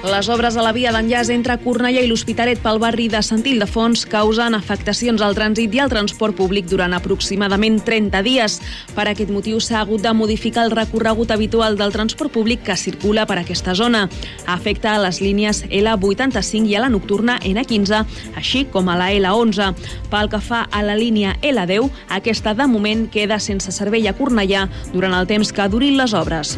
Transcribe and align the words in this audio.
Les 0.00 0.30
obres 0.32 0.56
a 0.56 0.62
la 0.64 0.72
via 0.72 0.88
d'enllaç 0.94 1.28
entre 1.34 1.58
Cornellà 1.60 2.00
i 2.00 2.08
l'Hospitalet 2.08 2.62
pel 2.64 2.78
barri 2.80 3.04
de 3.12 3.20
Sant 3.20 3.42
Ildefons 3.44 4.06
causen 4.08 4.56
afectacions 4.56 5.20
al 5.20 5.36
trànsit 5.36 5.76
i 5.76 5.82
al 5.84 5.92
transport 5.92 6.38
públic 6.38 6.70
durant 6.70 6.96
aproximadament 6.96 7.76
30 7.84 8.22
dies. 8.24 8.56
Per 8.96 9.04
aquest 9.10 9.28
motiu 9.28 9.60
s'ha 9.60 9.82
hagut 9.82 10.00
de 10.00 10.14
modificar 10.16 10.64
el 10.64 10.72
recorregut 10.72 11.34
habitual 11.36 11.76
del 11.76 11.92
transport 11.92 12.32
públic 12.32 12.64
que 12.64 12.78
circula 12.80 13.26
per 13.28 13.42
aquesta 13.42 13.76
zona. 13.76 14.06
Afecta 14.48 14.94
a 14.94 15.04
les 15.04 15.20
línies 15.20 15.66
L85 15.68 16.72
i 16.72 16.76
a 16.80 16.86
la 16.86 16.88
nocturna 16.88 17.36
N15, 17.44 18.04
així 18.40 18.64
com 18.72 18.88
a 18.88 18.96
la 18.96 19.12
L11. 19.12 19.74
Pel 20.08 20.32
que 20.32 20.40
fa 20.40 20.64
a 20.72 20.80
la 20.80 20.96
línia 20.96 21.36
L10, 21.42 21.92
aquesta 22.08 22.56
de 22.56 22.72
moment 22.72 23.10
queda 23.12 23.36
sense 23.36 23.68
servei 23.68 24.08
a 24.08 24.16
Cornellà 24.16 24.64
durant 24.94 25.12
el 25.12 25.28
temps 25.28 25.52
que 25.52 25.68
durin 25.68 26.00
les 26.00 26.16
obres. 26.16 26.56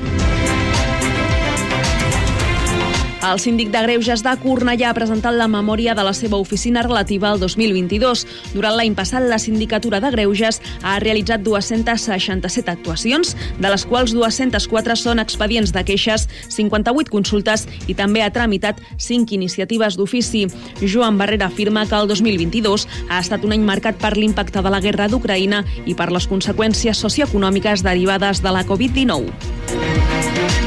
El 3.23 3.39
síndic 3.39 3.69
de 3.71 3.79
Greuges 3.85 4.25
de 4.27 4.33
Cornellà 4.43 4.89
ha 4.91 4.97
presentat 4.97 5.37
la 5.39 5.47
memòria 5.47 5.93
de 5.95 6.03
la 6.03 6.11
seva 6.11 6.41
oficina 6.43 6.83
relativa 6.83 7.29
al 7.31 7.39
2022. 7.39 8.25
Durant 8.51 8.75
l'any 8.75 8.97
passat, 8.99 9.23
la 9.31 9.39
sindicatura 9.39 10.01
de 10.03 10.11
Greuges 10.11 10.59
ha 10.83 10.97
realitzat 10.99 11.45
267 11.47 12.73
actuacions, 12.73 13.37
de 13.63 13.71
les 13.71 13.85
quals 13.87 14.11
204 14.17 14.97
són 14.99 15.23
expedients 15.23 15.71
de 15.71 15.85
queixes, 15.87 16.27
58 16.51 17.15
consultes 17.15 17.69
i 17.87 17.95
també 17.95 18.25
ha 18.27 18.33
tramitat 18.35 18.83
5 18.99 19.39
iniciatives 19.39 19.95
d'ofici. 20.01 20.49
Joan 20.83 21.15
Barrera 21.21 21.47
afirma 21.47 21.87
que 21.87 21.95
el 21.95 22.11
2022 22.11 22.89
ha 23.09 23.23
estat 23.23 23.47
un 23.47 23.55
any 23.55 23.63
marcat 23.63 24.03
per 24.03 24.17
l'impacte 24.19 24.67
de 24.67 24.75
la 24.75 24.83
guerra 24.83 25.07
d'Ucraïna 25.07 25.63
i 25.87 25.95
per 25.95 26.11
les 26.11 26.27
conseqüències 26.27 26.99
socioeconòmiques 27.07 27.87
derivades 27.87 28.43
de 28.43 28.51
la 28.51 28.67
Covid-19. 28.67 30.62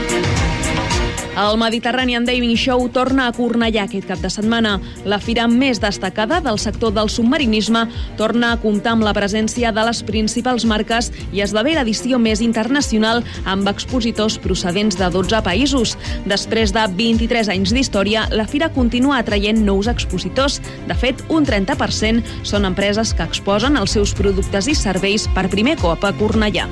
El 1.36 1.58
Mediterranean 1.58 2.24
Diving 2.24 2.56
Show 2.56 2.88
torna 2.96 3.26
a 3.28 3.34
Cornellà 3.36 3.84
aquest 3.84 4.08
cap 4.08 4.22
de 4.24 4.30
setmana. 4.32 4.78
La 5.04 5.18
fira 5.20 5.50
més 5.52 5.82
destacada 5.84 6.38
del 6.40 6.56
sector 6.64 6.94
del 6.96 7.10
submarinisme 7.12 7.82
torna 8.16 8.54
a 8.54 8.60
comptar 8.62 8.94
amb 8.96 9.04
la 9.04 9.12
presència 9.18 9.74
de 9.76 9.84
les 9.84 10.00
principals 10.08 10.64
marques 10.64 11.12
i 11.36 11.44
esdevé 11.44 11.76
l'edició 11.76 12.20
més 12.24 12.40
internacional 12.46 13.20
amb 13.44 13.68
expositors 13.68 14.38
procedents 14.40 14.96
de 14.96 15.10
12 15.12 15.42
països. 15.44 15.98
Després 16.24 16.72
de 16.72 16.88
23 16.96 17.52
anys 17.52 17.76
d'història, 17.76 18.30
la 18.32 18.48
fira 18.48 18.72
continua 18.72 19.20
atraient 19.20 19.60
nous 19.60 19.92
expositors. 19.92 20.62
De 20.88 20.96
fet, 20.96 21.20
un 21.28 21.44
30% 21.44 22.24
són 22.48 22.72
empreses 22.72 23.12
que 23.12 23.28
exposen 23.28 23.76
els 23.76 23.92
seus 24.00 24.16
productes 24.16 24.72
i 24.72 24.78
serveis 24.80 25.28
per 25.36 25.50
primer 25.52 25.76
cop 25.84 26.08
a 26.08 26.16
Cornellà. 26.16 26.70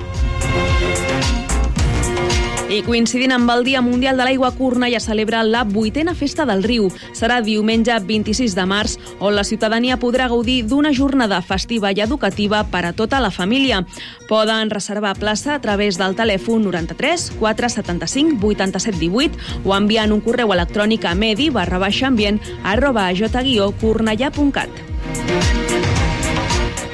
I 2.74 2.82
coincidint 2.82 3.30
amb 3.36 3.52
el 3.54 3.62
Dia 3.68 3.84
Mundial 3.86 4.18
de 4.18 4.26
l'Aigua, 4.26 4.50
Cornellà 4.58 4.98
celebra 4.98 5.44
la 5.46 5.62
vuitena 5.64 6.16
Festa 6.18 6.42
del 6.50 6.64
Riu. 6.66 6.88
Serà 7.14 7.38
diumenge 7.46 7.94
26 8.08 8.56
de 8.58 8.66
març, 8.66 8.96
on 9.20 9.36
la 9.38 9.44
ciutadania 9.46 10.00
podrà 10.02 10.26
gaudir 10.32 10.64
d'una 10.66 10.90
jornada 10.90 11.38
festiva 11.46 11.92
i 11.94 12.02
educativa 12.02 12.64
per 12.66 12.82
a 12.90 12.94
tota 12.98 13.20
la 13.22 13.30
família. 13.30 13.84
Poden 14.26 14.74
reservar 14.74 15.14
plaça 15.20 15.54
a 15.54 15.62
través 15.62 16.02
del 16.02 16.18
telèfon 16.18 16.66
93 16.66 17.30
475 17.38 18.42
87 18.42 18.98
18 18.98 19.70
o 19.70 19.78
enviant 19.78 20.16
un 20.16 20.26
correu 20.26 20.58
electrònic 20.58 21.06
a 21.06 21.14
medi 21.14 21.52
barra 21.54 21.78
baixa 21.78 22.10
ambient 22.10 22.42
arroba 22.64 23.12
j-cornellà.cat. 23.14 25.73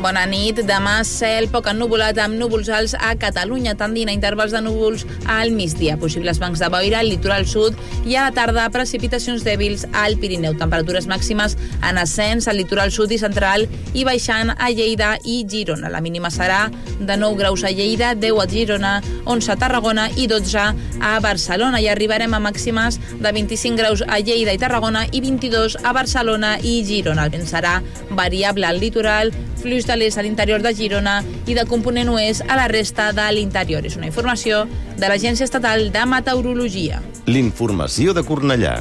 Bona 0.00 0.22
nit. 0.24 0.62
Demà 0.64 1.02
cel 1.04 1.44
poc 1.52 1.66
ennuvolat 1.68 2.16
amb 2.22 2.38
núvols 2.40 2.70
alts 2.72 2.94
a 2.96 3.10
Catalunya, 3.20 3.74
tendint 3.76 4.08
a 4.08 4.14
intervals 4.16 4.54
de 4.54 4.62
núvols 4.64 5.02
al 5.28 5.50
migdia. 5.52 5.98
Possibles 6.00 6.38
bancs 6.40 6.62
de 6.62 6.70
boira 6.72 7.02
al 7.02 7.10
litoral 7.12 7.44
sud 7.44 7.76
i 8.08 8.16
a 8.16 8.22
la 8.24 8.32
tarda 8.32 8.64
precipitacions 8.72 9.44
dèbils 9.44 9.84
al 9.92 10.16
Pirineu. 10.16 10.54
Temperatures 10.56 11.08
màximes 11.10 11.56
en 11.84 12.00
ascens 12.00 12.48
al 12.48 12.56
litoral 12.56 12.94
sud 12.94 13.12
i 13.12 13.18
central 13.20 13.66
i 13.92 14.06
baixant 14.08 14.54
a 14.56 14.70
Lleida 14.72 15.18
i 15.20 15.42
Girona. 15.44 15.92
La 15.92 16.00
mínima 16.00 16.32
serà 16.32 16.62
de 16.96 17.18
9 17.20 17.36
graus 17.36 17.66
a 17.68 17.74
Lleida, 17.74 18.14
10 18.14 18.40
a 18.40 18.48
Girona, 18.48 18.94
11 19.26 19.52
a 19.52 19.58
Tarragona 19.60 20.08
i 20.16 20.30
12 20.32 20.64
a 21.10 21.12
Barcelona. 21.20 21.82
I 21.84 21.90
arribarem 21.92 22.32
a 22.32 22.40
màximes 22.40 22.96
de 23.20 23.34
25 23.36 23.76
graus 23.76 24.06
a 24.08 24.22
Lleida 24.24 24.56
i 24.56 24.64
Tarragona 24.64 25.04
i 25.12 25.20
22 25.20 25.76
a 25.84 25.92
Barcelona 25.92 26.56
i 26.64 26.80
Girona. 26.88 27.28
El 27.28 27.36
vent 27.36 27.48
serà 27.52 27.82
variable 28.16 28.64
al 28.64 28.80
litoral, 28.80 29.34
fluix 29.60 29.89
de 29.90 29.96
l'est 29.98 30.18
a 30.18 30.22
l'interior 30.22 30.62
de 30.62 30.70
Girona 30.76 31.18
i 31.50 31.56
de 31.58 31.64
component 31.66 32.08
oest 32.12 32.44
a 32.46 32.56
la 32.58 32.68
resta 32.70 33.10
de 33.16 33.26
l'interior. 33.34 33.86
És 33.86 33.98
una 33.98 34.06
informació 34.10 34.62
de 34.96 35.10
l'Agència 35.10 35.46
Estatal 35.48 35.88
de 35.90 36.04
Meteorologia. 36.06 37.00
L'informació 37.26 38.14
de 38.14 38.22
Cornellà. 38.26 38.76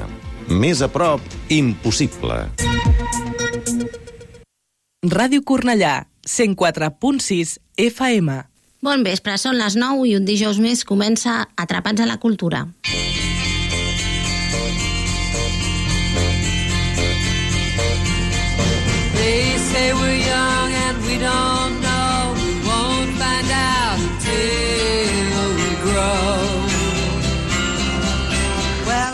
Més 0.49 0.83
a 0.85 0.89
prop, 0.89 1.21
impossible. 1.49 2.43
Ràdio 5.09 5.41
Cornellà, 5.47 6.05
104.6 6.27 7.57
FM. 7.79 8.39
Bon 8.85 9.03
vespre, 9.03 9.37
són 9.41 9.57
les 9.59 9.75
9 9.79 10.05
i 10.07 10.17
un 10.19 10.27
dijous 10.27 10.59
més 10.61 10.85
comença 10.87 11.45
Atrapats 11.57 12.05
a 12.05 12.09
la 12.09 12.19
Cultura. 12.21 12.67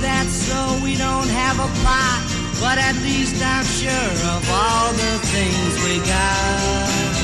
That's 0.00 0.34
so 0.48 0.78
we 0.84 0.96
don't 0.96 1.28
have 1.28 1.58
a 1.58 1.68
plot, 1.80 2.20
but 2.60 2.78
at 2.78 2.96
least 3.02 3.42
I'm 3.42 3.64
sure 3.64 4.14
of 4.34 4.42
all 4.50 4.92
the 4.92 5.14
things 5.32 5.72
we 5.84 5.98
got. 6.06 7.14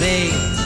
Babe, 0.00 0.56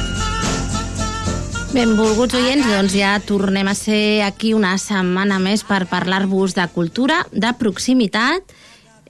Benvolguts 1.70 2.34
oients, 2.34 2.66
doncs 2.66 2.96
ja 2.98 3.12
tornem 3.22 3.68
a 3.70 3.76
ser 3.78 4.24
aquí 4.26 4.56
una 4.58 4.72
setmana 4.82 5.36
més 5.38 5.62
per 5.62 5.84
parlar-vos 5.86 6.56
de 6.56 6.66
cultura, 6.74 7.20
de 7.30 7.52
proximitat, 7.60 8.42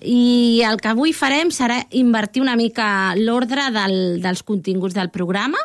i 0.04 0.60
el 0.68 0.76
que 0.80 0.90
avui 0.92 1.14
farem 1.16 1.48
serà 1.52 1.78
invertir 1.96 2.42
una 2.44 2.58
mica 2.60 3.14
l'ordre 3.16 3.70
del, 3.72 3.94
dels 4.20 4.44
continguts 4.44 4.96
del 4.96 5.08
programa, 5.08 5.56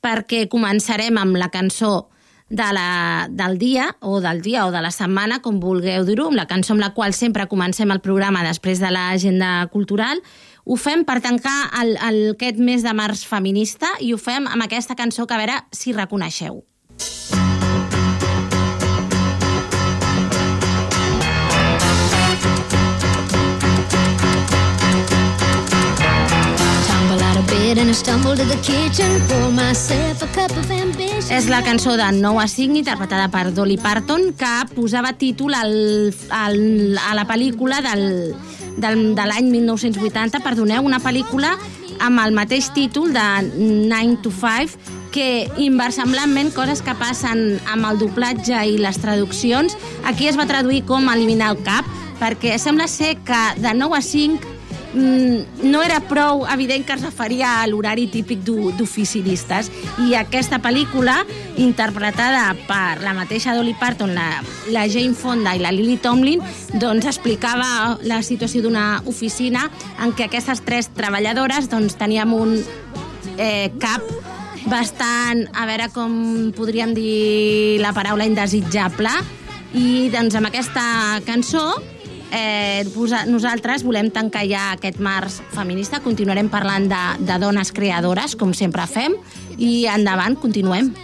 perquè 0.00 0.46
començarem 0.48 1.20
amb 1.20 1.36
la 1.36 1.50
cançó 1.52 2.08
de 2.48 2.68
la, 2.72 3.28
del 3.30 3.58
dia, 3.58 3.90
o 4.00 4.20
del 4.24 4.40
dia 4.42 4.66
o 4.66 4.72
de 4.72 4.80
la 4.82 4.92
setmana, 4.94 5.40
com 5.44 5.60
vulgueu 5.60 6.06
dir-ho, 6.08 6.28
amb 6.30 6.40
la 6.40 6.48
cançó 6.48 6.74
amb 6.74 6.84
la 6.84 6.92
qual 6.96 7.12
sempre 7.12 7.48
comencem 7.48 7.92
el 7.92 8.00
programa 8.00 8.44
després 8.46 8.80
de 8.80 8.92
l'agenda 8.94 9.68
cultural, 9.72 10.22
ho 10.64 10.76
fem 10.76 11.04
per 11.08 11.20
tancar 11.24 11.58
el, 11.82 11.94
el, 12.08 12.18
aquest 12.36 12.60
mes 12.60 12.84
de 12.84 12.96
març 12.96 13.24
feminista 13.28 13.92
i 14.00 14.12
ho 14.12 14.20
fem 14.20 14.48
amb 14.48 14.64
aquesta 14.64 14.96
cançó 14.96 15.26
que 15.26 15.36
a 15.36 15.44
veure 15.44 15.62
si 15.72 15.96
reconeixeu. 15.96 16.64
Tumble 16.98 17.57
És 31.28 31.50
la 31.52 31.58
cançó 31.66 31.98
de 32.00 32.06
Noah 32.16 32.46
Sign, 32.48 32.78
interpretada 32.80 33.26
per 33.28 33.50
Dolly 33.52 33.76
Parton, 33.76 34.30
que 34.38 34.52
posava 34.72 35.10
títol 35.20 35.52
al, 35.52 35.74
al, 36.32 36.56
a 36.96 37.12
la 37.18 37.26
pel·lícula 37.28 37.82
del, 37.84 38.32
del, 38.80 39.04
de 39.18 39.28
l'any 39.28 39.52
1980, 39.52 40.40
perdoneu, 40.46 40.80
una 40.88 41.02
pel·lícula 41.04 41.58
amb 42.00 42.24
el 42.24 42.32
mateix 42.32 42.70
títol 42.72 43.12
de 43.12 43.28
9 43.52 44.20
to 44.24 44.32
5, 44.32 44.96
que 45.12 45.48
inversemblantment 45.60 46.54
coses 46.56 46.80
que 46.80 46.96
passen 46.96 47.58
amb 47.68 47.84
el 47.90 48.00
doblatge 48.00 48.64
i 48.64 48.78
les 48.80 48.96
traduccions, 49.02 49.76
aquí 50.08 50.30
es 50.30 50.40
va 50.40 50.48
traduir 50.48 50.86
com 50.88 51.12
eliminar 51.12 51.52
el 51.52 51.64
cap, 51.68 51.84
perquè 52.16 52.56
sembla 52.56 52.88
ser 52.88 53.18
que 53.28 53.42
de 53.60 53.76
9 53.76 53.98
a 53.98 54.00
5 54.00 54.40
mm, 54.40 54.57
no 54.94 55.82
era 55.84 55.98
prou 56.08 56.46
evident 56.48 56.86
que 56.86 56.94
es 56.96 57.02
referia 57.04 57.60
a 57.60 57.66
l'horari 57.68 58.06
típic 58.08 58.40
d'o- 58.46 58.70
d'oficinistes 58.72 59.68
i 60.06 60.14
aquesta 60.16 60.58
pel·lícula 60.64 61.18
interpretada 61.60 62.54
per 62.66 63.02
la 63.04 63.12
mateixa 63.12 63.52
Dolly 63.54 63.74
Parton, 63.78 64.14
la, 64.16 64.40
la 64.72 64.86
Jane 64.88 65.12
Fonda 65.14 65.52
i 65.54 65.60
la 65.60 65.72
Lily 65.74 65.98
Tomlin 66.00 66.40
doncs 66.80 67.04
explicava 67.10 67.98
la 68.08 68.22
situació 68.22 68.62
d'una 68.64 69.02
oficina 69.06 69.66
en 70.00 70.14
què 70.16 70.24
aquestes 70.30 70.64
tres 70.64 70.88
treballadores 70.96 71.68
doncs, 71.68 71.98
teníem 72.00 72.32
un 72.32 72.56
eh, 73.36 73.68
cap 73.78 74.02
bastant, 74.68 75.44
a 75.54 75.64
veure 75.68 75.86
com 75.94 76.50
podríem 76.56 76.90
dir 76.96 77.78
la 77.80 77.92
paraula 77.96 78.26
indesitjable. 78.28 79.12
I 79.76 80.08
doncs 80.12 80.34
amb 80.36 80.48
aquesta 80.48 81.20
cançó 81.26 81.62
eh, 82.30 82.84
nosaltres 83.26 83.84
volem 83.84 84.10
tancar 84.10 84.44
ja 84.48 84.72
aquest 84.74 85.00
març 85.00 85.40
feminista, 85.54 86.00
continuarem 86.04 86.48
parlant 86.48 86.88
de, 86.90 87.02
de 87.24 87.38
dones 87.38 87.72
creadores, 87.72 88.36
com 88.36 88.54
sempre 88.54 88.86
fem, 88.86 89.16
i 89.58 89.86
endavant, 89.86 90.38
continuem. 90.38 90.94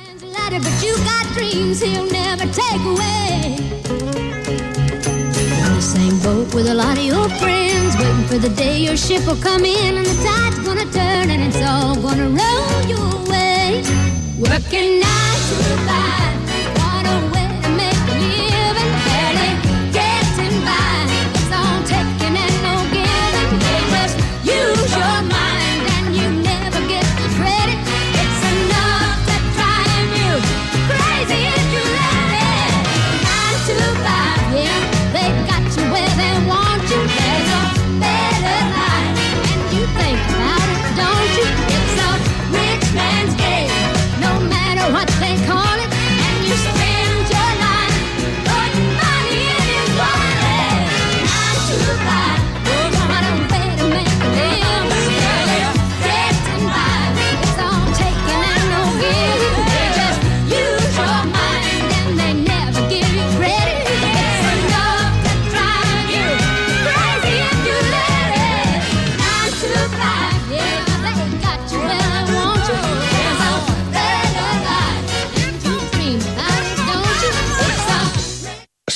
same 5.84 6.18
boat 6.20 6.54
with 6.54 6.66
a 6.66 6.74
lot 6.74 6.96
of 6.96 7.04
your 7.04 7.28
friends, 7.40 7.94
waiting 7.98 8.26
for 8.26 8.38
the 8.38 8.48
day 8.56 8.78
your 8.78 8.96
ship 8.96 9.24
will 9.26 9.36
come 9.36 9.64
in 9.64 9.98
and 9.98 10.06
the 10.06 10.18
tide's 10.24 10.58
gonna 10.66 10.88
turn 10.92 11.30
and 11.30 11.42
it's 11.48 11.60
all 11.62 11.94
gonna 12.06 12.28
roll 12.40 12.80
your 12.94 13.10
way. 13.30 13.82
Working 14.38 15.00
nine 15.04 15.40
to 15.48 15.76
five, 15.88 16.33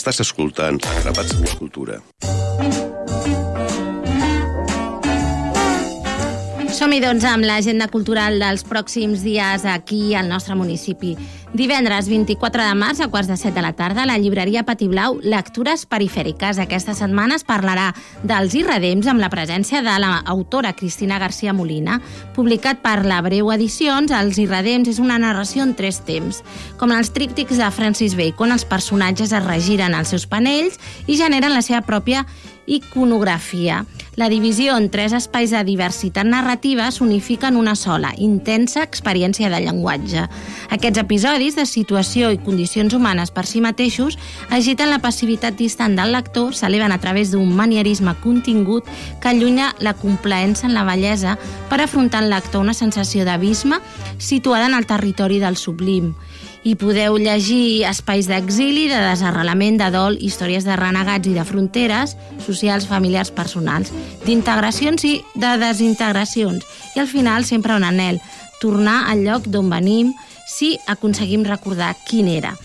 Estàs 0.08 0.25
escoltant 0.25 0.78
Atrapats 0.88 1.34
en 1.37 1.44
la 1.44 1.56
Cultura. 1.60 2.00
Som-hi, 6.78 7.00
doncs, 7.02 7.25
amb 7.26 7.42
l'agenda 7.42 7.88
cultural 7.90 8.36
dels 8.38 8.62
pròxims 8.62 9.25
dies 9.26 9.64
aquí 9.66 10.12
al 10.14 10.28
nostre 10.30 10.54
municipi. 10.54 11.16
Divendres 11.50 12.06
24 12.06 12.62
de 12.62 12.76
març, 12.78 13.00
a 13.02 13.08
quarts 13.10 13.26
de 13.26 13.34
set 13.40 13.56
de 13.56 13.64
la 13.64 13.72
tarda, 13.75 14.04
a 14.04 14.06
la 14.06 14.14
llibreria 14.14 14.62
Patiblau, 14.62 15.16
Lectures 15.26 15.88
Perifèriques. 15.90 16.60
Aquesta 16.62 16.94
setmana 16.94 17.34
es 17.34 17.42
parlarà 17.42 17.88
dels 18.22 18.54
irredems 18.54 19.10
amb 19.10 19.19
la 19.19 19.32
presència 19.32 19.82
de 19.82 19.96
l'autora 19.98 20.70
Cristina 20.78 21.19
García 21.19 21.50
Molina. 21.50 21.98
Publicat 22.36 22.78
per 22.84 23.00
la 23.10 23.19
Breu 23.26 23.50
Edicions, 23.50 24.14
Els 24.14 24.38
irredems 24.38 24.86
és 24.94 25.02
una 25.02 25.19
narració 25.19 25.66
en 25.66 25.74
tres 25.74 25.98
temps. 26.06 26.44
Com 26.78 26.94
els 26.94 27.10
tríptics 27.10 27.58
de 27.58 27.72
Francis 27.74 28.14
Bacon, 28.14 28.54
els 28.54 28.69
personatges 28.69 29.34
es 29.34 29.50
regiren 29.50 29.98
als 29.98 30.14
seus 30.14 30.31
panells 30.31 30.78
i 31.08 31.19
generen 31.19 31.58
la 31.58 31.66
seva 31.66 31.82
pròpia 31.82 32.22
iconografia. 32.69 33.82
La 34.19 34.29
divisió 34.29 34.75
en 34.75 34.88
tres 34.91 35.12
espais 35.15 35.53
de 35.55 35.61
diversitat 35.62 36.26
narrativa 36.26 36.88
s'unifica 36.91 37.53
en 37.53 37.56
una 37.56 37.76
sola, 37.79 38.09
intensa 38.19 38.82
experiència 38.82 39.47
de 39.53 39.61
llenguatge. 39.62 40.25
Aquests 40.75 40.99
episodis 41.05 41.55
de 41.55 41.62
situació 41.70 42.32
i 42.35 42.41
condicions 42.43 42.97
humanes 42.99 43.31
per 43.31 43.44
si 43.47 43.62
mateixos 43.62 44.17
agiten 44.50 44.91
la 44.91 44.99
passivitat 44.99 45.55
distant 45.55 45.94
del 45.94 46.11
lector, 46.17 46.50
s'eleven 46.50 46.91
a 46.91 46.99
través 46.99 47.31
d'un 47.31 47.55
manierisme 47.55 48.17
contingut 48.25 48.91
que 49.23 49.31
allunya 49.31 49.70
la 49.79 49.94
complaença 49.94 50.67
en 50.67 50.75
la 50.75 50.82
bellesa 50.82 51.37
per 51.70 51.79
afrontar 51.85 52.25
el 52.25 52.35
lector 52.35 52.67
una 52.67 52.75
sensació 52.75 53.23
d'abisme 53.23 53.79
situada 54.19 54.67
en 54.67 54.75
el 54.75 54.91
territori 54.91 55.38
del 55.38 55.55
sublim 55.55 56.17
i 56.64 56.75
podeu 56.76 57.16
llegir 57.19 57.84
espais 57.88 58.26
d'exili, 58.28 58.88
de 58.90 58.99
desarrelament, 58.99 59.78
de 59.81 59.90
dol, 59.94 60.19
històries 60.20 60.64
de 60.66 60.76
renegats 60.76 61.28
i 61.31 61.34
de 61.37 61.44
fronteres, 61.44 62.16
socials, 62.44 62.87
familiars, 62.90 63.31
personals, 63.31 63.93
d'integracions 64.26 65.05
i 65.05 65.14
de 65.34 65.52
desintegracions. 65.62 66.64
I 66.96 67.00
al 67.05 67.06
final 67.10 67.44
sempre 67.44 67.76
un 67.76 67.84
anel, 67.84 68.20
tornar 68.60 69.05
al 69.10 69.22
lloc 69.25 69.46
d'on 69.46 69.70
venim 69.70 70.15
si 70.48 70.77
aconseguim 70.86 71.44
recordar 71.46 71.94
quin 72.08 72.29
era. 72.29 72.56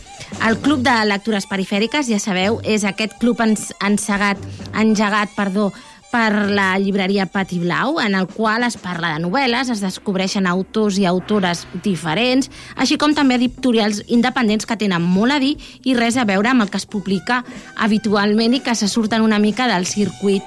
El 0.47 0.57
Club 0.57 0.81
de 0.81 0.93
Lectures 1.05 1.45
Perifèriques, 1.45 2.07
ja 2.09 2.17
sabeu, 2.19 2.59
és 2.63 2.83
aquest 2.87 3.19
club 3.21 3.41
ens- 3.45 3.73
encegat, 3.85 4.39
engegat 4.73 5.29
perdó, 5.35 5.71
per 6.13 6.51
la 6.53 6.77
llibreria 6.77 7.25
Pati 7.25 7.57
Blau, 7.57 7.97
en 7.99 8.13
el 8.13 8.27
qual 8.29 8.63
es 8.67 8.77
parla 8.77 9.15
de 9.15 9.23
novel·les, 9.23 9.71
es 9.73 9.81
descobreixen 9.81 10.45
autors 10.45 10.99
i 11.01 11.07
autores 11.09 11.63
diferents, 11.81 12.51
així 12.77 12.99
com 13.01 13.15
també 13.17 13.39
editorials 13.39 14.03
independents 14.13 14.69
que 14.69 14.77
tenen 14.77 15.01
molt 15.01 15.33
a 15.33 15.39
dir 15.41 15.55
i 15.89 15.97
res 15.97 16.19
a 16.21 16.27
veure 16.29 16.51
amb 16.51 16.67
el 16.67 16.69
que 16.69 16.77
es 16.77 16.85
publica 16.85 17.41
habitualment 17.81 18.53
i 18.53 18.61
que 18.61 18.77
se 18.77 18.87
surten 18.91 19.25
una 19.25 19.41
mica 19.41 19.65
del 19.71 19.89
circuit 19.89 20.45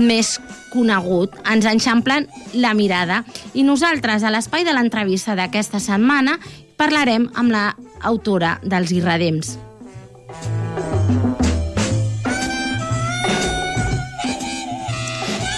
més 0.00 0.38
conegut. 0.72 1.36
Ens 1.44 1.68
enxamplen 1.68 2.30
la 2.56 2.72
mirada. 2.72 3.20
I 3.52 3.68
nosaltres, 3.68 4.24
a 4.24 4.32
l'espai 4.32 4.64
de 4.64 4.72
l'entrevista 4.72 5.36
d'aquesta 5.36 5.82
setmana, 5.82 6.38
parlarem 6.80 7.28
amb 7.36 7.52
la 7.52 7.66
autora 8.00 8.56
dels 8.64 8.96
Irredems. 8.96 9.58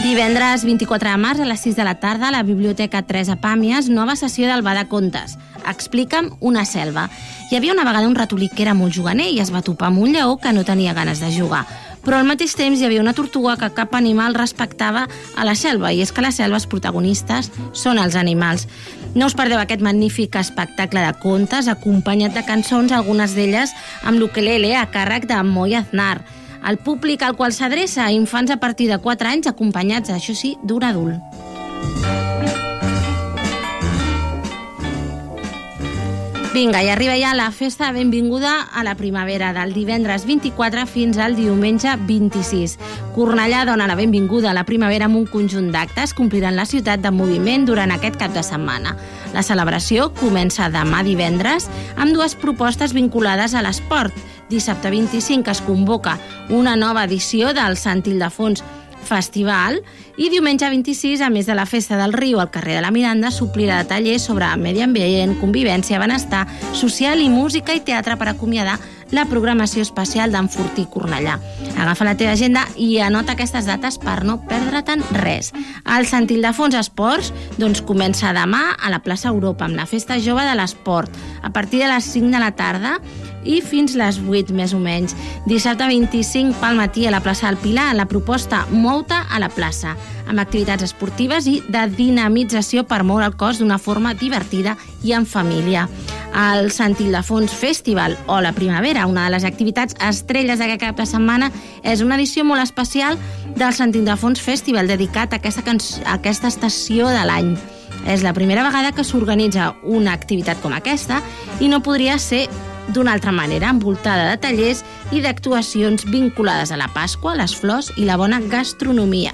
Divendres 0.05 0.67
24 0.69 1.09
de 1.09 1.17
març 1.17 1.41
a 1.41 1.47
les 1.49 1.63
6 1.65 1.79
de 1.79 1.85
la 1.87 1.95
tarda 1.97 2.29
a 2.29 2.33
la 2.35 2.43
Biblioteca 2.45 3.01
Teresa 3.09 3.39
Pàmies, 3.41 3.87
nova 3.89 4.19
sessió 4.21 4.45
del 4.51 4.61
Bada 4.61 4.83
Contes. 4.85 5.39
Explica'm 5.65 6.29
una 6.45 6.67
selva. 6.69 7.07
Hi 7.49 7.57
havia 7.57 7.73
una 7.73 7.87
vegada 7.89 8.11
un 8.11 8.19
ratolí 8.19 8.51
que 8.53 8.67
era 8.67 8.75
molt 8.77 8.93
juganer 8.93 9.31
i 9.33 9.41
es 9.41 9.49
va 9.55 9.65
topar 9.65 9.89
amb 9.89 10.05
un 10.05 10.13
lleó 10.13 10.37
que 10.37 10.53
no 10.53 10.67
tenia 10.69 10.93
ganes 10.93 11.25
de 11.25 11.33
jugar. 11.33 11.63
Però 12.05 12.21
al 12.21 12.29
mateix 12.29 12.53
temps 12.53 12.77
hi 12.77 12.85
havia 12.85 13.01
una 13.01 13.17
tortuga 13.17 13.57
que 13.57 13.73
cap 13.73 13.97
animal 13.97 14.37
respectava 14.37 15.07
a 15.09 15.49
la 15.49 15.57
selva, 15.57 15.95
i 15.97 16.05
és 16.05 16.13
que 16.13 16.21
les 16.21 16.37
selves 16.37 16.69
protagonistes 16.69 17.49
són 17.73 17.97
els 17.97 18.13
animals. 18.15 18.69
No 19.15 19.33
us 19.33 19.41
perdeu 19.41 19.57
aquest 19.57 19.81
magnífic 19.81 20.37
espectacle 20.37 21.01
de 21.01 21.17
contes, 21.25 21.65
acompanyat 21.65 22.37
de 22.37 22.45
cançons, 22.45 22.93
algunes 22.93 23.33
d'elles 23.33 23.73
amb 24.05 24.21
l'ukelele 24.21 24.77
a 24.77 24.85
càrrec 24.85 25.25
de 25.33 25.41
Moy 25.49 25.81
Aznar. 25.81 26.19
El 26.65 26.79
públic 26.79 27.23
al 27.23 27.37
qual 27.37 27.53
s'adreça 27.53 28.11
infants 28.13 28.51
a 28.51 28.57
partir 28.57 28.89
de 28.89 28.99
4 28.99 29.29
anys 29.29 29.51
acompanyats, 29.53 30.11
això 30.11 30.33
sí, 30.33 30.57
d'un 30.63 30.85
adult. 30.85 31.21
Vinga, 36.55 36.85
i 36.87 36.89
arriba 36.89 37.17
ja 37.19 37.33
la 37.35 37.49
festa 37.51 37.89
de 37.89 37.99
benvinguda 37.99 38.69
a 38.73 38.85
la 38.87 38.95
primavera, 38.95 39.49
del 39.53 39.73
divendres 39.75 40.23
24 40.25 40.85
fins 40.87 41.19
al 41.19 41.35
diumenge 41.35 41.91
26. 42.07 42.77
Cornellà 43.17 43.65
dona 43.67 43.89
la 43.91 43.97
benvinguda 43.99 44.53
a 44.53 44.55
la 44.55 44.63
primavera 44.63 45.09
amb 45.09 45.19
un 45.19 45.27
conjunt 45.27 45.73
d'actes 45.75 46.15
que 46.15 46.23
ompliran 46.23 46.55
la 46.55 46.69
ciutat 46.71 47.03
de 47.03 47.11
moviment 47.11 47.67
durant 47.67 47.91
aquest 47.91 48.21
cap 48.23 48.31
de 48.39 48.45
setmana. 48.47 48.95
La 49.35 49.43
celebració 49.43 50.13
comença 50.15 50.71
demà 50.71 51.03
divendres 51.03 51.67
amb 51.97 52.15
dues 52.15 52.39
propostes 52.39 52.95
vinculades 52.95 53.59
a 53.59 53.65
l'esport. 53.67 54.15
Dissabte 54.51 54.91
25 54.91 55.51
es 55.51 55.61
convoca 55.65 56.19
una 56.51 56.77
nova 56.77 57.05
edició 57.05 57.55
del 57.57 57.79
Sant 57.81 58.05
Ildefons 58.07 58.63
Festival 59.05 59.79
i 60.17 60.31
diumenge 60.33 60.69
26, 60.71 61.21
a 61.21 61.31
més 61.31 61.47
de 61.47 61.55
la 61.57 61.67
Festa 61.69 61.99
del 62.01 62.15
Riu 62.17 62.41
al 62.41 62.51
carrer 62.51 62.79
de 62.79 62.85
la 62.85 62.93
Miranda, 62.95 63.31
s'oplirà 63.31 63.83
de 63.83 63.89
tallers 63.91 64.25
sobre 64.25 64.49
medi 64.57 64.83
ambient, 64.85 65.37
convivència, 65.41 66.01
benestar 66.01 66.47
social 66.73 67.21
i 67.21 67.29
música 67.29 67.77
i 67.77 67.83
teatre 67.85 68.17
per 68.17 68.31
acomiadar 68.33 68.79
la 69.15 69.27
programació 69.29 69.85
especial 69.85 70.33
d'Enfortí 70.33 70.87
Cornellà. 70.91 71.37
Agafa 71.77 72.07
la 72.09 72.17
teva 72.19 72.33
agenda 72.33 72.65
i 72.81 72.99
anota 73.05 73.35
aquestes 73.35 73.69
dates 73.69 73.99
per 74.03 74.23
no 74.25 74.41
perdre-te'n 74.49 75.05
res. 75.21 75.53
El 75.85 76.09
Sant 76.09 76.31
Ildefons 76.33 76.75
Esports 76.79 77.31
doncs, 77.61 77.85
comença 77.85 78.33
demà 78.35 78.73
a 78.75 78.91
la 78.91 79.03
plaça 79.05 79.29
Europa 79.31 79.69
amb 79.69 79.79
la 79.79 79.87
Festa 79.87 80.19
Jove 80.19 80.47
de 80.49 80.57
l'Esport 80.59 81.13
a 81.43 81.53
partir 81.53 81.85
de 81.85 81.93
les 81.93 82.11
5 82.17 82.33
de 82.33 82.43
la 82.43 82.55
tarda 82.57 82.99
i 83.45 83.61
fins 83.63 83.95
les 83.99 84.19
8 84.21 84.53
més 84.57 84.75
o 84.75 84.81
menys. 84.83 85.17
Dissabte 85.47 85.87
25 85.89 86.59
pel 86.61 86.81
matí 86.81 87.07
a 87.07 87.15
la 87.15 87.23
plaça 87.25 87.49
del 87.49 87.61
Pilar 87.63 87.93
la 87.95 88.09
proposta 88.11 88.65
Mouta 88.73 89.25
a 89.31 89.41
la 89.41 89.53
plaça 89.53 89.95
amb 90.29 90.41
activitats 90.41 90.85
esportives 90.85 91.47
i 91.49 91.59
de 91.69 91.85
dinamització 91.93 92.85
per 92.89 93.03
moure 93.05 93.27
el 93.29 93.37
cos 93.37 93.61
d'una 93.61 93.79
forma 93.79 94.15
divertida 94.15 94.77
i 95.03 95.13
en 95.13 95.27
família. 95.27 95.87
El 96.35 96.71
Sant 96.75 96.97
Ildefons 96.99 97.53
Festival 97.55 98.17
o 98.27 98.41
la 98.43 98.55
Primavera, 98.57 99.07
una 99.07 99.27
de 99.27 99.35
les 99.37 99.45
activitats 99.45 99.95
estrelles 100.03 100.59
d'aquest 100.59 100.83
cap 100.83 100.99
de 100.99 101.07
setmana, 101.07 101.51
és 101.83 102.03
una 102.03 102.19
edició 102.19 102.45
molt 102.45 102.65
especial 102.65 103.19
del 103.55 103.73
Sant 103.77 103.95
Ildefons 103.95 104.43
Festival 104.43 104.91
dedicat 104.91 105.33
a 105.33 105.39
aquesta, 105.43 105.63
a 106.05 106.17
aquesta 106.19 106.51
estació 106.51 107.09
de 107.13 107.25
l'any. 107.29 107.55
És 108.11 108.25
la 108.25 108.35
primera 108.37 108.65
vegada 108.67 108.93
que 108.93 109.05
s'organitza 109.05 109.75
una 109.85 110.13
activitat 110.13 110.61
com 110.61 110.75
aquesta 110.77 111.23
i 111.61 111.71
no 111.71 111.81
podria 111.85 112.19
ser 112.19 112.49
d'una 112.89 113.15
altra 113.15 113.33
manera, 113.33 113.71
envoltada 113.71 114.29
de 114.31 114.37
tallers 114.41 114.85
i 115.13 115.23
d'actuacions 115.25 116.05
vinculades 116.11 116.73
a 116.73 116.79
la 116.81 116.91
Pasqua, 116.93 117.37
les 117.39 117.55
flors 117.57 117.93
i 117.97 118.05
la 118.05 118.19
bona 118.21 118.41
gastronomia. 118.41 119.33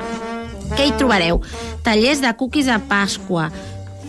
Què 0.77 0.87
hi 0.87 0.95
trobareu? 0.99 1.43
Tallers 1.83 2.23
de 2.23 2.31
cookies 2.39 2.71
de 2.71 2.79
Pasqua, 2.91 3.49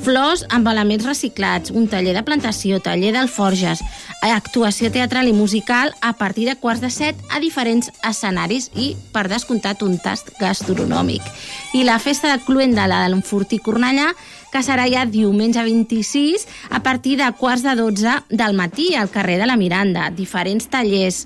flors 0.01 0.43
amb 0.49 0.67
elements 0.69 1.05
reciclats, 1.05 1.71
un 1.73 1.87
taller 1.89 2.13
de 2.17 2.23
plantació, 2.25 2.79
taller 2.81 3.13
d'alforges, 3.13 3.81
actuació 4.29 4.91
teatral 4.93 5.27
i 5.29 5.33
musical 5.33 5.93
a 6.01 6.13
partir 6.13 6.47
de 6.49 6.55
quarts 6.55 6.81
de 6.81 6.89
set 6.93 7.17
a 7.29 7.39
diferents 7.41 7.89
escenaris 8.07 8.69
i, 8.75 8.91
per 9.13 9.27
descomptat, 9.29 9.81
un 9.85 9.97
tast 10.01 10.33
gastronòmic. 10.39 11.25
I 11.73 11.85
la 11.87 11.99
festa 11.99 12.31
de 12.31 12.41
Cluenda, 12.45 12.87
la 12.87 13.01
de 13.03 13.09
l'Enfortí 13.13 13.61
Cornellà, 13.61 14.11
que 14.51 14.63
serà 14.65 14.87
ja 14.91 15.05
diumenge 15.07 15.63
26 15.63 16.47
a 16.69 16.81
partir 16.83 17.17
de 17.19 17.29
quarts 17.39 17.63
de 17.63 17.75
12 17.79 18.17
del 18.29 18.57
matí 18.57 18.93
al 18.95 19.09
carrer 19.09 19.39
de 19.39 19.47
la 19.47 19.57
Miranda. 19.57 20.09
Diferents 20.11 20.67
tallers, 20.69 21.25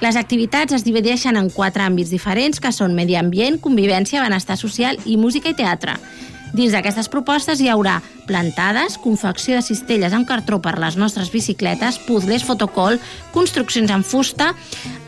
les 0.00 0.16
activitats 0.16 0.72
es 0.72 0.84
divideixen 0.84 1.36
en 1.36 1.50
quatre 1.52 1.84
àmbits 1.84 2.12
diferents, 2.12 2.60
que 2.60 2.72
són 2.72 2.94
medi 2.96 3.18
ambient, 3.20 3.58
convivència, 3.60 4.22
benestar 4.24 4.56
social 4.56 4.96
i 5.04 5.18
música 5.20 5.52
i 5.52 5.56
teatre. 5.56 5.98
Dins 6.52 6.74
d'aquestes 6.74 7.08
propostes 7.10 7.60
hi 7.60 7.68
haurà 7.70 8.00
plantades, 8.26 8.96
confecció 9.02 9.56
de 9.56 9.62
cistelles 9.66 10.14
amb 10.14 10.26
cartró 10.28 10.60
per 10.62 10.76
les 10.82 10.96
nostres 10.98 11.30
bicicletes, 11.32 11.98
puzzles, 12.06 12.44
fotocol, 12.46 12.98
construccions 13.34 13.90
en 13.90 14.04
fusta, 14.06 14.52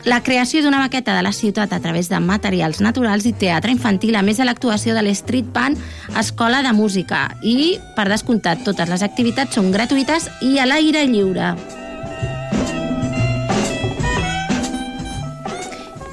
la 0.07 0.21
creació 0.23 0.63
d'una 0.63 0.81
maqueta 0.83 1.15
de 1.15 1.23
la 1.23 1.35
ciutat 1.35 1.71
a 1.71 1.79
través 1.83 2.09
de 2.11 2.19
materials 2.19 2.81
naturals 2.83 3.27
i 3.27 3.35
teatre 3.35 3.71
infantil, 3.75 4.15
a 4.15 4.23
més 4.23 4.39
de 4.39 4.47
l'actuació 4.47 4.95
de 4.95 5.03
l'Street 5.03 5.53
Band 5.53 5.79
Escola 6.19 6.63
de 6.63 6.73
Música. 6.75 7.29
I, 7.43 7.77
per 7.95 8.09
descomptat, 8.11 8.63
totes 8.67 8.91
les 8.91 9.03
activitats 9.03 9.55
són 9.55 9.71
gratuïtes 9.71 10.31
i 10.41 10.59
a 10.59 10.67
l'aire 10.67 11.07
lliure. 11.07 11.53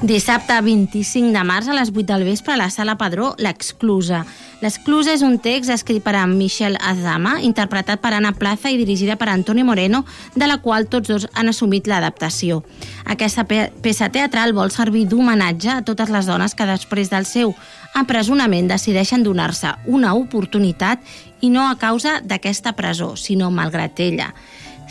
Dissabte 0.01 0.55
25 0.65 1.29
de 1.29 1.41
març 1.45 1.67
a 1.69 1.75
les 1.77 1.91
8 1.93 2.07
del 2.09 2.23
vespre 2.25 2.55
a 2.55 2.57
la 2.57 2.71
Sala 2.73 2.95
Padró, 2.97 3.35
l'Exclusa. 3.37 4.23
L'Exclusa 4.63 5.13
és 5.13 5.21
un 5.21 5.35
text 5.37 5.69
escrit 5.69 6.01
per 6.01 6.15
a 6.17 6.23
Michel 6.25 6.73
Azama, 6.81 7.35
interpretat 7.45 8.01
per 8.01 8.15
Anna 8.17 8.31
Plaza 8.33 8.71
i 8.73 8.79
dirigida 8.79 9.13
per 9.21 9.29
Antoni 9.29 9.61
Moreno, 9.61 10.01
de 10.33 10.47
la 10.49 10.57
qual 10.57 10.87
tots 10.89 11.11
dos 11.11 11.27
han 11.37 11.53
assumit 11.53 11.85
l'adaptació. 11.85 12.63
Aquesta 13.05 13.45
pe 13.45 13.67
peça 13.85 14.09
teatral 14.09 14.55
vol 14.57 14.73
servir 14.73 15.05
d'homenatge 15.05 15.69
a 15.69 15.85
totes 15.85 16.09
les 16.09 16.25
dones 16.25 16.57
que 16.57 16.65
després 16.65 17.13
del 17.13 17.29
seu 17.29 17.53
empresonament 17.93 18.73
decideixen 18.73 19.21
donar-se 19.21 19.75
una 19.85 20.15
oportunitat 20.17 20.97
i 21.45 21.53
no 21.53 21.69
a 21.69 21.77
causa 21.77 22.23
d'aquesta 22.25 22.73
presó, 22.73 23.13
sinó 23.13 23.53
malgrat 23.53 24.01
ella. 24.01 24.33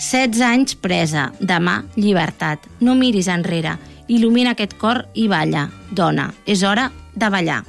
16 0.01 0.41
anys 0.47 0.79
presa, 0.81 1.33
demà 1.41 1.83
llibertat. 1.97 2.63
No 2.81 2.95
miris 2.97 3.27
enrere, 3.29 3.75
il·lumina 4.11 4.57
aquest 4.57 4.75
cor 4.81 5.05
i 5.15 5.29
balla. 5.31 5.69
Dona, 5.91 6.31
és 6.47 6.65
hora 6.67 6.91
de 7.15 7.31
ballar. 7.31 7.63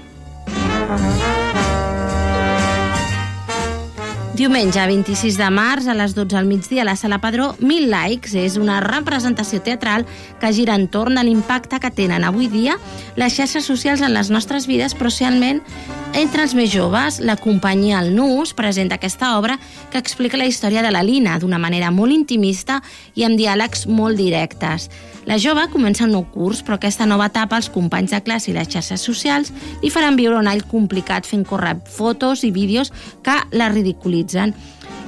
Diumenge 4.31 4.81
26 4.87 5.35
de 5.37 5.47
març 5.53 5.85
a 5.91 5.93
les 5.93 6.15
12 6.17 6.37
al 6.39 6.47
migdia 6.49 6.81
a 6.81 6.85
la 6.87 6.95
Sala 6.97 7.19
Padró, 7.21 7.51
Mil 7.59 7.91
Likes 7.91 8.33
és 8.33 8.55
una 8.57 8.79
representació 8.81 9.59
teatral 9.61 10.07
que 10.41 10.53
gira 10.55 10.77
entorn 10.79 11.19
de 11.19 11.25
l'impacte 11.27 11.77
que 11.83 11.91
tenen 11.93 12.25
avui 12.25 12.47
dia 12.49 12.79
les 13.19 13.35
xarxes 13.35 13.67
socials 13.67 14.01
en 14.01 14.15
les 14.15 14.31
nostres 14.33 14.65
vides, 14.71 14.95
però 14.97 15.11
socialment 15.11 15.61
entre 16.13 16.43
els 16.43 16.53
més 16.57 16.69
joves. 16.71 17.19
La 17.23 17.37
companyia 17.39 17.99
El 18.01 18.13
Nus 18.15 18.53
presenta 18.53 18.97
aquesta 18.97 19.37
obra 19.37 19.57
que 19.91 19.99
explica 19.99 20.37
la 20.37 20.47
història 20.49 20.83
de 20.83 20.91
la 20.91 21.03
Lina 21.03 21.37
d'una 21.39 21.59
manera 21.59 21.91
molt 21.91 22.13
intimista 22.13 22.81
i 23.15 23.23
amb 23.23 23.39
diàlegs 23.39 23.87
molt 23.87 24.19
directes. 24.19 24.89
La 25.25 25.37
jove 25.37 25.67
comença 25.71 26.07
un 26.07 26.15
nou 26.15 26.25
curs, 26.33 26.63
però 26.65 26.79
aquesta 26.79 27.05
nova 27.05 27.29
etapa 27.29 27.59
els 27.59 27.69
companys 27.69 28.11
de 28.15 28.21
classe 28.25 28.51
i 28.51 28.55
les 28.55 28.67
xarxes 28.67 29.05
socials 29.05 29.53
li 29.83 29.91
faran 29.93 30.17
viure 30.17 30.39
un 30.39 30.49
all 30.49 30.65
complicat 30.67 31.29
fent 31.29 31.45
córrer 31.47 31.77
fotos 31.85 32.43
i 32.43 32.51
vídeos 32.51 32.91
que 33.23 33.37
la 33.51 33.69
ridiculitzen. 33.69 34.55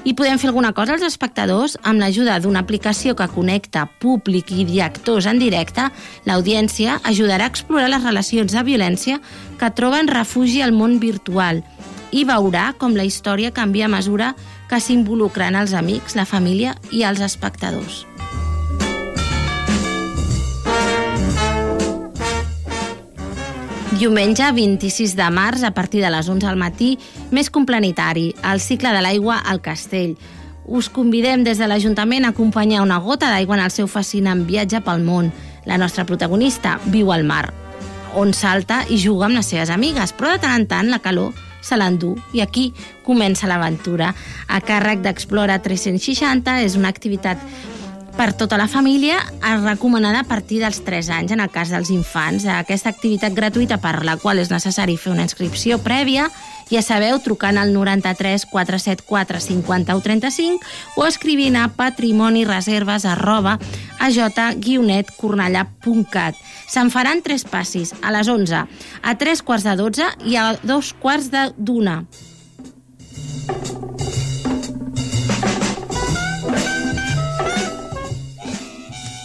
I 0.03 0.11
podem 0.19 0.35
fer 0.35 0.49
alguna 0.49 0.73
cosa 0.75 0.97
els 0.97 1.05
espectadors 1.07 1.77
amb 1.87 2.01
l'ajuda 2.03 2.35
d'una 2.43 2.59
aplicació 2.65 3.15
que 3.15 3.29
connecta 3.31 3.85
públic 4.03 4.51
i 4.51 4.65
directors 4.67 5.29
en 5.31 5.39
directe, 5.39 5.85
l'audiència 6.27 6.97
ajudarà 7.07 7.47
a 7.47 7.53
explorar 7.53 7.87
les 7.93 8.03
relacions 8.03 8.51
de 8.51 8.65
violència 8.67 9.21
que 9.59 9.71
troben 9.71 10.11
refugi 10.11 10.59
al 10.61 10.75
món 10.75 10.99
virtual 10.99 11.63
i 12.11 12.27
veurà 12.27 12.73
com 12.77 12.99
la 12.99 13.07
història 13.07 13.55
canvia 13.55 13.87
a 13.87 13.95
mesura 13.95 14.33
que 14.69 14.81
s'involucren 14.83 15.55
els 15.55 15.73
amics, 15.73 16.19
la 16.19 16.27
família 16.27 16.75
i 16.91 17.07
els 17.07 17.23
espectadors. 17.23 18.03
Diumenge 23.93 24.47
26 24.51 25.13
de 25.15 25.25
març, 25.29 25.61
a 25.63 25.69
partir 25.71 26.01
de 26.01 26.09
les 26.09 26.27
11 26.29 26.47
al 26.49 26.57
matí, 26.57 26.95
més 27.29 27.51
complementari, 27.53 28.31
el 28.49 28.59
cicle 28.59 28.89
de 28.89 29.03
l'aigua 29.05 29.37
al 29.45 29.61
castell. 29.61 30.15
Us 30.65 30.89
convidem 30.89 31.43
des 31.45 31.61
de 31.61 31.67
l'Ajuntament 31.69 32.25
a 32.25 32.31
acompanyar 32.33 32.81
una 32.81 32.97
gota 32.97 33.29
d'aigua 33.29 33.59
en 33.59 33.63
el 33.67 33.73
seu 33.75 33.85
fascinant 33.87 34.47
viatge 34.49 34.81
pel 34.81 35.05
món. 35.05 35.29
La 35.69 35.77
nostra 35.77 36.07
protagonista 36.09 36.79
viu 36.89 37.13
al 37.13 37.23
mar, 37.23 37.53
on 38.17 38.33
salta 38.33 38.81
i 38.89 38.97
juga 38.97 39.27
amb 39.27 39.37
les 39.37 39.53
seves 39.53 39.69
amigues, 39.69 40.15
però 40.17 40.33
de 40.33 40.41
tant 40.41 40.57
en 40.57 40.65
tant 40.67 40.89
la 40.89 41.01
calor 41.03 41.37
se 41.63 41.77
l'endú 41.77 42.15
i 42.33 42.41
aquí 42.41 42.71
comença 43.05 43.47
l'aventura. 43.47 44.09
A 44.47 44.59
càrrec 44.61 45.05
d'Explora 45.05 45.61
360 45.61 46.59
és 46.65 46.75
una 46.79 46.89
activitat 46.89 47.37
per 48.17 48.33
tota 48.37 48.57
la 48.57 48.67
família, 48.69 49.17
és 49.41 49.63
recomanada 49.63 50.19
a 50.21 50.27
partir 50.27 50.59
dels 50.61 50.83
3 50.85 51.09
anys, 51.09 51.31
en 51.33 51.39
el 51.43 51.51
cas 51.51 51.69
dels 51.73 51.89
infants. 51.93 52.45
Aquesta 52.45 52.89
activitat 52.93 53.33
gratuïta 53.33 53.79
per 53.81 54.03
la 54.05 54.17
qual 54.21 54.39
és 54.39 54.51
necessari 54.53 54.97
fer 54.97 55.11
una 55.13 55.25
inscripció 55.25 55.79
prèvia, 55.81 56.29
ja 56.69 56.81
sabeu, 56.81 57.19
trucant 57.23 57.57
al 57.59 57.73
93 57.73 58.45
474 58.49 59.39
51 59.43 60.01
35 60.03 60.59
o 60.97 61.05
escrivint 61.05 61.55
a 61.59 61.67
patrimonireserves 61.73 63.05
arroba 63.05 63.59
aj-cornellà.cat. 63.99 66.35
Se'n 66.67 66.91
faran 66.93 67.21
tres 67.21 67.43
passis, 67.45 67.93
a 68.01 68.11
les 68.15 68.27
11, 68.27 68.67
a 69.01 69.15
3 69.17 69.41
quarts 69.41 69.63
de 69.67 69.75
12 69.79 70.03
i 70.29 70.35
a 70.37 70.57
2 70.63 70.93
quarts 71.01 71.29
d'una. 71.57 72.05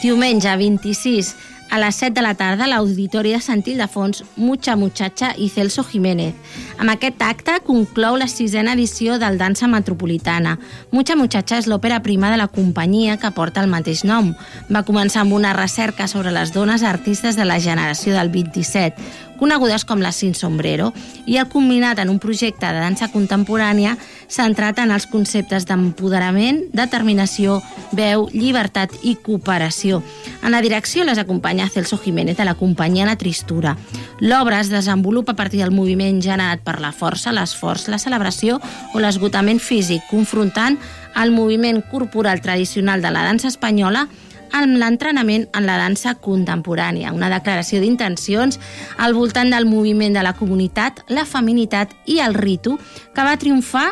Diumenge 0.03 0.57
26 0.57 1.35
a 1.71 1.79
les 1.83 1.97
7 1.97 2.15
de 2.15 2.23
la 2.23 2.35
tarda 2.39 2.65
a 2.65 2.69
l'Auditori 2.71 3.33
de 3.35 3.41
Sant 3.43 3.67
Ildefons, 3.67 4.23
Mucha 4.37 4.77
Muchacha 4.77 5.33
i 5.37 5.49
Celso 5.51 5.83
Jiménez. 5.83 6.35
Amb 6.79 6.93
aquest 6.93 7.19
acte 7.27 7.57
conclou 7.67 8.15
la 8.15 8.29
sisena 8.31 8.77
edició 8.77 9.17
del 9.19 9.35
Dansa 9.39 9.67
Metropolitana. 9.67 10.61
Mucha 10.93 11.17
Muchacha 11.19 11.59
és 11.59 11.67
l'òpera 11.67 11.99
prima 12.05 12.31
de 12.31 12.37
la 12.39 12.47
companyia 12.47 13.17
que 13.19 13.33
porta 13.35 13.65
el 13.65 13.73
mateix 13.73 14.05
nom. 14.07 14.31
Va 14.71 14.85
començar 14.87 15.25
amb 15.25 15.35
una 15.35 15.57
recerca 15.59 16.07
sobre 16.07 16.31
les 16.31 16.53
dones 16.55 16.85
artistes 16.87 17.35
de 17.35 17.49
la 17.51 17.59
generació 17.59 18.15
del 18.15 18.31
27, 18.31 18.95
conegudes 19.39 19.85
com 19.87 19.99
la 20.03 20.13
Sin 20.13 20.35
Sombrero, 20.35 20.93
i 21.27 21.39
ha 21.39 21.49
combinat 21.51 21.99
en 21.99 22.11
un 22.11 22.19
projecte 22.23 22.67
de 22.67 22.83
dansa 22.83 23.11
contemporània 23.11 23.97
centrat 24.29 24.79
en 24.83 24.93
els 24.95 25.07
conceptes 25.11 25.67
d'empoderament, 25.67 26.65
determinació, 26.75 27.59
veu, 27.97 28.29
llibertat 28.35 28.95
i 29.03 29.17
cooperació. 29.23 30.03
En 30.43 30.53
la 30.55 30.63
direcció 30.63 31.07
les 31.07 31.19
acompanya 31.19 31.69
Celso 31.71 31.99
Jiménez 31.99 32.37
de 32.37 32.47
la 32.47 32.55
companyia 32.59 33.07
La 33.07 33.17
Tristura. 33.17 33.77
L'obra 34.21 34.61
es 34.61 34.71
desenvolupa 34.71 35.33
a 35.33 35.39
partir 35.39 35.63
del 35.63 35.75
moviment 35.75 36.21
generat 36.23 36.63
per 36.69 36.79
la 36.85 36.93
força, 36.93 37.33
l'esforç, 37.33 37.89
la 37.89 38.01
celebració 38.03 38.61
o 38.93 39.01
l'esgotament 39.01 39.61
físic, 39.63 40.05
confrontant 40.13 40.77
el 41.17 41.33
moviment 41.33 41.81
corporal 41.91 42.43
tradicional 42.45 43.01
de 43.03 43.13
la 43.15 43.25
dansa 43.25 43.49
espanyola 43.49 44.07
amb 44.53 44.77
l'entrenament 44.81 45.47
en 45.57 45.67
la 45.69 45.77
dansa 45.81 46.15
contemporània, 46.25 47.13
una 47.13 47.31
declaració 47.33 47.81
d'intencions 47.83 48.61
al 48.97 49.17
voltant 49.17 49.53
del 49.53 49.69
moviment 49.69 50.17
de 50.17 50.25
la 50.25 50.35
comunitat, 50.37 51.05
la 51.13 51.27
feminitat 51.29 51.93
i 52.07 52.21
el 52.25 52.37
ritu, 52.37 52.79
que 53.15 53.25
va 53.25 53.37
triomfar 53.41 53.91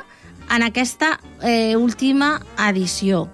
en 0.55 0.65
aquesta 0.65 1.17
eh, 1.43 1.77
última 1.77 2.39
edició. 2.69 3.27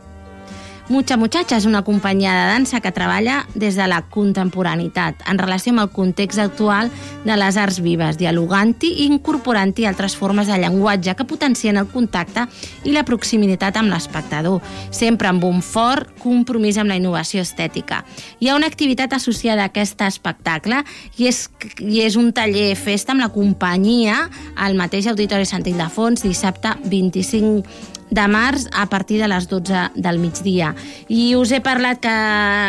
Mucha 0.88 1.16
Muchacha 1.16 1.56
és 1.56 1.64
una 1.64 1.84
companyia 1.86 2.32
de 2.34 2.46
dansa 2.50 2.80
que 2.82 2.90
treballa 2.90 3.44
des 3.54 3.76
de 3.78 3.86
la 3.86 4.00
contemporaneitat, 4.10 5.22
en 5.30 5.38
relació 5.38 5.70
amb 5.70 5.84
el 5.84 5.92
context 5.94 6.40
actual 6.42 6.90
de 7.22 7.36
les 7.38 7.56
arts 7.56 7.78
vives, 7.84 8.18
dialogant-hi 8.18 8.90
i 8.90 9.06
incorporant-hi 9.06 9.86
altres 9.86 10.16
formes 10.18 10.50
de 10.50 10.58
llenguatge 10.58 11.14
que 11.14 11.28
potencien 11.28 11.78
el 11.78 11.86
contacte 11.86 12.48
i 12.82 12.96
la 12.96 13.06
proximitat 13.06 13.78
amb 13.78 13.94
l'espectador, 13.94 14.58
sempre 14.90 15.30
amb 15.30 15.46
un 15.46 15.62
fort 15.62 16.10
compromís 16.18 16.80
amb 16.82 16.90
la 16.90 16.98
innovació 16.98 17.46
estètica. 17.46 18.02
Hi 18.40 18.50
ha 18.50 18.58
una 18.58 18.66
activitat 18.66 19.14
associada 19.14 19.62
a 19.62 19.70
aquest 19.70 20.02
espectacle 20.02 20.82
i 21.16 21.30
és, 21.30 21.46
i 21.78 22.02
és 22.02 22.18
un 22.18 22.34
taller 22.34 22.72
festa 22.74 23.14
amb 23.14 23.22
la 23.22 23.30
companyia 23.30 24.26
al 24.56 24.74
mateix 24.74 25.06
Auditori 25.06 25.46
Sant 25.46 25.62
Ildefons 25.62 26.26
dissabte 26.26 26.74
25 26.90 28.01
de 28.12 28.28
març 28.28 28.68
a 28.72 28.86
partir 28.92 29.18
de 29.20 29.28
les 29.28 29.48
12 29.48 29.88
del 29.96 30.20
migdia. 30.20 30.74
I 31.08 31.34
us 31.40 31.52
he 31.52 31.62
parlat 31.64 32.02
que 32.04 32.12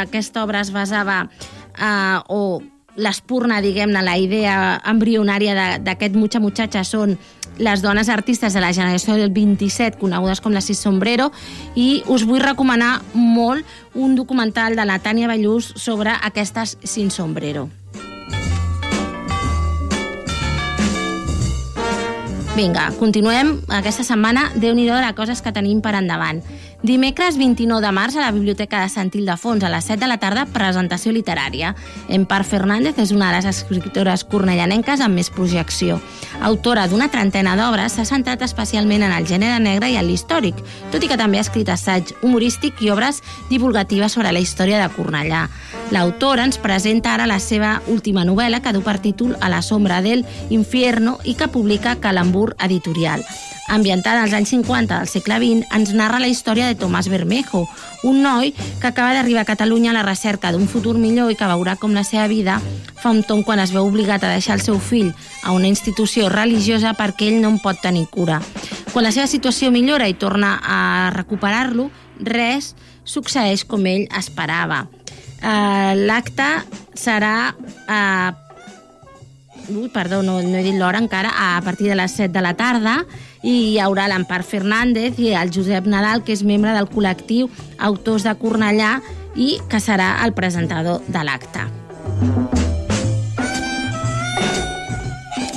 aquesta 0.07 0.43
obra 0.43 0.63
es 0.63 0.71
basava 0.71 1.25
eh, 1.27 2.19
o 2.31 2.61
l'espurna, 2.95 3.59
diguem-ne, 3.61 4.03
la 4.05 4.17
idea 4.21 4.55
embrionària 4.85 5.79
d'aquest 5.81 6.15
Mucha 6.15 6.39
Muchacha 6.39 6.83
són 6.85 7.17
les 7.57 7.81
dones 7.81 8.09
artistes 8.09 8.53
de 8.53 8.61
la 8.61 8.73
generació 8.73 9.17
del 9.17 9.33
27, 9.33 9.99
conegudes 10.01 10.41
com 10.41 10.53
la 10.53 10.61
Sis 10.61 10.81
Sombrero, 10.81 11.31
i 11.75 12.03
us 12.07 12.25
vull 12.25 12.41
recomanar 12.41 13.01
molt 13.13 13.65
un 13.93 14.15
documental 14.15 14.77
de 14.77 14.85
la 14.85 14.99
Tània 15.01 15.29
Ballús 15.29 15.73
sobre 15.75 16.13
aquestes 16.21 16.77
Sin 16.83 17.11
Sombrero. 17.11 17.69
Vinga, 22.53 22.91
continuem 22.99 23.55
aquesta 23.73 24.03
setmana. 24.05 24.51
déu 24.53 24.75
nhi 24.77 24.85
de 24.85 25.13
coses 25.17 25.41
que 25.41 25.51
tenim 25.51 25.79
per 25.81 25.95
endavant. 25.97 26.43
Dimecres 26.83 27.37
29 27.37 27.79
de 27.79 27.91
març 27.95 28.17
a 28.17 28.25
la 28.25 28.31
Biblioteca 28.35 28.81
de 28.83 28.89
Sant 28.91 29.07
Ildefons 29.15 29.63
a 29.63 29.69
les 29.71 29.85
7 29.87 30.01
de 30.01 30.07
la 30.11 30.17
tarda, 30.19 30.41
presentació 30.51 31.13
literària. 31.15 31.69
Empar 32.11 32.41
Fernández 32.43 32.99
és 32.99 33.13
una 33.15 33.29
de 33.29 33.37
les 33.37 33.47
escriptores 33.47 34.25
cornellanenques 34.27 34.99
amb 34.99 35.15
més 35.15 35.29
projecció. 35.31 36.01
Autora 36.43 36.83
d'una 36.91 37.07
trentena 37.07 37.53
d'obres, 37.55 37.95
s'ha 37.95 38.03
centrat 38.03 38.43
especialment 38.43 39.07
en 39.07 39.15
el 39.15 39.23
gènere 39.23 39.61
negre 39.63 39.93
i 39.93 39.95
en 39.95 40.09
l'històric, 40.09 40.59
tot 40.91 40.99
i 40.99 41.07
que 41.07 41.15
també 41.15 41.39
ha 41.39 41.45
escrit 41.47 41.71
assaig 41.71 42.11
humorístic 42.19 42.83
i 42.83 42.91
obres 42.91 43.23
divulgatives 43.47 44.19
sobre 44.19 44.35
la 44.35 44.43
història 44.43 44.83
de 44.83 44.91
Cornellà. 44.91 45.45
L'autora 45.95 46.43
ens 46.43 46.59
presenta 46.59 47.15
ara 47.15 47.31
la 47.31 47.39
seva 47.39 47.77
última 47.87 48.27
novel·la 48.27 48.59
que 48.59 48.75
du 48.75 48.83
per 48.83 48.99
títol 48.99 49.37
A 49.39 49.47
la 49.47 49.63
sombra 49.63 50.03
del 50.03 50.27
infierno 50.49 51.15
i 51.23 51.39
que 51.39 51.47
publica 51.47 51.95
Calambur 52.03 52.57
Editorial 52.59 53.23
ambientada 53.73 54.21
als 54.21 54.33
anys 54.33 54.49
50 54.53 54.99
del 54.99 55.09
segle 55.09 55.37
XX, 55.41 55.67
ens 55.73 55.93
narra 55.97 56.21
la 56.21 56.29
història 56.29 56.67
de 56.69 56.77
Tomàs 56.77 57.09
Bermejo, 57.09 57.65
un 58.03 58.21
noi 58.21 58.53
que 58.53 58.87
acaba 58.87 59.13
d'arribar 59.15 59.43
a 59.43 59.49
Catalunya 59.49 59.91
a 59.91 59.97
la 59.97 60.05
recerca 60.05 60.51
d'un 60.51 60.67
futur 60.67 60.95
millor 60.97 61.31
i 61.31 61.37
que 61.39 61.49
veurà 61.49 61.75
com 61.81 61.95
la 61.97 62.05
seva 62.05 62.27
vida 62.27 62.59
fa 63.01 63.11
un 63.11 63.23
tom 63.27 63.43
quan 63.43 63.59
es 63.59 63.73
veu 63.73 63.87
obligat 63.87 64.23
a 64.23 64.31
deixar 64.31 64.59
el 64.59 64.63
seu 64.63 64.79
fill 64.79 65.11
a 65.43 65.51
una 65.51 65.67
institució 65.67 66.29
religiosa 66.29 66.93
perquè 66.93 67.31
ell 67.31 67.41
no 67.41 67.49
en 67.51 67.59
pot 67.59 67.81
tenir 67.81 68.05
cura. 68.11 68.39
Quan 68.93 69.03
la 69.07 69.11
seva 69.11 69.27
situació 69.27 69.71
millora 69.73 70.07
i 70.07 70.13
torna 70.13 70.59
a 70.61 71.09
recuperar-lo, 71.15 71.89
res 72.21 72.75
succeeix 73.03 73.65
com 73.65 73.83
ell 73.89 74.07
esperava. 74.15 74.85
Uh, 75.43 75.91
L'acte 76.07 76.47
serà 76.95 77.51
uh, 77.51 78.31
ui, 79.69 79.89
perdó, 79.89 80.21
no, 80.23 80.41
no 80.41 80.57
he 80.57 80.63
dit 80.63 80.75
l'hora 80.75 80.99
encara, 80.99 81.31
a 81.57 81.61
partir 81.63 81.87
de 81.89 81.95
les 81.95 82.11
7 82.11 82.31
de 82.33 82.41
la 82.43 82.55
tarda, 82.59 83.03
i 83.43 83.53
hi 83.73 83.79
haurà 83.83 84.07
l'Empar 84.07 84.41
Fernández 84.47 85.19
i 85.19 85.33
el 85.35 85.51
Josep 85.53 85.87
Nadal, 85.91 86.23
que 86.23 86.33
és 86.33 86.45
membre 86.47 86.73
del 86.75 86.87
col·lectiu 86.89 87.49
Autors 87.77 88.23
de 88.23 88.33
Cornellà 88.39 88.95
i 89.35 89.57
que 89.69 89.81
serà 89.83 90.15
el 90.23 90.33
presentador 90.33 91.03
de 91.11 91.23
l'acte. 91.27 91.67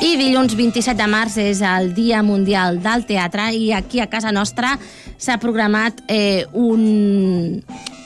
I 0.03 0.17
dilluns 0.19 0.57
27 0.59 0.99
de 0.99 1.07
març 1.11 1.39
és 1.43 1.63
el 1.65 1.93
Dia 1.95 2.23
Mundial 2.27 2.81
del 2.83 3.07
Teatre 3.07 3.49
i 3.55 3.71
aquí 3.75 4.03
a 4.03 4.11
casa 4.11 4.35
nostra 4.35 4.75
s'ha 5.19 5.39
programat 5.43 6.03
eh, 6.09 6.45
un, 6.53 7.63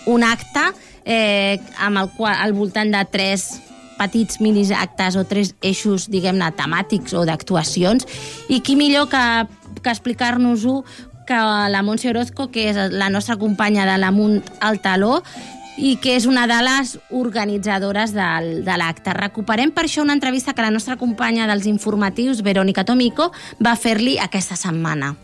un 0.07 0.25
acte 0.25 0.69
eh, 1.05 1.59
amb 1.81 2.05
el 2.05 2.12
qual, 2.16 2.37
al 2.37 2.55
voltant 2.57 2.93
de 2.93 3.03
tres 3.11 3.51
petits 4.01 4.40
minis 4.40 4.71
actes 4.73 5.16
o 5.21 5.27
tres 5.29 5.53
eixos, 5.61 6.09
diguem-ne, 6.09 6.49
temàtics 6.57 7.12
o 7.19 7.27
d'actuacions, 7.29 8.07
i 8.49 8.62
qui 8.64 8.77
millor 8.81 9.11
que, 9.12 9.25
que 9.83 9.90
explicar-nos-ho 9.90 10.85
que 11.27 11.38
la 11.71 11.83
Montse 11.87 12.11
Orozco, 12.11 12.51
que 12.51 12.71
és 12.73 12.79
la 12.90 13.11
nostra 13.11 13.37
companya 13.38 13.87
de 13.87 13.97
l'Amunt 14.03 14.40
al 14.61 14.81
Taló, 14.83 15.21
i 15.79 15.95
que 16.03 16.16
és 16.19 16.27
una 16.27 16.47
de 16.51 16.59
les 16.66 16.97
organitzadores 17.14 18.12
del, 18.12 18.51
de 18.66 18.77
l'acte. 18.77 19.14
Recuperem 19.16 19.73
per 19.73 19.87
això 19.87 20.03
una 20.03 20.16
entrevista 20.19 20.53
que 20.53 20.66
la 20.66 20.75
nostra 20.75 20.99
companya 21.01 21.49
dels 21.49 21.71
informatius, 21.71 22.43
Verònica 22.45 22.85
Tomico, 22.85 23.31
va 23.62 23.77
fer-li 23.79 24.19
aquesta 24.21 24.59
setmana. 24.59 25.14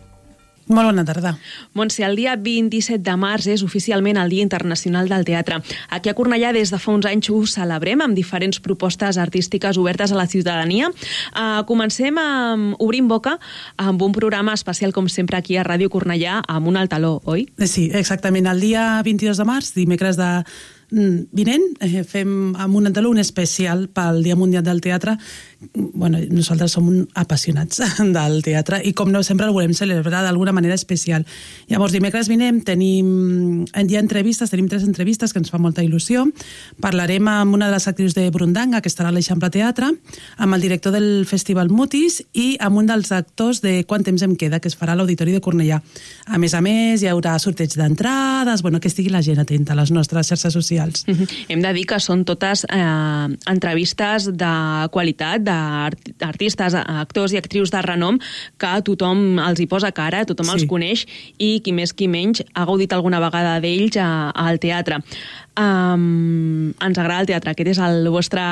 Molt 0.66 0.88
bona 0.88 1.04
tarda. 1.06 1.36
Montse, 1.78 2.02
el 2.02 2.16
dia 2.18 2.32
27 2.34 2.98
de 3.06 3.14
març 3.20 3.46
és 3.52 3.62
oficialment 3.62 4.18
el 4.18 4.32
Dia 4.32 4.42
Internacional 4.42 5.06
del 5.06 5.22
Teatre. 5.24 5.60
Aquí 5.94 6.10
a 6.10 6.14
Cornellà 6.18 6.50
des 6.56 6.72
de 6.74 6.80
fa 6.82 6.90
uns 6.90 7.06
anys 7.06 7.30
ho 7.30 7.38
celebrem 7.46 8.02
amb 8.02 8.18
diferents 8.18 8.58
propostes 8.64 9.18
artístiques 9.22 9.78
obertes 9.78 10.10
a 10.10 10.18
la 10.18 10.26
ciutadania. 10.26 10.90
Uh, 10.90 11.62
comencem 11.70 12.18
amb 12.18 12.82
Obrim 12.82 13.06
Boca 13.06 13.36
amb 13.78 14.02
un 14.02 14.14
programa 14.16 14.56
especial, 14.58 14.92
com 14.92 15.06
sempre, 15.06 15.38
aquí 15.38 15.54
a 15.54 15.62
Ràdio 15.66 15.92
Cornellà 15.92 16.40
amb 16.48 16.66
un 16.66 16.80
altaló, 16.80 17.20
oi? 17.24 17.46
Sí, 17.62 17.92
exactament. 17.94 18.50
El 18.50 18.64
dia 18.66 18.88
22 19.06 19.38
de 19.38 19.46
març, 19.46 19.70
dimecres 19.78 20.18
de 20.18 20.30
Mm, 20.86 21.24
vinent 21.34 21.64
eh, 21.82 22.04
fem 22.06 22.52
amb 22.62 22.76
un 22.78 22.86
andalú 22.86 23.10
un 23.10 23.18
especial 23.18 23.88
pel 23.90 24.20
Dia 24.22 24.36
Mundial 24.38 24.62
del 24.62 24.80
Teatre. 24.80 25.16
Bueno, 25.74 26.18
nosaltres 26.30 26.72
som 26.76 26.88
apassionats 27.14 27.80
del 28.16 28.42
teatre 28.44 28.80
i 28.84 28.92
com 28.96 29.10
no 29.12 29.22
sempre 29.26 29.46
el 29.48 29.54
volem 29.56 29.74
celebrar 29.74 30.22
d'alguna 30.24 30.54
manera 30.56 30.74
especial. 30.74 31.26
Llavors, 31.70 31.94
dimecres 31.94 32.28
vinent 32.28 32.62
tenim 32.66 33.64
hi 33.64 33.96
ha 33.96 34.02
entrevistes, 34.02 34.50
tenim 34.52 34.68
tres 34.68 34.84
entrevistes 34.86 35.32
que 35.32 35.40
ens 35.42 35.50
fa 35.52 35.60
molta 35.62 35.84
il·lusió. 35.84 36.26
Parlarem 36.82 37.28
amb 37.30 37.56
una 37.56 37.70
de 37.70 37.76
les 37.76 37.88
actrius 37.88 38.14
de 38.16 38.28
Brundanga, 38.30 38.80
que 38.82 38.90
estarà 38.90 39.10
a 39.10 39.14
l'Eixample 39.14 39.50
Teatre, 39.54 39.90
amb 40.36 40.56
el 40.56 40.64
director 40.64 40.94
del 40.94 41.24
Festival 41.28 41.70
Mutis 41.70 42.20
i 42.34 42.56
amb 42.60 42.80
un 42.82 42.90
dels 42.90 43.12
actors 43.12 43.62
de 43.64 43.78
Quant 43.86 44.04
temps 44.06 44.22
em 44.26 44.36
queda, 44.38 44.60
que 44.60 44.68
es 44.70 44.76
farà 44.78 44.94
a 44.94 45.00
l'Auditori 45.00 45.34
de 45.34 45.42
Cornellà. 45.44 45.80
A 46.26 46.40
més 46.42 46.54
a 46.54 46.62
més, 46.64 47.02
hi 47.02 47.10
haurà 47.10 47.36
sorteig 47.42 47.76
d'entrades, 47.78 48.62
bueno, 48.62 48.80
que 48.80 48.90
estigui 48.90 49.12
la 49.12 49.22
gent 49.22 49.40
atenta 49.42 49.74
a 49.74 49.80
les 49.80 49.92
nostres 49.94 50.30
xarxes 50.30 50.54
socials. 50.56 51.06
Hem 51.48 51.62
de 51.62 51.72
dir 51.76 51.86
que 51.88 52.00
són 52.02 52.24
totes 52.28 52.64
eh, 52.68 52.82
entrevistes 53.50 54.30
de 54.36 54.52
qualitat, 54.94 55.44
d'artistes, 55.56 56.76
actors 56.76 57.34
i 57.34 57.40
actrius 57.40 57.72
de 57.74 57.82
renom, 57.84 58.20
que 58.60 58.74
tothom 58.86 59.40
els 59.42 59.62
hi 59.62 59.68
posa 59.70 59.92
cara, 59.96 60.24
tothom 60.28 60.50
sí. 60.50 60.58
els 60.58 60.68
coneix, 60.70 61.06
i 61.38 61.56
qui 61.64 61.74
més 61.76 61.94
qui 61.96 62.10
menys 62.12 62.44
ha 62.54 62.66
gaudit 62.68 62.92
alguna 62.92 63.20
vegada 63.22 63.58
d'ells 63.64 63.98
al 64.00 64.60
teatre. 64.62 65.00
Um, 65.56 66.74
ens 66.84 66.98
agrada 67.00 67.22
el 67.24 67.28
teatre, 67.30 67.54
aquest 67.54 67.70
és 67.72 67.78
el 67.80 68.10
vostre 68.12 68.42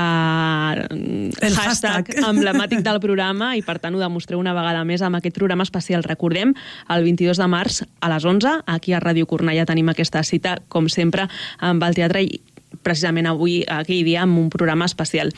el 0.88 1.34
hashtag, 1.52 2.06
hashtag 2.08 2.08
emblemàtic 2.30 2.80
del 2.86 2.96
programa 3.02 3.50
i 3.58 3.60
per 3.66 3.76
tant 3.82 3.92
ho 3.92 4.00
demostreu 4.00 4.40
una 4.40 4.54
vegada 4.56 4.86
més 4.88 5.04
amb 5.04 5.20
aquest 5.20 5.36
programa 5.36 5.68
especial. 5.68 6.06
Recordem, 6.06 6.54
el 6.88 7.04
22 7.04 7.42
de 7.42 7.50
març 7.50 7.82
a 8.00 8.12
les 8.14 8.24
11, 8.24 8.56
aquí 8.72 8.96
a 8.96 9.02
Ràdio 9.04 9.28
Cornellà 9.28 9.68
tenim 9.68 9.92
aquesta 9.92 10.24
cita, 10.24 10.56
com 10.72 10.88
sempre, 10.88 11.28
amb 11.60 11.84
el 11.84 12.00
teatre 12.00 12.24
i 12.24 12.40
precisament 12.82 13.28
avui, 13.30 13.62
aquell 13.68 14.04
dia, 14.06 14.22
amb 14.22 14.38
un 14.40 14.50
programa 14.52 14.88
especial. 14.88 15.32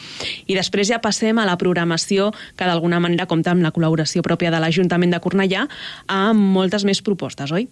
I 0.46 0.56
després 0.56 0.88
ja 0.90 1.00
passem 1.02 1.38
a 1.38 1.46
la 1.48 1.58
programació 1.60 2.32
que 2.56 2.68
d'alguna 2.68 3.00
manera 3.02 3.26
compta 3.26 3.52
amb 3.52 3.64
la 3.64 3.72
col·laboració 3.74 4.24
pròpia 4.26 4.52
de 4.54 4.60
l'Ajuntament 4.62 5.12
de 5.12 5.20
Cornellà 5.22 5.66
amb 6.12 6.52
moltes 6.56 6.86
més 6.88 7.02
propostes, 7.02 7.52
oi? 7.52 7.68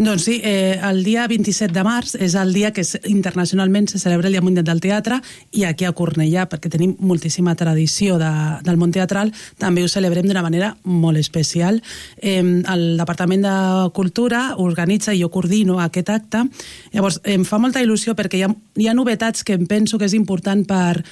Doncs 0.00 0.24
sí, 0.24 0.40
eh, 0.44 0.78
el 0.86 1.02
dia 1.04 1.26
27 1.28 1.74
de 1.74 1.82
març 1.84 2.14
és 2.16 2.34
el 2.38 2.54
dia 2.54 2.70
que 2.72 2.84
internacionalment 3.10 3.90
se 3.90 3.98
celebra 4.00 4.28
el 4.28 4.36
Dia 4.36 4.44
Mundial 4.44 4.64
del 4.64 4.80
Teatre 4.80 5.20
i 5.52 5.66
aquí 5.68 5.84
a 5.84 5.92
Cornellà, 5.96 6.46
perquè 6.48 6.70
tenim 6.72 6.94
moltíssima 7.04 7.54
tradició 7.58 8.16
de, 8.20 8.30
del 8.64 8.78
món 8.80 8.94
teatral, 8.94 9.32
també 9.60 9.84
ho 9.84 9.90
celebrem 9.92 10.28
d'una 10.28 10.44
manera 10.46 10.72
molt 10.84 11.20
especial. 11.20 11.82
Eh, 12.16 12.40
el 12.40 12.84
Departament 12.96 13.44
de 13.44 13.56
Cultura 13.96 14.54
organitza 14.56 15.14
i 15.14 15.20
jo 15.20 15.30
coordino 15.32 15.80
aquest 15.80 16.10
acte. 16.10 16.44
Llavors, 16.94 17.20
em 17.24 17.44
fa 17.44 17.60
molta 17.60 17.82
il·lusió 17.82 18.16
perquè 18.16 18.40
hi 18.40 18.44
ha, 18.46 18.50
hi 18.80 18.88
ha 18.88 18.96
novetats 19.00 19.44
que 19.44 19.56
em 19.58 19.66
penso 19.66 19.98
que 19.98 20.08
és 20.08 20.14
important 20.16 20.62
per, 20.68 21.02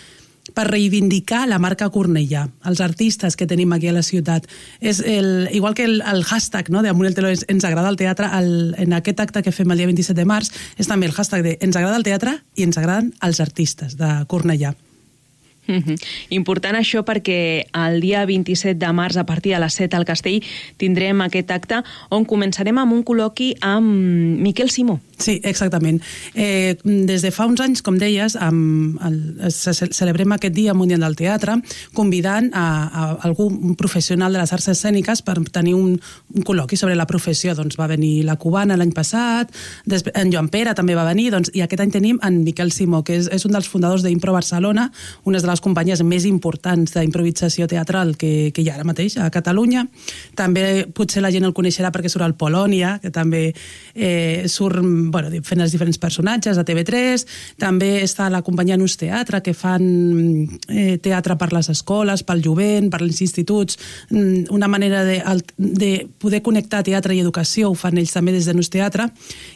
per 0.54 0.66
reivindicar 0.68 1.46
la 1.48 1.58
marca 1.60 1.90
Cornellà, 1.92 2.46
els 2.68 2.80
artistes 2.84 3.36
que 3.36 3.46
tenim 3.48 3.72
aquí 3.72 3.88
a 3.88 3.94
la 3.96 4.04
ciutat. 4.06 4.48
És 4.80 5.00
el, 5.04 5.48
igual 5.52 5.74
que 5.74 5.84
el, 5.88 6.00
el 6.00 6.24
hashtag 6.24 6.70
no, 6.70 6.82
de 6.82 6.92
Amunt 6.92 7.10
el 7.10 7.16
Teló 7.16 7.32
ens 7.32 7.68
agrada 7.68 7.90
el 7.90 8.00
teatre, 8.00 8.30
el, 8.38 8.74
en 8.78 8.96
aquest 8.96 9.20
acte 9.24 9.44
que 9.44 9.54
fem 9.54 9.70
el 9.72 9.80
dia 9.80 9.90
27 9.90 10.18
de 10.18 10.28
març 10.28 10.52
és 10.78 10.90
també 10.90 11.08
el 11.08 11.16
hashtag 11.16 11.44
de 11.44 11.56
ens 11.60 11.76
agrada 11.76 11.98
el 12.00 12.06
teatre 12.06 12.38
i 12.56 12.66
ens 12.68 12.78
agraden 12.80 13.12
els 13.22 13.40
artistes 13.44 13.98
de 14.00 14.12
Cornellà. 14.28 14.74
Mhm. 15.68 15.94
Important 16.30 16.76
això 16.78 17.04
perquè 17.04 17.66
el 17.76 18.00
dia 18.00 18.24
27 18.26 18.78
de 18.78 18.92
març, 18.92 19.16
a 19.20 19.26
partir 19.26 19.52
de 19.54 19.60
les 19.60 19.74
7 19.74 19.96
al 19.96 20.04
Castell, 20.08 20.42
tindrem 20.78 21.20
aquest 21.20 21.50
acte 21.50 21.82
on 22.10 22.24
començarem 22.24 22.78
amb 22.80 22.92
un 22.96 23.04
col·loqui 23.04 23.54
amb 23.60 24.40
Miquel 24.40 24.70
Simó. 24.70 24.98
Sí, 25.18 25.40
exactament. 25.42 26.00
Eh, 26.34 26.76
des 26.84 27.22
de 27.22 27.30
fa 27.34 27.44
uns 27.46 27.60
anys, 27.60 27.82
com 27.82 27.96
deies, 27.98 28.36
amb 28.36 29.00
el, 29.02 29.50
ce- 29.50 29.74
ce- 29.74 29.88
celebrem 29.92 30.30
aquest 30.32 30.54
Dia 30.54 30.74
Mundial 30.74 31.00
del 31.00 31.16
Teatre 31.16 31.56
convidant 31.92 32.50
a, 32.54 32.66
a 32.86 33.02
algun 33.26 33.74
professional 33.74 34.32
de 34.32 34.38
les 34.38 34.52
arts 34.54 34.68
escèniques 34.68 35.22
per 35.26 35.36
tenir 35.50 35.74
un, 35.74 35.98
un 36.34 36.42
col·loqui 36.46 36.76
sobre 36.78 36.94
la 36.94 37.06
professió. 37.10 37.54
Doncs 37.58 37.76
va 37.76 37.88
venir 37.90 38.22
la 38.24 38.36
cubana 38.36 38.76
l'any 38.78 38.92
passat, 38.94 39.50
després, 39.84 40.14
en 40.14 40.30
Joan 40.32 40.48
Pere 40.54 40.72
també 40.78 40.94
va 40.94 41.04
venir, 41.08 41.32
doncs, 41.34 41.50
i 41.52 41.60
aquest 41.66 41.82
any 41.82 41.90
tenim 41.90 42.20
en 42.22 42.44
Miquel 42.44 42.70
Simó, 42.72 43.02
que 43.02 43.18
és, 43.18 43.28
és 43.34 43.44
un 43.44 43.52
dels 43.52 43.66
fundadors 43.68 44.04
d'Impro 44.06 44.32
Barcelona, 44.32 44.92
una 45.24 45.40
de 45.42 45.46
les 45.50 45.57
companyies 45.64 46.02
més 46.06 46.26
importants 46.28 46.94
d'improvisació 46.94 47.68
teatral 47.70 48.14
que, 48.18 48.50
que 48.54 48.62
hi 48.62 48.70
ha 48.70 48.76
ara 48.78 48.86
mateix 48.86 49.18
a 49.18 49.28
Catalunya. 49.34 49.84
També 50.38 50.86
potser 50.94 51.22
la 51.24 51.32
gent 51.34 51.46
el 51.48 51.54
coneixerà 51.56 51.90
perquè 51.94 52.10
surt 52.12 52.26
al 52.26 52.36
Polònia, 52.38 52.96
que 53.02 53.12
també 53.14 53.52
eh, 53.94 54.46
surt 54.48 54.82
bueno, 54.82 55.30
fent 55.44 55.64
els 55.64 55.74
diferents 55.74 55.98
personatges 55.98 56.58
a 56.58 56.64
TV3. 56.66 57.24
També 57.60 57.90
està 58.04 58.28
la 58.32 58.42
companyia 58.46 58.78
Nus 58.78 58.96
Teatre, 59.00 59.42
que 59.44 59.54
fan 59.56 59.84
eh, 60.68 60.98
teatre 61.02 61.38
per 61.40 61.50
les 61.54 61.70
escoles, 61.72 62.24
pel 62.26 62.42
jovent, 62.44 62.90
per 62.92 63.02
els 63.04 63.22
instituts. 63.24 63.78
Mm, 64.10 64.48
Una 64.54 64.68
manera 64.68 65.04
de, 65.04 65.20
de 65.56 65.92
poder 66.18 66.42
connectar 66.42 66.84
teatre 66.86 67.14
i 67.14 67.22
educació 67.22 67.72
ho 67.72 67.76
fan 67.78 67.98
ells 67.98 68.14
també 68.14 68.32
des 68.34 68.48
de 68.48 68.54
Nus 68.54 68.70
Teatre. 68.70 69.08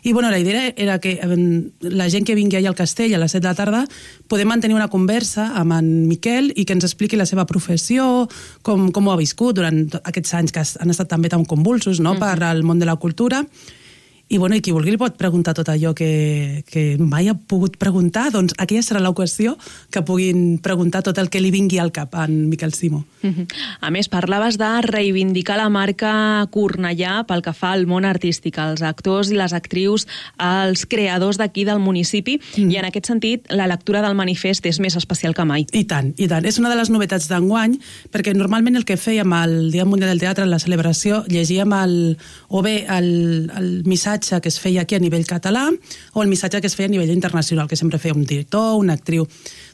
I 0.02 0.12
bueno, 0.12 0.30
la 0.30 0.38
idea 0.38 0.72
era 0.76 0.98
que 0.98 1.18
eh, 1.20 1.38
la 1.80 2.08
gent 2.10 2.26
que 2.26 2.36
vingui 2.38 2.58
allà 2.58 2.72
al 2.72 2.78
castell 2.78 3.14
a 3.14 3.22
les 3.22 3.32
7 3.32 3.42
de 3.42 3.48
la 3.48 3.58
tarda 3.58 3.82
podem 4.28 4.48
mantenir 4.48 4.76
una 4.76 4.90
conversa 4.92 5.50
amb 5.58 5.76
en 5.76 5.91
Miquel 6.08 6.50
i 6.56 6.64
que 6.66 6.76
ens 6.76 6.86
expliqui 6.88 7.18
la 7.20 7.28
seva 7.28 7.46
professió, 7.48 8.26
com, 8.66 8.90
com 8.94 9.06
ho 9.08 9.14
ha 9.14 9.20
viscut 9.20 9.58
durant 9.58 9.84
aquests 10.02 10.34
anys 10.38 10.54
que 10.54 10.64
han 10.64 10.94
estat 10.94 11.12
també 11.12 11.30
tan 11.32 11.46
convulsos 11.48 12.00
no? 12.00 12.16
per 12.20 12.36
al 12.42 12.64
món 12.66 12.82
de 12.82 12.88
la 12.88 12.96
cultura. 12.96 13.44
I, 14.32 14.38
bueno, 14.38 14.56
i 14.56 14.62
qui 14.64 14.72
vulgui 14.72 14.94
li 14.94 14.96
pot 14.96 15.18
preguntar 15.20 15.52
tot 15.52 15.68
allò 15.68 15.90
que, 15.92 16.64
que 16.64 16.96
mai 16.96 17.26
ha 17.28 17.34
pogut 17.36 17.74
preguntar, 17.76 18.30
doncs 18.32 18.54
aquella 18.56 18.80
serà 18.80 19.02
l'ocasió 19.04 19.58
que 19.92 20.00
puguin 20.08 20.56
preguntar 20.64 21.02
tot 21.04 21.18
el 21.20 21.28
que 21.28 21.42
li 21.42 21.50
vingui 21.52 21.76
al 21.82 21.90
cap 21.92 22.14
a 22.16 22.24
en 22.24 22.48
Miquel 22.48 22.72
Simó. 22.72 23.02
Mhm. 23.20 23.44
A 23.84 23.90
més, 23.92 24.08
parlaves 24.08 24.56
de 24.56 24.70
reivindicar 24.86 25.58
la 25.60 25.68
marca 25.68 26.46
Cornellà 26.50 27.26
pel 27.28 27.42
que 27.44 27.52
fa 27.52 27.74
al 27.76 27.84
món 27.86 28.06
artístic, 28.08 28.56
als 28.58 28.80
actors 28.80 29.30
i 29.30 29.36
les 29.36 29.52
actrius, 29.52 30.06
als 30.38 30.86
creadors 30.86 31.36
d'aquí 31.36 31.66
del 31.68 31.78
municipi, 31.84 32.38
i 32.56 32.80
en 32.80 32.88
aquest 32.88 33.12
sentit 33.12 33.52
la 33.52 33.68
lectura 33.68 34.00
del 34.00 34.16
manifest 34.16 34.64
és 34.64 34.80
més 34.80 34.96
especial 34.96 35.36
que 35.36 35.44
mai. 35.44 35.66
I 35.76 35.84
tant, 35.84 36.14
i 36.16 36.30
tant. 36.30 36.48
És 36.48 36.56
una 36.58 36.72
de 36.72 36.80
les 36.80 36.88
novetats 36.88 37.28
d'enguany, 37.28 37.76
perquè 38.10 38.32
normalment 38.32 38.80
el 38.80 38.88
que 38.88 38.96
fèiem 38.96 39.28
al 39.36 39.70
Dia 39.70 39.84
Mundial 39.84 40.08
del 40.14 40.24
Teatre, 40.24 40.48
en 40.48 40.50
la 40.56 40.62
celebració, 40.62 41.20
llegíem 41.28 41.76
el, 41.84 42.16
o 42.48 42.62
bé 42.64 42.86
el, 42.88 43.52
el 43.60 43.70
missatge 43.84 44.21
que 44.22 44.48
es 44.48 44.58
feia 44.60 44.82
aquí 44.82 44.94
a 44.94 45.00
nivell 45.02 45.26
català 45.26 45.66
o 46.12 46.22
el 46.22 46.28
missatge 46.28 46.60
que 46.60 46.68
es 46.70 46.76
feia 46.76 46.88
a 46.88 46.92
nivell 46.92 47.10
internacional, 47.10 47.68
que 47.68 47.76
sempre 47.76 47.98
feia 47.98 48.14
un 48.14 48.24
director, 48.24 48.76
una 48.78 48.94
actriu. 48.94 49.26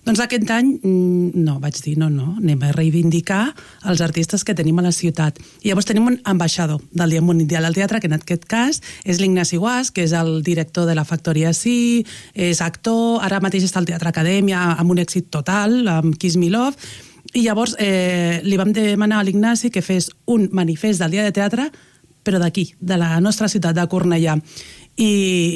Doncs 0.05 0.21
aquest 0.25 0.51
any, 0.51 0.79
mm, 0.83 1.37
no, 1.45 1.59
vaig 1.61 1.77
dir, 1.85 1.97
no, 1.99 2.09
no, 2.09 2.37
anem 2.39 2.63
a 2.63 2.73
reivindicar 2.73 3.55
els 3.85 4.01
artistes 4.01 4.45
que 4.45 4.55
tenim 4.55 4.79
a 4.79 4.83
la 4.83 4.93
ciutat. 4.93 5.39
I 5.63 5.69
llavors 5.69 5.87
tenim 5.87 6.07
un 6.07 6.21
ambaixador 6.25 6.81
del 6.93 7.11
Dia 7.11 7.23
Mundial 7.23 7.65
del 7.65 7.75
Teatre, 7.75 8.01
que 8.01 8.07
en 8.07 8.17
aquest 8.17 8.47
cas 8.47 8.81
és 9.05 9.21
l'Ignasi 9.21 9.59
Guas, 9.59 9.91
que 9.91 10.03
és 10.03 10.13
el 10.13 10.43
director 10.43 10.87
de 10.87 10.95
la 10.95 11.05
Factoria 11.05 11.53
Sí, 11.53 12.07
és 12.35 12.63
actor, 12.63 13.21
ara 13.23 13.41
mateix 13.41 13.65
està 13.65 13.79
al 13.79 13.87
Teatre 13.87 14.09
Acadèmia 14.09 14.79
amb 14.79 14.91
un 14.91 14.99
èxit 14.99 15.29
total, 15.31 15.87
amb 15.89 16.17
Kiss 16.17 16.37
Me 16.37 16.49
Love, 16.49 16.77
i 17.35 17.43
llavors 17.45 17.75
eh, 17.79 18.41
li 18.45 18.57
vam 18.57 18.73
demanar 18.73 19.21
a 19.21 19.27
l'Ignasi 19.27 19.71
que 19.71 19.83
fes 19.85 20.09
un 20.27 20.49
manifest 20.53 21.03
del 21.03 21.13
Dia 21.13 21.27
de 21.27 21.33
Teatre, 21.37 21.69
però 22.29 22.43
d'aquí, 22.43 22.69
de 22.79 23.01
la 23.01 23.17
nostra 23.25 23.49
ciutat, 23.49 23.77
de 23.79 23.89
Cornellà. 23.89 24.37
I, 24.99 25.11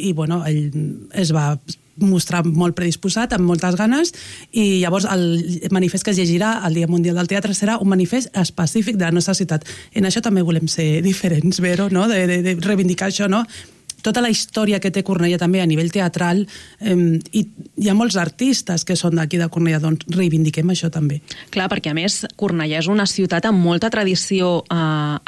i 0.08 0.12
bueno, 0.16 0.40
ell 0.48 0.72
es 1.18 1.32
va 1.34 1.52
mostrar 2.00 2.40
molt 2.46 2.76
predisposat, 2.78 3.34
amb 3.36 3.44
moltes 3.44 3.76
ganes, 3.76 4.14
i 4.56 4.80
llavors 4.80 5.04
el 5.12 5.68
manifest 5.74 6.06
que 6.06 6.14
es 6.14 6.20
llegirà 6.20 6.54
al 6.64 6.78
Dia 6.78 6.88
Mundial 6.88 7.18
del 7.20 7.28
Teatre 7.28 7.52
serà 7.54 7.76
un 7.82 7.90
manifest 7.92 8.32
específic 8.38 8.96
de 8.96 9.04
la 9.04 9.12
nostra 9.12 9.36
ciutat. 9.36 9.66
En 9.92 10.08
això 10.08 10.24
també 10.24 10.44
volem 10.46 10.70
ser 10.70 11.02
diferents, 11.04 11.60
Vero, 11.60 11.90
no? 11.92 12.08
de, 12.08 12.24
de, 12.30 12.40
de 12.46 12.56
reivindicar 12.64 13.10
això, 13.12 13.28
no? 13.28 13.44
Tota 14.02 14.22
la 14.24 14.30
història 14.32 14.80
que 14.82 14.92
té 14.94 15.04
Cornellà 15.06 15.38
també 15.40 15.62
a 15.62 15.68
nivell 15.68 15.92
teatral 15.94 16.44
eh, 16.80 16.96
i 17.32 17.46
hi 17.82 17.88
ha 17.88 17.96
molts 17.98 18.18
artistes 18.20 18.86
que 18.88 18.98
són 18.98 19.18
d'aquí 19.18 19.40
de 19.40 19.48
Cornellà, 19.52 19.80
doncs 19.82 20.06
reivindiquem 20.12 20.74
això 20.74 20.90
també. 20.92 21.22
Clar, 21.54 21.70
perquè 21.72 21.92
a 21.92 21.96
més 21.96 22.22
Cornellà 22.36 22.82
és 22.82 22.90
una 22.92 23.06
ciutat 23.08 23.48
amb 23.48 23.62
molta 23.62 23.90
tradició 23.90 24.60
eh, 24.66 24.76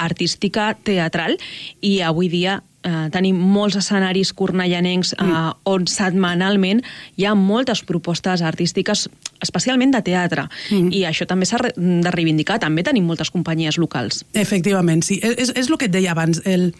artística 0.08 0.72
teatral 0.84 1.38
i 1.80 1.98
avui 2.04 2.30
dia 2.32 2.60
eh, 2.84 3.08
tenim 3.14 3.38
molts 3.38 3.78
escenaris 3.80 4.32
cornellanencs 4.36 5.14
eh, 5.16 5.36
on 5.70 5.88
setmanalment 5.90 6.82
hi 7.16 7.26
ha 7.26 7.34
moltes 7.38 7.82
propostes 7.88 8.44
artístiques 8.44 9.06
especialment 9.44 9.94
de 9.94 10.02
teatre 10.06 10.46
mm. 10.46 10.92
i 10.94 11.04
això 11.08 11.26
també 11.30 11.48
s'ha 11.48 11.60
de 11.74 12.14
reivindicar 12.14 12.60
també 12.62 12.84
tenim 12.86 13.06
moltes 13.08 13.32
companyies 13.34 13.78
locals 13.80 14.24
Efectivament, 14.34 15.04
sí. 15.04 15.20
És, 15.22 15.52
és 15.54 15.70
el 15.70 15.78
que 15.80 15.88
et 15.88 15.94
deia 15.94 16.12
abans, 16.14 16.42
el, 16.44 16.72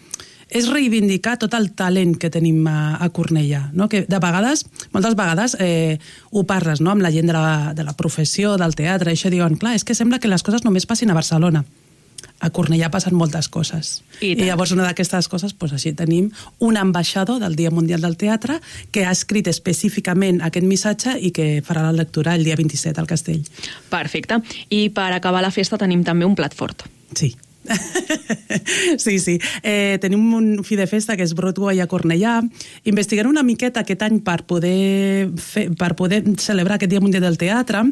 és 0.55 0.69
reivindicar 0.71 1.35
tot 1.41 1.55
el 1.57 1.71
talent 1.75 2.15
que 2.19 2.31
tenim 2.31 2.63
a, 2.71 2.95
a 2.95 3.09
Cornellà, 3.13 3.65
no? 3.75 3.89
que 3.91 4.05
de 4.07 4.19
vegades, 4.23 4.65
moltes 4.95 5.17
vegades 5.19 5.57
eh, 5.59 5.97
ho 6.31 6.45
parles 6.47 6.81
no? 6.81 6.93
amb 6.93 7.03
la 7.03 7.11
gent 7.11 7.27
de 7.27 7.35
la, 7.35 7.73
de 7.75 7.83
la 7.83 7.95
professió, 7.97 8.55
del 8.61 8.75
teatre, 8.77 9.11
i 9.11 9.19
això 9.19 9.31
diuen, 9.33 9.59
clar, 9.59 9.75
és 9.75 9.83
que 9.83 9.97
sembla 9.97 10.21
que 10.23 10.31
les 10.31 10.45
coses 10.45 10.63
només 10.63 10.87
passin 10.87 11.11
a 11.11 11.17
Barcelona. 11.17 11.65
A 12.43 12.49
Cornellà 12.51 12.89
passen 12.91 13.15
moltes 13.15 13.47
coses. 13.51 14.01
I 14.19 14.33
I, 14.33 14.47
llavors 14.47 14.73
una 14.75 14.85
d'aquestes 14.87 15.27
coses, 15.31 15.53
doncs 15.59 15.75
així 15.77 15.93
tenim 15.95 16.31
un 16.63 16.79
ambaixador 16.79 17.39
del 17.43 17.55
Dia 17.55 17.71
Mundial 17.71 18.03
del 18.03 18.17
Teatre 18.19 18.59
que 18.91 19.05
ha 19.05 19.13
escrit 19.15 19.47
específicament 19.51 20.41
aquest 20.43 20.67
missatge 20.67 21.15
i 21.19 21.31
que 21.35 21.61
farà 21.65 21.85
la 21.85 21.95
lectura 21.95 22.35
el 22.35 22.43
dia 22.47 22.57
27 22.59 23.01
al 23.01 23.07
Castell. 23.11 23.43
Perfecte. 23.91 24.41
I 24.69 24.87
per 24.95 25.11
acabar 25.15 25.43
la 25.45 25.53
festa 25.53 25.79
tenim 25.79 26.03
també 26.03 26.27
un 26.27 26.35
plat 26.35 26.55
fort. 26.55 26.87
Sí. 27.15 27.35
sí, 28.97 29.19
sí. 29.19 29.39
Eh, 29.63 29.97
tenim 30.01 30.33
un 30.33 30.63
fi 30.63 30.77
de 30.79 30.87
festa 30.87 31.15
que 31.17 31.25
és 31.25 31.35
Broadway 31.37 31.81
a 31.81 31.87
Cornellà. 31.91 32.39
Investigaré 32.85 33.29
una 33.29 33.43
miqueta 33.43 33.83
aquest 33.83 34.05
any 34.05 34.19
per 34.25 34.43
poder, 34.49 35.29
fer, 35.41 35.67
per 35.77 35.93
poder 35.99 36.23
celebrar 36.41 36.79
aquest 36.79 36.91
Dia 36.91 37.03
Mundial 37.03 37.25
del 37.25 37.39
Teatre. 37.41 37.83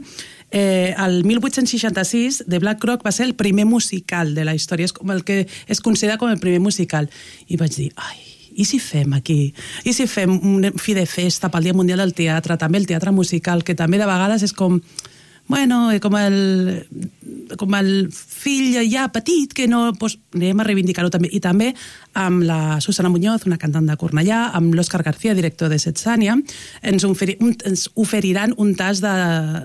Eh, 0.54 0.94
el 0.98 1.24
1866, 1.26 2.44
The 2.48 2.60
Black 2.60 2.84
Rock 2.84 3.06
va 3.06 3.12
ser 3.12 3.26
el 3.26 3.36
primer 3.36 3.66
musical 3.66 4.36
de 4.36 4.46
la 4.46 4.54
història, 4.54 4.86
és 4.86 4.94
com 4.94 5.10
el 5.12 5.24
que 5.26 5.48
es 5.68 5.82
considera 5.82 6.20
com 6.22 6.30
el 6.30 6.40
primer 6.40 6.62
musical. 6.62 7.10
I 7.48 7.58
vaig 7.58 7.74
dir, 7.74 7.90
ai, 7.98 8.22
i 8.54 8.66
si 8.70 8.78
fem 8.80 9.16
aquí? 9.18 9.54
I 9.84 9.94
si 9.98 10.06
fem 10.08 10.36
un 10.38 10.70
fi 10.78 10.94
de 10.94 11.08
festa 11.10 11.50
pel 11.50 11.66
Dia 11.66 11.74
Mundial 11.74 12.04
del 12.04 12.14
Teatre, 12.14 12.58
també 12.62 12.78
el 12.78 12.86
teatre 12.86 13.12
musical, 13.12 13.64
que 13.66 13.76
també 13.76 13.98
de 13.98 14.10
vegades 14.10 14.46
és 14.46 14.54
com 14.54 14.78
bueno, 15.48 15.92
eh, 15.92 16.00
com 16.00 16.16
el, 16.18 16.88
com 17.60 17.76
el 17.76 18.10
fill 18.14 18.78
ja 18.92 19.10
petit, 19.14 19.54
que 19.54 19.68
no... 19.68 19.92
Doncs 19.92 20.18
anem 20.36 20.62
a 20.62 20.68
reivindicar-ho 20.68 21.12
també. 21.14 21.30
I 21.34 21.42
també 21.44 21.74
amb 22.14 22.44
la 22.44 22.80
Susana 22.82 23.10
Muñoz, 23.10 23.46
una 23.46 23.58
cantant 23.58 23.88
de 23.90 23.98
Cornellà, 23.98 24.52
amb 24.54 24.76
l'Òscar 24.76 25.04
García, 25.04 25.34
director 25.34 25.70
de 25.70 25.80
Setsània. 25.82 26.36
Ens, 26.82 27.06
oferi, 27.08 27.38
un, 27.42 27.56
ens 27.66 27.88
oferiran 28.00 28.54
un 28.58 28.74
tas 28.78 29.02
de, 29.04 29.14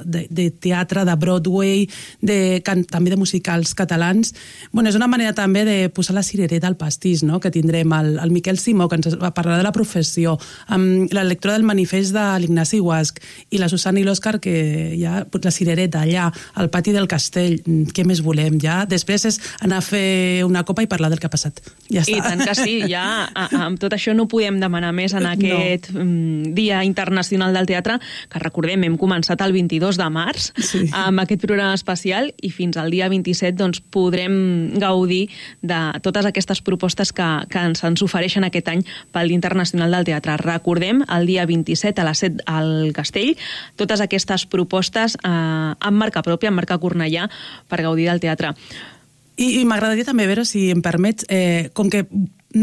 de, 0.04 0.26
de 0.30 0.48
teatre, 0.50 1.04
de 1.04 1.16
Broadway, 1.20 1.86
de, 2.20 2.60
can, 2.64 2.84
també 2.88 3.12
de 3.12 3.20
musicals 3.20 3.74
catalans. 3.78 4.34
Bueno, 4.72 4.88
és 4.88 4.96
una 4.98 5.10
manera 5.10 5.34
també 5.36 5.64
de 5.68 5.78
posar 5.94 6.16
la 6.16 6.24
cirereta 6.26 6.68
al 6.68 6.78
pastís, 6.80 7.22
no? 7.22 7.40
que 7.40 7.52
tindrem 7.54 7.92
el, 7.92 8.14
el 8.18 8.34
Miquel 8.34 8.58
Simó, 8.58 8.88
que 8.88 8.98
ens 9.00 9.18
parlarà 9.36 9.60
de 9.60 9.66
la 9.66 9.74
professió, 9.76 10.38
amb 10.66 11.12
la 11.12 11.24
lectura 11.24 11.56
del 11.56 11.66
manifest 11.68 12.16
de 12.16 12.26
l'Ignasi 12.40 12.80
Guasc, 12.80 13.20
i 13.50 13.60
la 13.60 13.68
Susana 13.68 14.00
i 14.00 14.06
l'Òscar, 14.06 14.38
que 14.42 14.56
ha 15.08 15.24
la 15.28 15.54
cirereta 15.54 16.02
allà, 16.04 16.28
al 16.54 16.70
pati 16.72 16.92
del 16.96 17.08
castell. 17.10 17.60
Mm, 17.64 17.92
Què 17.94 18.04
més 18.06 18.22
volem? 18.24 18.58
Ja 18.62 18.82
després 18.88 19.24
és 19.28 19.38
anar 19.64 19.80
a 19.80 19.84
fer 19.84 20.44
una 20.46 20.64
copa 20.68 20.84
i 20.84 20.90
parlar 20.90 21.10
del 21.12 21.20
que 21.20 21.28
ha 21.28 21.32
passat. 21.32 21.60
Ja 21.88 22.02
està. 22.02 22.16
I 22.16 22.20
tant 22.24 22.37
que 22.44 22.54
sí, 22.54 22.74
ja 22.90 23.28
a- 23.34 23.48
amb 23.66 23.78
tot 23.80 23.92
això 23.96 24.14
no 24.16 24.26
podem 24.30 24.58
demanar 24.60 24.92
més 24.96 25.14
en 25.18 25.26
aquest 25.28 25.90
no. 25.94 26.06
Dia 26.56 26.82
Internacional 26.86 27.54
del 27.56 27.66
Teatre, 27.68 27.98
que 28.30 28.42
recordem, 28.42 28.84
hem 28.86 28.96
començat 29.00 29.40
el 29.44 29.52
22 29.56 29.98
de 30.00 30.08
març 30.10 30.50
sí. 30.58 30.84
amb 30.96 31.22
aquest 31.24 31.44
programa 31.46 31.74
especial 31.76 32.32
i 32.42 32.50
fins 32.54 32.76
al 32.80 32.90
dia 32.94 33.08
27 33.08 33.56
doncs, 33.58 33.80
podrem 33.80 34.74
gaudir 34.78 35.28
de 35.62 35.80
totes 36.02 36.26
aquestes 36.28 36.60
propostes 36.62 37.12
que, 37.12 37.26
que 37.50 37.58
ens, 37.70 37.82
ens 37.84 38.02
ofereixen 38.04 38.44
aquest 38.48 38.68
any 38.72 38.84
pel 39.12 39.28
Dia 39.28 39.38
Internacional 39.38 39.92
del 39.94 40.06
Teatre. 40.08 40.36
Recordem, 40.42 41.02
el 41.08 41.26
dia 41.28 41.46
27 41.46 42.00
a 42.00 42.08
les 42.08 42.18
7 42.24 42.44
al 42.46 42.92
Castell, 42.96 43.34
totes 43.76 44.00
aquestes 44.04 44.46
propostes 44.46 45.16
eh, 45.22 45.28
amb 45.28 45.96
marca 45.98 46.22
pròpia, 46.22 46.50
amb 46.52 46.60
marca 46.62 46.78
Cornellà, 46.78 47.28
per 47.68 47.82
gaudir 47.84 48.08
del 48.08 48.20
teatre. 48.22 48.54
I, 49.38 49.60
i 49.60 49.64
m'agradaria 49.64 50.06
també 50.06 50.26
veure, 50.26 50.44
si 50.44 50.68
em 50.74 50.82
permets, 50.82 51.26
eh, 51.30 51.70
com 51.72 51.90
que 51.90 52.04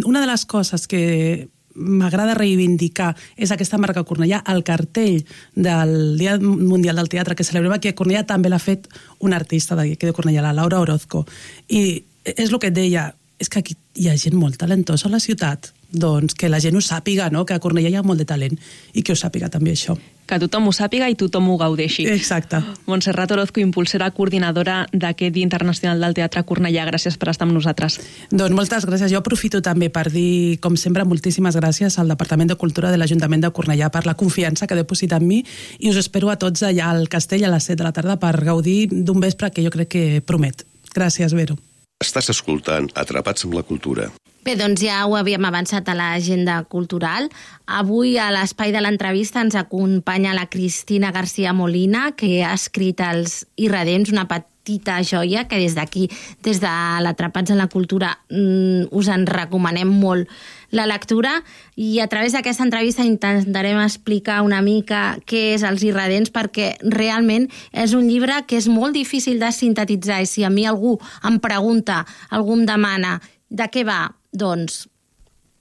una 0.03 0.21
de 0.21 0.27
les 0.27 0.45
coses 0.45 0.88
que 0.91 1.47
m'agrada 1.75 2.35
reivindicar 2.35 3.13
és 3.35 3.51
aquesta 3.51 3.77
marca 3.77 4.05
Cornellà, 4.07 4.41
el 4.51 4.63
cartell 4.63 5.25
del 5.55 6.17
Dia 6.17 6.38
Mundial 6.39 6.95
del 6.95 7.11
Teatre 7.11 7.35
que 7.35 7.43
celebrem 7.43 7.75
aquí 7.75 7.91
a 7.91 7.95
Cornellà 7.95 8.23
també 8.27 8.49
l'ha 8.49 8.61
fet 8.63 8.88
un 9.19 9.35
artista 9.35 9.75
d'aquí 9.75 9.99
de 9.99 10.15
Cornellà, 10.15 10.41
la 10.41 10.55
Laura 10.55 10.79
Orozco. 10.79 11.25
I 11.67 12.03
és 12.23 12.49
el 12.49 12.59
que 12.59 12.71
et 12.71 12.77
deia, 12.77 13.09
és 13.39 13.51
que 13.51 13.59
aquí 13.59 13.75
hi 13.99 14.09
ha 14.09 14.17
gent 14.17 14.38
molt 14.39 14.57
talentosa 14.59 15.09
a 15.09 15.13
la 15.13 15.19
ciutat, 15.19 15.73
doncs 15.91 16.36
que 16.36 16.50
la 16.50 16.60
gent 16.60 16.76
ho 16.76 16.84
sàpiga, 16.84 17.30
no? 17.32 17.45
que 17.45 17.56
a 17.56 17.62
Cornellà 17.62 17.91
hi 17.91 17.95
ha 18.00 18.04
molt 18.04 18.21
de 18.21 18.28
talent 18.30 18.60
i 18.93 19.04
que 19.04 19.13
ho 19.13 19.19
sàpiga 19.19 19.50
també 19.50 19.74
això. 19.76 19.98
Que 20.26 20.39
tothom 20.41 20.65
ho 20.65 20.71
sàpiga 20.74 21.06
i 21.06 21.13
tothom 21.13 21.52
ho 21.54 21.56
gaudeixi. 21.62 22.08
Exacte. 22.10 22.58
Montserrat 22.89 23.30
Orozco, 23.36 23.62
impulsora 23.62 24.08
coordinadora 24.10 24.80
d'aquest 24.91 25.36
Dia 25.36 25.45
Internacional 25.45 26.02
del 26.02 26.15
Teatre 26.17 26.41
Cornellà. 26.50 26.88
Gràcies 26.89 27.19
per 27.21 27.30
estar 27.30 27.45
amb 27.45 27.54
nosaltres. 27.54 28.00
Doncs 28.32 28.58
moltes 28.58 28.88
gràcies. 28.89 29.13
Jo 29.13 29.21
aprofito 29.21 29.62
també 29.62 29.91
per 29.93 30.08
dir, 30.10 30.58
com 30.65 30.80
sempre, 30.82 31.06
moltíssimes 31.06 31.60
gràcies 31.62 32.00
al 32.02 32.10
Departament 32.10 32.50
de 32.50 32.58
Cultura 32.58 32.89
de 32.89 32.98
l'Ajuntament 32.98 33.45
de 33.45 33.54
Cornellà 33.54 33.91
per 33.93 34.08
la 34.10 34.17
confiança 34.17 34.65
que 34.65 34.80
deposita 34.80 35.21
en 35.21 35.30
mi 35.30 35.43
i 35.78 35.93
us 35.93 36.02
espero 36.02 36.34
a 36.34 36.39
tots 36.41 36.65
allà 36.65 36.89
al 36.89 37.06
Castell 37.08 37.45
a 37.45 37.54
les 37.54 37.69
7 37.69 37.84
de 37.84 37.86
la 37.86 37.93
tarda 37.93 38.17
per 38.17 38.34
gaudir 38.41 38.88
d'un 38.89 39.21
vespre 39.21 39.54
que 39.54 39.62
jo 39.62 39.69
crec 39.69 39.93
que 39.93 40.06
promet. 40.26 40.65
Gràcies, 40.95 41.38
Vero. 41.38 41.60
Estàs 42.02 42.34
escoltant 42.34 42.89
Atrapats 42.98 43.45
amb 43.45 43.54
la 43.54 43.63
Cultura. 43.63 44.10
Bé, 44.45 44.53
doncs 44.53 44.84
ja 44.86 44.99
ho 45.10 45.15
havíem 45.17 45.41
avançat 45.47 45.88
a 45.89 45.95
l'agenda 45.97 46.60
cultural. 46.69 47.31
Avui 47.65 48.19
a 48.21 48.27
l'espai 48.29 48.69
de 48.69 48.81
l'entrevista 48.84 49.41
ens 49.41 49.55
acompanya 49.58 50.36
la 50.38 50.45
Cristina 50.53 51.10
García 51.12 51.49
Molina, 51.49 52.12
que 52.13 52.43
ha 52.45 52.51
escrit 52.53 53.01
els 53.01 53.47
Irredems, 53.58 54.12
una 54.13 54.27
petita 54.29 54.99
joia 55.01 55.47
que 55.49 55.58
des 55.58 55.73
d'aquí, 55.73 56.12
des 56.45 56.60
de 56.62 56.73
l'Atrapats 57.01 57.49
en 57.49 57.58
la 57.58 57.65
Cultura, 57.73 58.19
mm, 58.29 58.93
us 58.93 59.10
en 59.10 59.25
recomanem 59.25 59.89
molt 59.89 60.29
la 60.69 60.86
lectura 60.86 61.41
i 61.75 61.99
a 61.99 62.05
través 62.05 62.34
d'aquesta 62.34 62.69
entrevista 62.69 63.01
intentarem 63.01 63.79
explicar 63.81 64.43
una 64.43 64.62
mica 64.62 65.17
què 65.25 65.55
és 65.55 65.63
els 65.63 65.81
irredents 65.81 66.29
perquè 66.29 66.75
realment 66.84 67.49
és 67.71 67.93
un 67.93 68.05
llibre 68.05 68.43
que 68.45 68.58
és 68.58 68.67
molt 68.67 68.93
difícil 68.93 69.39
de 69.39 69.49
sintetitzar 69.51 70.21
i 70.21 70.29
si 70.29 70.43
a 70.43 70.51
mi 70.51 70.67
algú 70.67 70.99
em 71.23 71.39
pregunta, 71.39 72.05
algú 72.29 72.53
em 72.53 72.65
demana 72.65 73.21
de 73.49 73.67
què 73.71 73.86
va, 73.86 74.12
doncs 74.38 74.86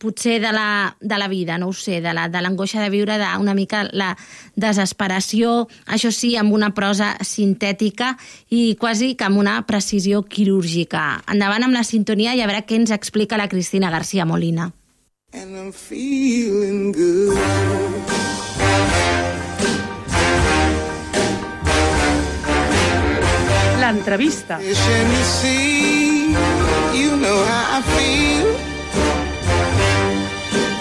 potser 0.04 0.40
de 0.42 0.50
la, 0.52 0.96
de 1.00 1.16
la 1.16 1.28
vida, 1.28 1.56
no 1.56 1.68
ho 1.68 1.72
sé, 1.72 2.00
de 2.04 2.12
la- 2.12 2.28
de 2.28 2.40
l'angoixa 2.42 2.82
de 2.82 2.90
viure, 2.92 3.16
de 3.16 3.28
una 3.40 3.54
mica 3.54 3.84
la 3.92 4.16
desesperació, 4.54 5.66
això 5.86 6.10
sí, 6.12 6.34
amb 6.36 6.52
una 6.52 6.74
prosa 6.74 7.14
sintètica 7.24 8.18
i 8.50 8.74
quasi 8.76 9.14
que 9.14 9.24
amb 9.24 9.38
una 9.38 9.62
precisió 9.66 10.22
quirúrgica. 10.24 11.22
Endavant 11.30 11.64
amb 11.64 11.72
la 11.78 11.84
sintonia 11.84 12.34
i 12.34 12.42
a 12.42 12.46
veure 12.50 12.66
què 12.66 12.76
ens 12.82 12.90
explica 12.90 13.38
la 13.40 13.48
Cristina 13.48 13.90
García 13.90 14.26
Molina. 14.26 14.72
And 15.32 15.56
I'm 15.56 15.72
feeling 15.72 16.92
good. 16.92 17.38
L'entrevista. 23.80 24.58
You 26.94 27.16
know 27.16 27.44
how 27.44 27.78
I 27.78 27.82
feel. 27.82 28.33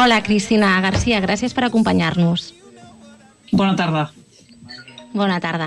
Hola, 0.00 0.22
Cristina 0.24 0.80
García, 0.80 1.18
gràcies 1.20 1.52
per 1.52 1.66
acompanyar-nos. 1.66 2.54
Bona 3.52 3.74
tarda. 3.76 4.06
Bona 5.12 5.36
tarda. 5.44 5.66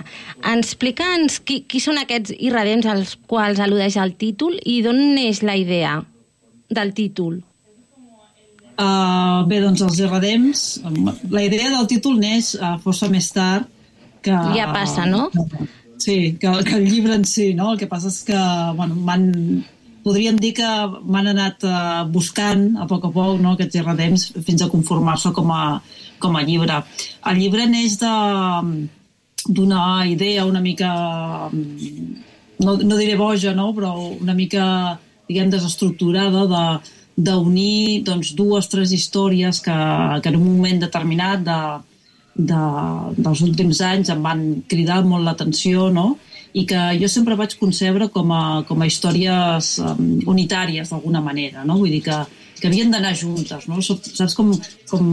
Explica'ns 0.55 1.35
qui, 1.45 1.59
qui 1.69 1.81
són 1.83 1.99
aquests 2.01 2.33
irredents 2.41 2.87
als 2.89 3.11
quals 3.29 3.61
al·ludeix 3.61 3.99
el 4.01 4.15
títol 4.17 4.55
i 4.57 4.79
d'on 4.81 4.97
neix 5.13 5.43
la 5.45 5.53
idea 5.59 5.99
del 6.73 6.95
títol? 6.97 7.43
Uh, 8.73 9.45
bé, 9.45 9.61
doncs 9.61 9.83
els 9.85 10.01
irredems... 10.01 10.65
La 11.29 11.45
idea 11.45 11.69
del 11.75 11.85
títol 11.91 12.17
neix 12.17 12.55
uh, 12.57 12.79
força 12.81 13.11
més 13.13 13.29
tard 13.35 13.69
que... 14.25 14.33
Ja 14.57 14.71
passa, 14.73 15.05
no? 15.05 15.27
Sí, 16.01 16.39
que, 16.41 16.57
que 16.65 16.79
el 16.79 16.89
llibre 16.89 17.19
en 17.19 17.29
si, 17.29 17.51
no? 17.53 17.75
El 17.75 17.83
que 17.83 17.91
passa 17.91 18.09
és 18.09 18.23
que, 18.25 18.41
bueno, 18.81 18.97
m'han... 18.97 19.29
Podríem 20.03 20.37
dir 20.39 20.53
que 20.57 20.69
m'han 21.07 21.29
anat 21.31 21.63
uh, 21.63 22.03
buscant 22.11 22.73
a 22.75 22.87
poc 22.89 23.05
a 23.07 23.11
poc 23.13 23.39
no, 23.41 23.53
aquests 23.53 23.79
irredems 23.79 24.25
fins 24.43 24.61
a 24.63 24.69
conformar-se 24.71 25.31
com, 25.35 25.51
a, 25.55 25.79
com 26.19 26.35
a 26.35 26.43
llibre. 26.43 26.81
El 27.31 27.39
llibre 27.39 27.67
neix 27.71 27.97
d'una 29.47 29.83
idea 30.07 30.45
una 30.49 30.61
mica 30.63 30.91
no, 31.51 32.75
no 32.77 32.97
diré 32.99 33.15
boja, 33.19 33.53
no? 33.55 33.71
però 33.75 33.93
una 34.19 34.35
mica 34.35 34.65
diguem 35.29 35.49
desestructurada 35.53 36.45
de 36.51 36.65
d'unir 37.13 38.01
doncs, 38.07 38.31
dues, 38.33 38.67
tres 38.71 38.91
històries 38.91 39.59
que, 39.61 39.73
que 40.23 40.31
en 40.31 40.37
un 40.39 40.45
moment 40.47 40.79
determinat 40.81 41.43
de, 41.45 41.57
de, 42.33 42.61
dels 43.19 43.43
últims 43.45 43.81
anys 43.85 44.09
em 44.09 44.23
van 44.25 44.41
cridar 44.69 45.03
molt 45.05 45.27
l'atenció, 45.27 45.91
no? 45.93 46.15
I 46.53 46.65
que 46.69 46.79
jo 47.01 47.09
sempre 47.09 47.37
vaig 47.39 47.57
concebre 47.57 48.09
com 48.13 48.31
a, 48.33 48.43
com 48.67 48.81
a 48.81 48.87
històries 48.87 49.75
um, 49.81 50.07
unitàries 50.29 50.93
d'alguna 50.93 51.21
manera, 51.25 51.65
no? 51.65 51.79
vull 51.81 51.93
dir 51.93 52.03
que, 52.05 52.19
que 52.59 52.69
havien 52.69 52.93
d'anar 52.93 53.15
juntes, 53.17 53.65
no? 53.67 53.81
Saps 53.83 54.37
com, 54.37 54.53
com 54.87 55.07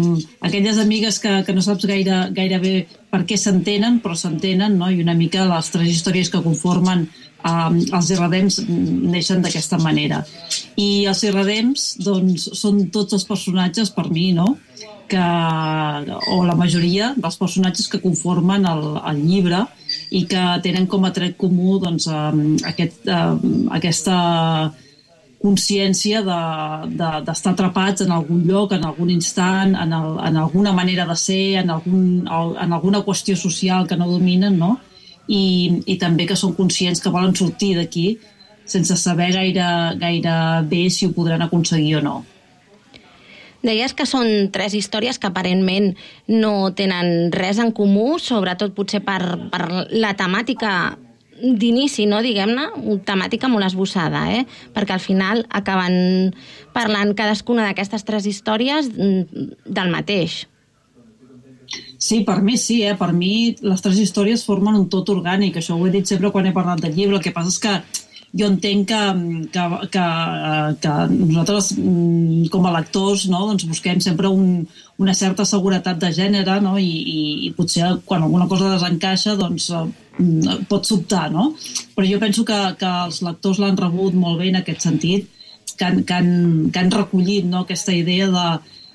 aquelles 0.47 0.79
amigues 0.79 1.19
que, 1.19 1.33
que 1.47 1.55
no 1.57 1.65
saps 1.65 1.89
gaire, 1.89 2.21
gaire 2.37 2.61
bé 2.63 2.75
per 3.11 3.25
què 3.27 3.41
s'entenen, 3.41 3.99
però 4.05 4.15
s'entenen, 4.15 4.77
no? 4.79 4.91
I 4.93 5.01
una 5.03 5.17
mica 5.19 5.49
les 5.49 5.73
tres 5.73 5.91
històries 5.97 6.31
que 6.31 6.45
conformen 6.45 7.09
um, 7.09 7.81
els 7.81 8.13
irredems 8.15 8.61
neixen 8.69 9.43
d'aquesta 9.43 9.81
manera. 9.83 10.23
I 10.79 11.09
els 11.11 11.25
irredems, 11.27 11.95
doncs, 12.05 12.51
són 12.61 12.85
tots 12.95 13.17
els 13.19 13.27
personatges, 13.27 13.91
per 13.97 14.11
mi, 14.13 14.31
no?, 14.37 14.55
que, 15.11 15.27
o 16.31 16.37
la 16.47 16.55
majoria 16.55 17.11
dels 17.19 17.37
personatges 17.41 17.89
que 17.91 17.99
conformen 17.99 18.63
el, 18.71 18.85
el 19.11 19.25
llibre 19.27 19.65
i 20.11 20.25
que 20.27 20.45
tenen 20.65 20.89
com 20.91 21.05
a 21.07 21.13
tret 21.15 21.37
comú 21.39 21.79
doncs, 21.83 22.09
um, 22.11 22.57
aquest, 22.67 23.05
um, 23.07 23.69
aquesta 23.71 24.17
consciència 25.41 26.21
d'estar 26.21 26.83
de, 26.91 27.11
de, 27.25 27.51
atrapats 27.53 28.05
en 28.05 28.13
algun 28.13 28.43
lloc, 28.45 28.75
en 28.77 28.85
algun 28.85 29.13
instant, 29.15 29.73
en, 29.79 29.95
el, 29.97 30.19
en 30.27 30.37
alguna 30.37 30.75
manera 30.77 31.07
de 31.09 31.17
ser, 31.17 31.63
en, 31.63 31.71
algun, 31.73 32.27
en 32.27 32.75
alguna 32.77 33.01
qüestió 33.07 33.37
social 33.39 33.87
que 33.89 33.97
no 33.97 34.11
dominen, 34.11 34.59
no? 34.59 34.75
I, 35.31 35.81
i 35.87 35.97
també 35.97 36.27
que 36.27 36.37
són 36.37 36.57
conscients 36.59 37.01
que 37.01 37.13
volen 37.15 37.37
sortir 37.39 37.77
d'aquí 37.79 38.19
sense 38.71 38.97
saber 38.99 39.31
gaire, 39.35 39.67
gaire 39.99 40.35
bé 40.69 40.85
si 40.91 41.07
ho 41.07 41.15
podran 41.15 41.43
aconseguir 41.43 41.97
o 41.99 42.05
no. 42.05 42.17
Deies 43.63 43.93
que 43.93 44.07
són 44.09 44.49
tres 44.55 44.75
històries 44.77 45.19
que 45.21 45.29
aparentment 45.29 45.93
no 46.33 46.73
tenen 46.77 47.29
res 47.35 47.61
en 47.61 47.75
comú, 47.77 48.17
sobretot 48.19 48.73
potser 48.77 49.03
per, 49.05 49.21
per 49.53 49.67
la 49.93 50.15
temàtica 50.17 50.97
d'inici, 51.41 52.07
no, 52.09 52.21
diguem-ne, 52.25 52.67
una 52.81 53.03
temàtica 53.05 53.49
molt 53.49 53.67
esbossada, 53.69 54.27
eh? 54.33 54.45
perquè 54.75 54.97
al 54.97 55.03
final 55.05 55.45
acaben 55.49 56.35
parlant 56.77 57.15
cadascuna 57.17 57.67
d'aquestes 57.67 58.05
tres 58.09 58.29
històries 58.29 58.91
mm, 58.93 59.47
del 59.67 59.93
mateix. 59.93 60.43
Sí, 62.01 62.23
per 62.27 62.41
mi 62.43 62.57
sí, 62.59 62.81
eh? 62.83 62.97
per 62.99 63.13
mi 63.13 63.57
les 63.61 63.83
tres 63.85 64.01
històries 64.01 64.45
formen 64.45 64.77
un 64.79 64.89
tot 64.93 65.13
orgànic, 65.13 65.61
això 65.61 65.77
ho 65.77 65.87
he 65.87 65.93
dit 65.93 66.09
sempre 66.09 66.33
quan 66.33 66.49
he 66.49 66.57
parlat 66.57 66.81
del 66.85 66.97
llibre, 66.97 67.19
el 67.19 67.25
que 67.25 67.35
passa 67.37 67.53
és 67.53 67.61
que 67.61 67.75
jo 68.33 68.47
entenc 68.47 68.87
que, 68.91 69.01
que, 69.51 69.65
que, 69.95 70.05
que 70.83 70.93
nosaltres 71.11 71.73
mm, 71.77 72.47
com 72.53 72.69
a 72.69 72.75
lectors 72.77 73.27
no, 73.33 73.43
doncs 73.49 73.67
busquem 73.67 73.99
sempre 74.03 74.31
un, 74.31 74.63
una 75.03 75.15
certa 75.19 75.47
seguretat 75.49 75.99
de 75.99 76.13
gènere 76.15 76.61
no? 76.63 76.77
I, 76.79 76.87
i, 76.87 77.25
i 77.49 77.53
potser 77.57 77.97
quan 78.07 78.23
alguna 78.23 78.47
cosa 78.51 78.71
desencaixa 78.71 79.35
doncs 79.41 79.71
mm, 79.75 80.69
pot 80.71 80.87
sobtar, 80.87 81.27
no? 81.35 81.51
Però 81.97 82.07
jo 82.07 82.23
penso 82.23 82.47
que, 82.47 82.61
que 82.79 82.95
els 83.09 83.23
lectors 83.27 83.59
l'han 83.63 83.81
rebut 83.81 84.15
molt 84.15 84.39
bé 84.43 84.53
en 84.53 84.61
aquest 84.61 84.87
sentit, 84.87 85.27
que 85.77 85.89
han, 85.89 86.03
que 86.05 86.15
han, 86.15 86.31
que 86.71 86.83
han 86.83 86.95
recollit 86.95 87.47
no? 87.49 87.65
aquesta 87.65 87.95
idea 87.97 88.29
de, 88.31 88.47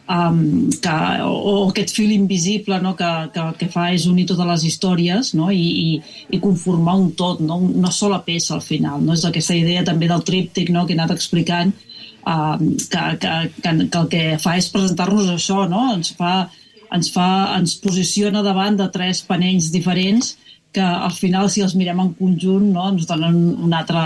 um, 0.10 0.70
que, 0.70 0.96
o, 1.24 1.34
o 1.34 1.70
aquest 1.70 1.94
fil 1.96 2.12
invisible 2.16 2.80
no? 2.82 2.96
que, 2.96 3.12
que 3.34 3.42
el 3.42 3.58
que 3.60 3.70
fa 3.72 3.90
és 3.96 4.08
unir 4.10 4.28
totes 4.30 4.50
les 4.52 4.66
històries 4.70 5.34
no? 5.38 5.50
I, 5.52 5.66
i, 5.66 5.90
i 6.36 6.42
conformar 6.44 6.98
un 7.02 7.12
tot, 7.18 7.42
no? 7.42 7.58
una 7.58 7.92
sola 7.92 8.22
peça 8.26 8.56
al 8.58 8.64
final. 8.66 9.02
No? 9.04 9.16
És 9.18 9.26
aquesta 9.28 9.58
idea 9.58 9.86
també 9.88 10.10
del 10.12 10.26
tríptic 10.28 10.72
no? 10.74 10.86
que 10.86 10.96
he 10.96 11.00
anat 11.00 11.16
explicant, 11.16 11.74
uh, 12.26 12.56
que, 12.60 13.04
que, 13.22 13.36
que, 13.60 13.76
que 13.90 14.04
el 14.04 14.10
que 14.14 14.24
fa 14.44 14.58
és 14.62 14.70
presentar-nos 14.74 15.32
això, 15.34 15.66
no? 15.72 15.88
ens, 15.96 16.14
fa, 16.18 16.48
ens, 16.94 17.12
fa, 17.14 17.30
ens 17.58 17.78
posiciona 17.84 18.46
davant 18.46 18.78
de 18.80 18.90
tres 18.94 19.24
panells 19.26 19.72
diferents 19.74 20.36
que 20.76 20.84
al 20.84 21.14
final, 21.16 21.48
si 21.50 21.64
els 21.64 21.76
mirem 21.80 22.02
en 22.04 22.14
conjunt, 22.20 22.68
no, 22.76 22.90
ens 22.92 23.08
donen 23.08 23.38
una, 23.56 23.80
altra, 23.80 24.02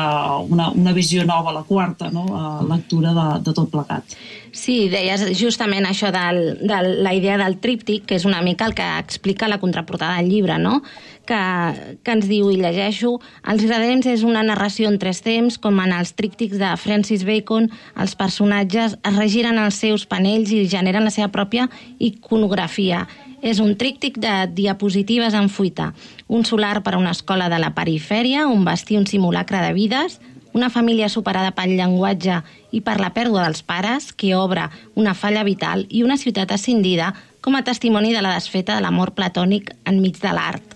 una, 0.46 0.70
una 0.70 0.94
visió 0.94 1.26
nova, 1.26 1.54
la 1.56 1.66
quarta 1.66 2.12
no, 2.14 2.28
a 2.38 2.44
lectura 2.70 3.16
de, 3.18 3.28
de 3.48 3.56
tot 3.58 3.72
plegat. 3.74 4.18
Sí, 4.54 4.88
deies 4.90 5.24
justament 5.38 5.86
això 5.86 6.10
de 6.14 6.80
la 7.06 7.14
idea 7.14 7.38
del 7.42 7.60
tríptic, 7.62 8.06
que 8.10 8.18
és 8.18 8.26
una 8.26 8.42
mica 8.46 8.66
el 8.70 8.76
que 8.78 8.86
explica 8.98 9.50
la 9.50 9.60
contraportada 9.62 10.18
del 10.18 10.30
llibre, 10.30 10.58
no? 10.62 10.82
que, 11.30 11.98
que 12.02 12.16
ens 12.18 12.28
diu, 12.30 12.50
i 12.50 12.58
llegeixo, 12.58 13.16
Els 13.50 13.66
Gradents 13.70 14.10
és 14.10 14.26
una 14.26 14.42
narració 14.46 14.90
en 14.90 14.98
tres 15.02 15.22
temps, 15.26 15.60
com 15.62 15.78
en 15.84 15.94
els 15.94 16.16
tríptics 16.18 16.58
de 16.62 16.74
Francis 16.82 17.26
Bacon, 17.28 17.70
els 18.02 18.16
personatges 18.18 18.98
es 18.98 19.18
regiren 19.18 19.62
els 19.62 19.78
seus 19.78 20.08
panells 20.10 20.54
i 20.56 20.66
generen 20.70 21.06
la 21.06 21.14
seva 21.14 21.30
pròpia 21.34 21.70
iconografia. 21.98 23.06
És 23.42 23.60
un 23.64 23.76
tríptic 23.80 24.18
de 24.20 24.34
diapositives 24.52 25.36
en 25.38 25.50
fuita, 25.50 25.94
un 26.28 26.44
solar 26.46 26.82
per 26.84 26.96
a 26.96 27.00
una 27.00 27.14
escola 27.16 27.48
de 27.50 27.60
la 27.60 27.74
perifèria, 27.76 28.48
un 28.48 28.66
vestir 28.66 29.00
un 29.00 29.08
simulacre 29.08 29.62
de 29.64 29.72
vides, 29.74 30.20
una 30.54 30.70
família 30.70 31.10
superada 31.10 31.54
pel 31.56 31.76
llenguatge 31.78 32.42
i 32.74 32.82
per 32.82 32.98
la 33.00 33.14
pèrdua 33.14 33.46
dels 33.46 33.62
pares, 33.64 34.12
que 34.14 34.34
obre 34.36 34.68
una 34.96 35.14
falla 35.14 35.46
vital, 35.48 35.86
i 35.90 36.04
una 36.04 36.18
ciutat 36.18 36.52
ascendida 36.52 37.14
com 37.42 37.56
a 37.56 37.64
testimoni 37.64 38.12
de 38.14 38.22
la 38.26 38.34
desfeta 38.36 38.76
de 38.76 38.84
l'amor 38.84 39.14
platònic 39.16 39.72
enmig 39.88 40.20
de 40.20 40.34
l'art. 40.36 40.76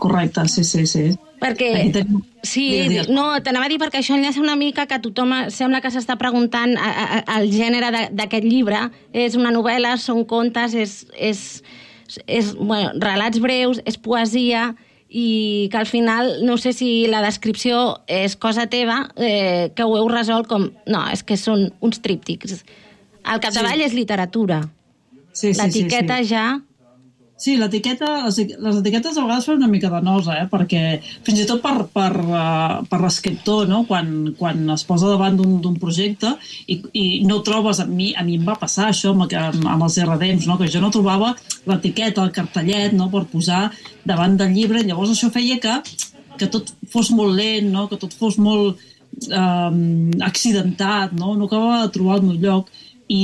Correcte, 0.00 0.48
sí, 0.48 0.64
sí, 0.64 0.86
sí. 0.86 1.10
Perquè, 1.40 1.70
tenim... 1.94 2.20
sí, 2.44 2.66
Digues, 2.68 2.88
digues. 2.90 3.08
no, 3.08 3.24
t'anava 3.40 3.64
a 3.64 3.72
dir 3.72 3.78
perquè 3.80 4.02
això 4.02 4.12
enllaça 4.16 4.42
una 4.42 4.56
mica 4.60 4.84
que 4.86 4.98
tothom 5.00 5.32
sembla 5.48 5.80
que 5.80 5.88
s'està 5.92 6.18
preguntant 6.20 6.74
a, 6.76 6.90
a, 6.90 7.38
el 7.38 7.48
gènere 7.54 7.88
d'aquest 8.12 8.44
llibre. 8.44 8.82
És 9.16 9.38
una 9.40 9.52
novel·la, 9.54 9.94
són 9.96 10.26
contes, 10.28 10.74
és, 10.76 10.94
és, 11.16 11.40
és 12.26 12.52
bueno, 12.58 12.92
relats 13.00 13.40
breus, 13.40 13.80
és 13.88 13.96
poesia 13.96 14.74
i 15.10 15.68
que 15.72 15.78
al 15.80 15.88
final, 15.90 16.36
no 16.46 16.54
sé 16.60 16.70
si 16.76 17.06
la 17.10 17.22
descripció 17.24 17.96
és 18.06 18.36
cosa 18.38 18.68
teva, 18.70 19.08
eh, 19.16 19.72
que 19.74 19.82
ho 19.82 19.96
heu 19.98 20.06
resolt 20.12 20.46
com... 20.46 20.68
No, 20.86 21.06
és 21.10 21.24
que 21.26 21.40
són 21.40 21.70
uns 21.80 21.98
tríptics. 22.04 22.60
Al 23.24 23.40
capdavall 23.42 23.80
Sí. 23.80 23.88
és 23.88 23.96
literatura. 23.96 24.60
Sí, 25.32 25.54
sí, 25.54 25.60
L'etiqueta 25.60 26.20
sí, 26.20 26.28
sí. 26.28 26.34
ja... 26.36 26.60
Sí, 27.40 27.54
l'etiqueta, 27.56 28.26
les, 28.26 28.36
les 28.60 28.78
etiquetes 28.82 29.16
a 29.16 29.22
vegades 29.24 29.46
fan 29.48 29.62
una 29.62 29.68
mica 29.72 29.88
de 29.88 30.00
nosa, 30.04 30.34
eh? 30.42 30.48
perquè 30.50 30.80
fins 31.24 31.40
i 31.40 31.46
tot 31.48 31.62
per, 31.64 31.86
per, 31.88 32.10
uh, 32.20 32.82
per 32.90 32.98
l'escriptor, 33.00 33.64
no? 33.70 33.78
quan, 33.88 34.34
quan 34.36 34.60
es 34.74 34.84
posa 34.84 35.08
davant 35.08 35.38
d'un 35.40 35.78
projecte 35.80 36.34
i, 36.68 36.76
i 36.92 37.04
no 37.24 37.38
trobes, 37.46 37.80
a 37.80 37.86
mi, 37.88 38.10
a 38.12 38.26
mi 38.26 38.36
em 38.36 38.44
va 38.44 38.58
passar 38.60 38.90
això 38.90 39.14
amb, 39.14 39.24
amb, 39.24 39.64
amb 39.72 39.86
els 39.88 39.96
RDMs, 40.04 40.50
no? 40.50 40.58
que 40.60 40.68
jo 40.68 40.84
no 40.84 40.92
trobava 40.92 41.32
l'etiqueta, 41.70 42.26
el 42.26 42.36
cartellet 42.36 42.92
no? 42.98 43.08
per 43.08 43.24
posar 43.32 43.70
davant 44.04 44.36
del 44.36 44.52
llibre, 44.52 44.84
llavors 44.84 45.16
això 45.16 45.32
feia 45.32 45.56
que, 45.64 45.80
que 46.36 46.50
tot 46.52 46.74
fos 46.92 47.08
molt 47.16 47.32
lent, 47.40 47.72
no? 47.72 47.88
que 47.88 47.96
tot 48.04 48.12
fos 48.20 48.36
molt 48.36 48.84
um, 49.32 50.12
accidentat, 50.28 51.16
no? 51.16 51.38
no 51.40 51.48
acabava 51.48 51.86
de 51.86 51.96
trobar 51.96 52.20
el 52.20 52.28
meu 52.28 52.36
lloc 52.44 52.68
i, 53.10 53.20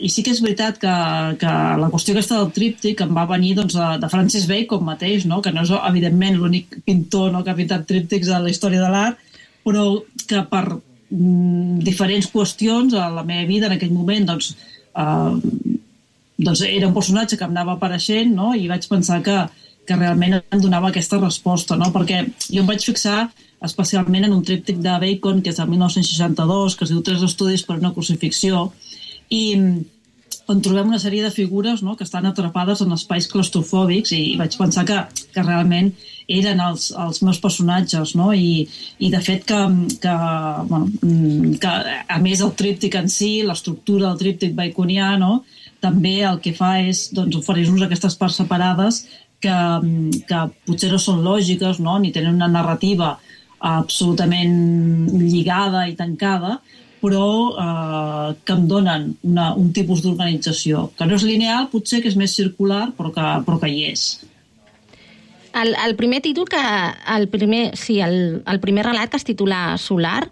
i 0.00 0.08
sí 0.08 0.22
que 0.24 0.32
és 0.32 0.40
veritat 0.40 0.78
que, 0.80 0.92
que 1.40 1.54
la 1.82 1.90
qüestió 1.92 2.14
aquesta 2.14 2.38
del 2.38 2.52
tríptic 2.56 3.02
em 3.04 3.10
va 3.16 3.26
venir 3.28 3.54
doncs, 3.58 3.74
de, 3.76 3.88
de 4.00 4.08
Francis 4.08 4.46
Bacon 4.48 4.86
mateix, 4.86 5.26
no? 5.28 5.42
que 5.44 5.52
no 5.52 5.66
és 5.66 5.72
evidentment 5.76 6.38
l'únic 6.38 6.78
pintor 6.86 7.34
no? 7.34 7.42
que 7.44 7.52
ha 7.52 7.58
pintat 7.58 7.84
tríptics 7.90 8.30
a 8.32 8.40
la 8.40 8.48
història 8.48 8.80
de 8.80 8.88
l'art, 8.94 9.20
però 9.66 9.84
que 10.30 10.40
per 10.48 10.64
mm, 10.72 11.82
diferents 11.84 12.30
qüestions 12.32 12.96
a 12.96 13.10
la 13.12 13.26
meva 13.28 13.44
vida 13.50 13.68
en 13.68 13.76
aquell 13.76 13.92
moment 13.92 14.30
doncs, 14.32 14.54
eh, 14.96 15.36
doncs 16.38 16.64
era 16.70 16.88
un 16.88 16.96
personatge 16.96 17.36
que 17.36 17.44
em 17.44 17.52
anava 17.52 17.76
apareixent 17.76 18.32
no? 18.32 18.54
i 18.56 18.64
vaig 18.72 18.88
pensar 18.88 19.20
que, 19.26 19.36
que 19.84 20.00
realment 20.00 20.40
em 20.40 20.64
donava 20.64 20.88
aquesta 20.88 21.20
resposta, 21.20 21.76
no? 21.76 21.92
perquè 21.92 22.24
jo 22.46 22.64
em 22.64 22.72
vaig 22.72 22.88
fixar 22.94 23.26
especialment 23.68 24.24
en 24.24 24.32
un 24.32 24.44
tríptic 24.46 24.80
de 24.80 24.96
Bacon, 25.02 25.42
que 25.42 25.52
és 25.52 25.58
del 25.58 25.68
1962, 25.68 26.76
que 26.78 26.86
es 26.86 26.92
diu 26.94 27.04
Tres 27.04 27.24
estudis 27.26 27.64
per 27.66 27.76
una 27.76 27.92
crucifixió, 27.92 28.68
i 29.30 29.42
on 30.48 30.62
trobem 30.64 30.88
una 30.88 31.00
sèrie 31.00 31.22
de 31.24 31.32
figures 31.32 31.82
no, 31.84 31.94
que 31.96 32.06
estan 32.06 32.26
atrapades 32.28 32.80
en 32.80 32.94
espais 32.96 33.28
claustrofòbics 33.28 34.14
i, 34.16 34.22
vaig 34.40 34.56
pensar 34.56 34.86
que, 34.88 34.96
que 35.34 35.44
realment 35.44 35.90
eren 36.28 36.62
els, 36.64 36.88
els 36.96 37.20
meus 37.24 37.40
personatges 37.42 38.14
no? 38.16 38.30
I, 38.32 38.64
i 39.04 39.10
de 39.12 39.20
fet 39.24 39.44
que, 39.48 39.60
que, 40.00 40.16
bueno, 40.70 40.88
mm, 41.02 41.54
que 41.60 41.74
a 42.16 42.18
més 42.24 42.42
el 42.44 42.54
tríptic 42.56 42.96
en 43.00 43.12
si, 43.12 43.38
l'estructura 43.44 44.08
del 44.08 44.20
tríptic 44.24 44.56
baconià 44.56 45.14
no? 45.20 45.42
també 45.84 46.18
el 46.26 46.40
que 46.44 46.54
fa 46.56 46.78
és 46.80 47.08
doncs, 47.14 47.36
oferir-nos 47.42 47.84
aquestes 47.84 48.16
parts 48.20 48.40
separades 48.40 49.04
que, 49.44 49.52
mm, 49.52 50.24
que 50.28 50.44
potser 50.68 50.92
no 50.94 51.02
són 51.02 51.20
lògiques 51.26 51.80
no? 51.84 51.98
ni 52.00 52.14
tenen 52.14 52.40
una 52.40 52.48
narrativa 52.52 53.18
absolutament 53.58 55.08
lligada 55.18 55.88
i 55.90 55.96
tancada, 55.98 56.60
però 57.02 57.26
eh, 57.52 58.34
que 58.44 58.56
em 58.56 58.66
donen 58.70 59.12
una, 59.22 59.52
un 59.54 59.72
tipus 59.72 60.02
d'organització, 60.04 60.88
que 60.98 61.06
no 61.06 61.16
és 61.18 61.24
lineal, 61.26 61.68
potser 61.72 62.02
que 62.02 62.10
és 62.12 62.18
més 62.18 62.34
circular, 62.34 62.88
però 62.98 63.12
que, 63.14 63.28
però 63.46 63.58
que 63.62 63.70
hi 63.72 63.86
és. 63.92 64.08
El, 65.58 65.74
el 65.74 65.96
primer 65.96 66.20
títol 66.22 66.46
que... 66.50 66.60
El 67.14 67.26
primer, 67.32 67.76
sí, 67.76 68.00
el, 68.04 68.42
el 68.46 68.60
primer 68.60 68.84
relat 68.86 69.10
que 69.10 69.18
es 69.18 69.26
titula 69.26 69.78
Solar 69.78 70.28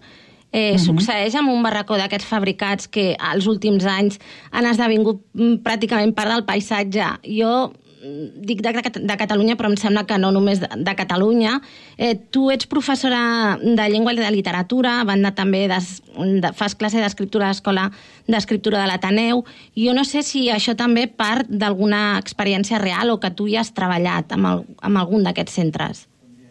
eh, 0.51 0.73
Mhm. 0.73 0.79
succeeix 0.79 1.35
amb 1.35 1.51
un 1.51 1.63
barracó 1.63 1.97
d'aquests 1.97 2.27
fabricats 2.27 2.87
que 2.87 3.15
als 3.19 3.47
últims 3.47 3.85
anys 3.85 4.19
han 4.51 4.65
esdevingut 4.65 5.21
mm, 5.33 5.59
pràcticament 5.65 6.13
part 6.15 6.31
del 6.31 6.45
paisatge. 6.45 7.03
Jo 7.23 7.73
dic 8.01 8.61
de, 8.61 8.73
de 8.73 9.17
Catalunya, 9.17 9.55
però 9.57 9.69
em 9.71 9.77
sembla 9.79 10.05
que 10.07 10.17
no 10.21 10.29
només 10.35 10.61
de, 10.61 10.69
de 10.85 10.95
Catalunya. 10.97 11.57
Eh, 11.97 12.15
tu 12.31 12.49
ets 12.53 12.69
professora 12.69 13.57
de 13.61 13.87
llengua 13.89 14.13
i 14.13 14.19
de 14.19 14.31
literatura, 14.33 14.99
a 15.01 15.07
banda 15.07 15.33
també 15.35 15.65
des, 15.71 15.97
de, 16.15 16.51
fas 16.57 16.77
classe 16.77 17.01
d'escriptura 17.01 17.47
a 17.47 17.53
l'Escola 17.53 17.87
d'Escriptura 18.27 18.81
de 18.81 18.89
l'Ateneu. 18.91 19.43
Jo 19.77 19.95
no 19.97 20.05
sé 20.05 20.23
si 20.25 20.47
això 20.53 20.75
també 20.77 21.07
part 21.07 21.49
d'alguna 21.49 22.19
experiència 22.19 22.81
real 22.83 23.13
o 23.13 23.19
que 23.23 23.33
tu 23.33 23.47
hi 23.47 23.57
has 23.57 23.73
treballat 23.73 24.31
amb, 24.35 24.51
el, 24.51 24.63
amb 24.81 25.03
algun 25.03 25.25
d'aquests 25.27 25.59
centres. 25.61 26.05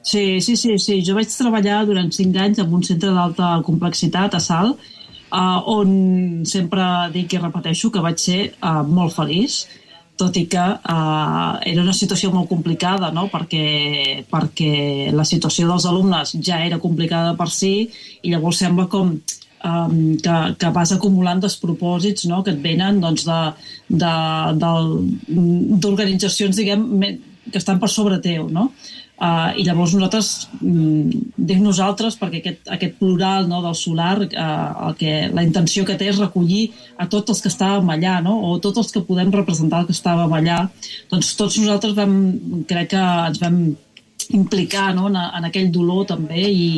Sí, 0.07 0.41
sí, 0.41 0.55
sí, 0.57 0.77
sí. 0.79 1.01
Jo 1.03 1.17
vaig 1.17 1.31
treballar 1.35 1.81
durant 1.87 2.13
cinc 2.15 2.37
anys 2.39 2.61
en 2.63 2.75
un 2.75 2.85
centre 2.87 3.11
d'alta 3.15 3.57
complexitat 3.67 4.37
a 4.39 4.43
Salt, 4.43 4.79
uh, 5.35 5.59
on 5.67 6.45
sempre 6.47 6.85
dic 7.15 7.35
i 7.35 7.41
repeteixo 7.43 7.91
que 7.91 8.03
vaig 8.05 8.23
ser 8.23 8.41
uh, 8.61 8.85
molt 8.87 9.17
feliç, 9.17 9.65
tot 10.17 10.37
i 10.41 10.47
que 10.49 10.63
uh, 10.63 11.59
era 11.61 11.83
una 11.83 11.93
situació 11.97 12.31
molt 12.33 12.49
complicada, 12.49 13.11
no? 13.13 13.27
perquè, 13.33 14.25
perquè 14.31 15.11
la 15.13 15.25
situació 15.29 15.69
dels 15.69 15.85
alumnes 15.89 16.37
ja 16.41 16.63
era 16.65 16.79
complicada 16.81 17.35
per 17.37 17.51
si 17.53 17.75
i 18.23 18.33
llavors 18.33 18.63
sembla 18.65 18.89
com 18.89 19.19
que, 19.67 20.35
que 20.61 20.69
vas 20.71 20.93
acumulant 20.95 21.41
despropòsits 21.43 22.29
no? 22.31 22.43
que 22.47 22.53
et 22.55 22.61
venen 22.63 23.01
doncs, 23.03 23.25
de- 23.27 23.53
de- 24.03 24.53
d'organitzacions, 25.83 26.57
diguem, 26.57 26.85
que 27.51 27.59
estan 27.59 27.81
per 27.83 27.89
sobre 27.91 28.21
teu, 28.23 28.49
no? 28.51 28.71
Uh, 29.17 29.49
I 29.57 29.63
llavors 29.65 29.95
nosaltres, 29.97 30.27
mm, 30.61 31.31
dic 31.49 31.61
nosaltres, 31.65 32.19
perquè 32.21 32.43
aquest, 32.43 32.67
aquest 32.69 32.99
plural 32.99 33.47
no, 33.49 33.63
del 33.65 33.73
solar, 33.79 34.19
uh, 34.21 34.89
el 34.89 34.99
que, 34.99 35.15
la 35.33 35.45
intenció 35.47 35.87
que 35.89 35.97
té 35.97 36.11
és 36.11 36.21
recollir 36.21 36.67
a 37.01 37.07
tots 37.09 37.33
els 37.33 37.41
que 37.41 37.49
estàvem 37.49 37.89
allà, 37.95 38.19
no? 38.21 38.35
o 38.45 38.59
tots 38.61 38.83
els 38.83 38.93
que 38.93 39.01
podem 39.09 39.33
representar 39.33 39.81
el 39.81 39.89
que 39.89 39.97
estàvem 39.97 40.37
allà, 40.37 40.59
doncs 41.09 41.33
tots 41.39 41.57
nosaltres 41.63 41.97
vam, 41.97 42.13
crec 42.69 42.93
que 42.93 43.01
ens 43.31 43.41
vam 43.41 43.57
implicar 44.37 44.91
no, 44.99 45.09
en, 45.09 45.17
en 45.17 45.49
aquell 45.49 45.73
dolor 45.73 46.05
també 46.13 46.45
i, 46.51 46.69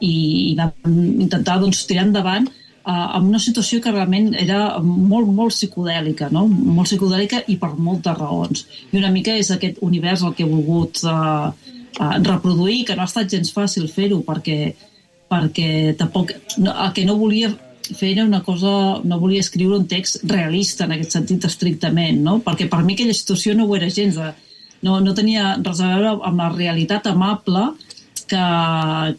i, 0.00 0.12
i 0.50 0.54
vam 0.58 0.98
intentar 1.22 1.60
doncs, 1.62 1.84
tirar 1.86 2.08
endavant 2.08 2.48
uh, 2.50 3.14
amb 3.20 3.30
una 3.30 3.42
situació 3.42 3.78
que 3.84 3.94
realment 3.94 4.32
era 4.34 4.80
molt, 4.82 5.30
molt 5.30 5.54
psicodèlica, 5.54 6.32
no? 6.34 6.48
molt 6.50 6.90
psicodèlica 6.90 7.44
i 7.46 7.60
per 7.62 7.76
moltes 7.78 8.18
raons. 8.18 8.66
I 8.90 8.98
una 9.04 9.14
mica 9.14 9.38
és 9.38 9.54
aquest 9.54 9.78
univers 9.86 10.26
el 10.26 10.34
que 10.34 10.46
he 10.46 10.50
volgut 10.50 11.04
uh, 11.06 11.54
uh, 12.00 12.16
reproduir, 12.22 12.84
que 12.86 12.96
no 12.96 13.04
ha 13.04 13.10
estat 13.10 13.30
gens 13.32 13.52
fàcil 13.54 13.88
fer-ho, 13.92 14.22
perquè, 14.26 14.74
perquè 15.30 15.70
tampoc, 15.98 16.34
no, 16.58 16.72
el 16.72 16.92
que 16.96 17.06
no 17.08 17.18
volia 17.20 17.52
fer 17.86 18.12
era 18.14 18.24
una 18.24 18.42
cosa, 18.42 19.00
no 19.04 19.20
volia 19.22 19.44
escriure 19.44 19.78
un 19.78 19.86
text 19.86 20.24
realista 20.26 20.86
en 20.86 20.96
aquest 20.96 21.14
sentit 21.18 21.44
estrictament, 21.46 22.18
no? 22.22 22.40
perquè 22.42 22.68
per 22.70 22.82
mi 22.84 22.96
aquella 22.96 23.14
situació 23.14 23.54
no 23.54 23.66
ho 23.66 23.76
era 23.76 23.90
gens, 23.92 24.18
de, 24.18 24.32
no, 24.82 24.98
no 25.00 25.14
tenia 25.14 25.56
res 25.62 25.82
a 25.82 25.92
veure 25.94 26.16
amb 26.26 26.42
la 26.42 26.50
realitat 26.54 27.06
amable 27.12 27.68
que, 28.26 28.42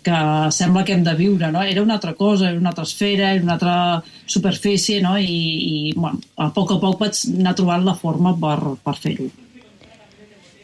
que 0.03 0.19
sembla 0.51 0.84
que 0.84 0.93
hem 0.97 1.03
de 1.05 1.15
viure, 1.15 1.51
no? 1.51 1.63
Era 1.63 1.82
una 1.82 1.95
altra 1.95 2.13
cosa, 2.13 2.49
era 2.49 2.59
una 2.59 2.73
altra 2.73 2.84
esfera, 2.84 3.32
era 3.32 3.43
una 3.43 3.53
altra 3.55 4.03
superfície, 4.25 5.01
no? 5.01 5.17
I, 5.17 5.23
i 5.23 5.93
bueno, 5.95 6.19
a 6.36 6.49
poc 6.53 6.75
a 6.75 6.80
poc 6.82 6.99
vaig 7.05 7.21
anar 7.32 7.55
trobant 7.55 7.88
la 7.88 7.95
forma 7.95 8.36
per, 8.41 8.57
per 8.84 8.95
fer-ho. 8.99 9.30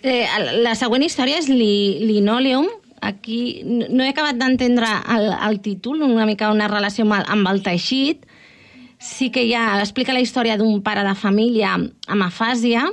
Eh, 0.04 0.28
la 0.64 0.76
següent 0.76 1.06
història 1.06 1.39
és 1.39 1.47
li, 1.47 2.04
Linoleum. 2.04 2.68
Aquí 3.04 3.64
no 3.66 4.04
he 4.04 4.12
acabat 4.12 4.38
d'entendre 4.39 4.88
el, 5.16 5.30
el 5.47 5.60
títol, 5.64 6.04
una 6.04 6.28
mica 6.28 6.51
una 6.51 6.70
relació 6.72 7.08
amb 7.08 7.18
el, 7.20 7.28
amb 7.32 7.51
el 7.51 7.64
teixit. 7.64 8.28
Sí 9.04 9.30
que 9.36 9.45
ja 9.49 9.80
explica 9.80 10.16
la 10.16 10.24
història 10.24 10.56
d'un 10.60 10.84
pare 10.84 11.04
de 11.04 11.16
família 11.20 11.74
amb 11.76 12.28
afàsia, 12.28 12.86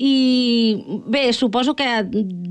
i 0.00 0.80
bé, 1.12 1.26
suposo 1.36 1.74
que 1.76 1.84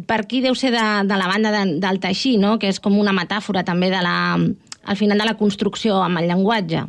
per 0.05 0.19
aquí 0.21 0.37
deu 0.43 0.53
ser 0.53 0.69
de, 0.75 0.85
de 1.09 1.17
la 1.17 1.25
banda 1.25 1.49
de, 1.49 1.63
del 1.81 1.97
teixir, 1.97 2.35
no? 2.37 2.59
que 2.61 2.69
és 2.69 2.77
com 2.77 2.93
una 3.01 3.13
metàfora 3.17 3.63
també 3.65 3.89
de 3.89 4.03
la, 4.05 4.37
al 4.37 4.99
final 4.99 5.17
de 5.17 5.25
la 5.25 5.33
construcció 5.39 5.97
amb 6.05 6.21
el 6.21 6.29
llenguatge. 6.29 6.83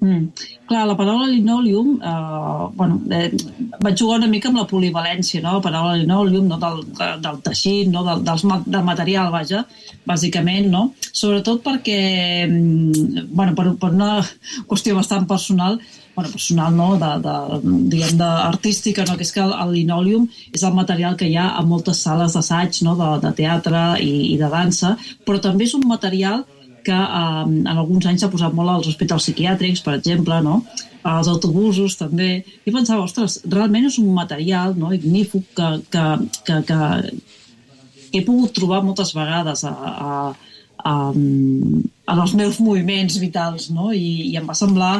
Mm. 0.00 0.30
Clar, 0.68 0.84
la 0.86 0.94
paraula 0.94 1.26
linoleum, 1.26 1.98
eh, 1.98 2.70
bueno, 2.74 3.00
eh, 3.10 3.32
vaig 3.80 3.98
jugar 3.98 4.18
una 4.18 4.28
mica 4.30 4.48
amb 4.48 4.60
la 4.60 4.66
polivalència, 4.70 5.42
no? 5.42 5.56
la 5.56 5.64
paraula 5.64 5.96
linoleum, 5.98 6.46
no? 6.46 6.58
del, 6.62 6.84
del 7.24 7.40
teixit, 7.42 7.88
no? 7.90 8.04
del, 8.06 8.22
dels, 8.26 8.44
del 8.66 8.84
material, 8.86 9.32
vaja, 9.34 9.64
bàsicament, 10.06 10.68
no? 10.70 10.92
Sobretot 11.10 11.64
perquè, 11.64 12.00
mm, 12.46 13.26
bueno, 13.32 13.56
per, 13.58 13.72
per 13.80 13.90
una 13.96 14.12
qüestió 14.68 14.94
bastant 14.94 15.26
personal, 15.26 15.80
bueno, 16.14 16.30
personal, 16.30 16.76
no? 16.76 16.90
de, 16.98 17.10
de, 17.24 17.34
diguem, 17.90 18.14
de 18.18 18.28
artística, 18.28 19.04
no? 19.08 19.16
que 19.16 19.26
és 19.26 19.34
que 19.34 19.42
el, 19.42 19.56
el 19.64 19.74
linoleum 19.80 20.28
és 20.52 20.62
el 20.62 20.78
material 20.78 21.18
que 21.18 21.26
hi 21.26 21.34
ha 21.38 21.48
a 21.58 21.64
moltes 21.66 22.04
sales 22.06 22.38
d'assaig, 22.38 22.84
no? 22.86 22.94
de, 22.98 23.10
de 23.26 23.34
teatre 23.42 23.82
i, 24.04 24.34
i 24.34 24.38
de 24.38 24.52
dansa, 24.52 24.94
però 25.26 25.42
també 25.42 25.66
és 25.66 25.74
un 25.78 25.86
material 25.90 26.46
que 26.46 26.57
eh, 26.94 27.46
en 27.48 27.76
alguns 27.76 28.06
anys 28.06 28.24
s'ha 28.24 28.32
posat 28.32 28.54
molt 28.56 28.72
als 28.72 28.90
hospitals 28.90 29.28
psiquiàtrics, 29.28 29.82
per 29.84 29.98
exemple, 29.98 30.40
no? 30.44 30.62
als 31.08 31.28
autobusos 31.30 31.94
també, 31.96 32.42
i 32.66 32.72
pensava, 32.74 33.06
ostres, 33.06 33.38
realment 33.48 33.86
és 33.88 33.96
un 34.02 34.10
material 34.12 34.74
no, 34.76 34.90
ignífug 34.92 35.44
que, 35.56 35.68
que, 35.94 36.04
que, 36.44 36.58
que, 36.68 36.80
que 38.10 38.18
he 38.18 38.24
pogut 38.26 38.54
trobar 38.56 38.82
moltes 38.84 39.14
vegades 39.16 39.64
a, 39.68 39.72
a, 39.72 40.16
a, 40.84 40.94
en 41.12 42.18
els 42.24 42.34
meus 42.36 42.58
moviments 42.60 43.18
vitals, 43.22 43.68
no? 43.74 43.92
I, 43.92 44.32
i 44.32 44.36
em 44.40 44.48
va 44.48 44.56
semblar 44.58 44.94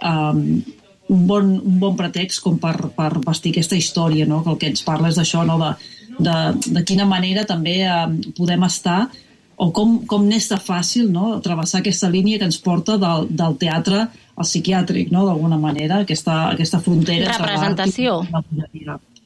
um, 0.00 0.42
un, 1.08 1.26
bon, 1.28 1.52
un 1.60 1.76
bon 1.82 1.96
pretext 1.98 2.42
com 2.44 2.58
per, 2.62 2.76
per 2.96 3.12
vestir 3.26 3.54
aquesta 3.54 3.78
història, 3.78 4.26
no? 4.28 4.42
que 4.42 4.52
el 4.54 4.58
que 4.62 4.72
ens 4.72 4.84
parla 4.86 5.12
és 5.12 5.20
d'això, 5.20 5.44
no? 5.46 5.58
de, 5.62 5.72
de, 6.18 6.36
de 6.78 6.84
quina 6.88 7.06
manera 7.08 7.46
també 7.48 7.78
um, 7.86 8.18
podem 8.38 8.66
estar 8.66 9.06
o 9.56 9.70
com, 9.72 9.98
com 10.08 10.24
n'és 10.28 10.50
de 10.50 10.58
fàcil 10.60 11.08
no? 11.12 11.36
travessar 11.44 11.80
aquesta 11.80 12.10
línia 12.12 12.38
que 12.40 12.48
ens 12.48 12.58
porta 12.60 12.98
del, 13.00 13.28
del 13.32 13.56
teatre 13.60 14.04
al 14.36 14.44
psiquiàtric, 14.44 15.10
no? 15.14 15.24
d'alguna 15.28 15.56
manera, 15.60 16.02
aquesta, 16.04 16.50
aquesta 16.52 16.82
frontera. 16.84 17.32
Representació. 17.38 18.20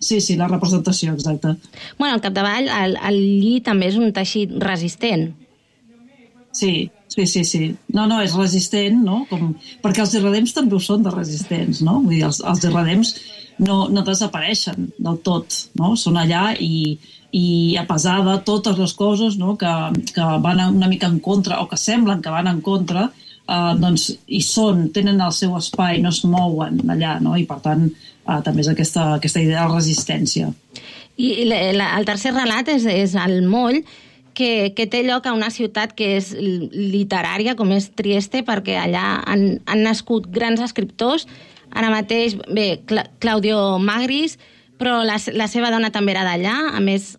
Sí, 0.00 0.20
sí, 0.24 0.36
la 0.38 0.48
representació, 0.48 1.12
exacte. 1.12 1.56
Bueno, 1.98 2.14
al 2.14 2.22
capdavall, 2.24 2.70
el, 2.72 2.96
el 3.10 3.18
lli 3.42 3.58
també 3.66 3.90
és 3.90 3.98
un 4.00 4.14
teixit 4.16 4.54
resistent. 4.62 5.28
Sí, 6.56 6.90
sí, 7.10 7.26
sí, 7.26 7.44
sí. 7.44 7.64
No, 7.92 8.06
no, 8.06 8.22
és 8.24 8.32
resistent, 8.38 9.02
no? 9.04 9.24
Com... 9.30 9.52
Perquè 9.82 10.06
els 10.06 10.14
irredems 10.16 10.54
també 10.56 10.78
ho 10.78 10.80
són 10.82 11.04
de 11.04 11.12
resistents, 11.14 11.82
no? 11.84 11.98
Vull 12.00 12.16
dir, 12.16 12.24
els, 12.30 12.40
els 12.40 12.64
irredems 12.64 13.12
no, 13.60 13.82
no 13.92 14.06
desapareixen 14.06 14.88
del 14.96 15.20
tot, 15.26 15.58
no? 15.78 15.92
Són 16.00 16.16
allà 16.22 16.54
i, 16.56 16.96
i 17.32 17.76
a 17.78 17.86
pesar 17.86 18.20
de 18.26 18.36
totes 18.46 18.78
les 18.78 18.92
coses 18.98 19.36
no? 19.38 19.56
que, 19.58 19.72
que 20.14 20.28
van 20.42 20.62
una 20.74 20.88
mica 20.90 21.06
en 21.06 21.20
contra 21.20 21.60
o 21.62 21.68
que 21.70 21.78
semblen 21.78 22.22
que 22.22 22.32
van 22.32 22.50
en 22.50 22.60
contra, 22.60 23.08
eh, 23.46 23.72
doncs 23.78 24.10
hi 24.26 24.42
són, 24.44 24.88
tenen 24.94 25.20
el 25.22 25.32
seu 25.36 25.56
espai, 25.58 26.00
no 26.02 26.10
es 26.10 26.24
mouen 26.24 26.82
allà, 26.90 27.18
no? 27.22 27.36
i 27.38 27.46
per 27.46 27.60
tant 27.64 27.88
eh, 27.88 28.40
també 28.44 28.64
és 28.66 28.72
aquesta, 28.72 29.14
aquesta 29.20 29.42
idea 29.42 29.66
de 29.66 29.74
resistència. 29.74 30.52
I 31.20 31.44
la, 31.44 31.58
la, 31.76 31.90
el 31.98 32.06
tercer 32.08 32.32
relat 32.34 32.70
és, 32.72 32.86
és 32.88 33.14
el 33.18 33.42
moll, 33.46 33.82
que, 34.34 34.72
que 34.76 34.86
té 34.88 35.02
lloc 35.04 35.26
a 35.26 35.34
una 35.36 35.50
ciutat 35.52 35.92
que 35.96 36.14
és 36.16 36.32
literària, 36.34 37.56
com 37.58 37.72
és 37.74 37.90
Trieste, 37.98 38.44
perquè 38.46 38.78
allà 38.80 39.20
han, 39.28 39.60
han 39.68 39.84
nascut 39.84 40.30
grans 40.32 40.62
escriptors. 40.64 41.26
Ara 41.70 41.90
mateix, 41.92 42.36
bé, 42.48 42.80
Cla 42.88 43.06
Claudio 43.22 43.78
Magris, 43.82 44.38
però 44.80 45.02
la, 45.04 45.18
la 45.36 45.48
seva 45.50 45.70
dona 45.74 45.92
també 45.92 46.14
era 46.16 46.24
d'allà. 46.26 46.56
A 46.72 46.80
més, 46.80 47.16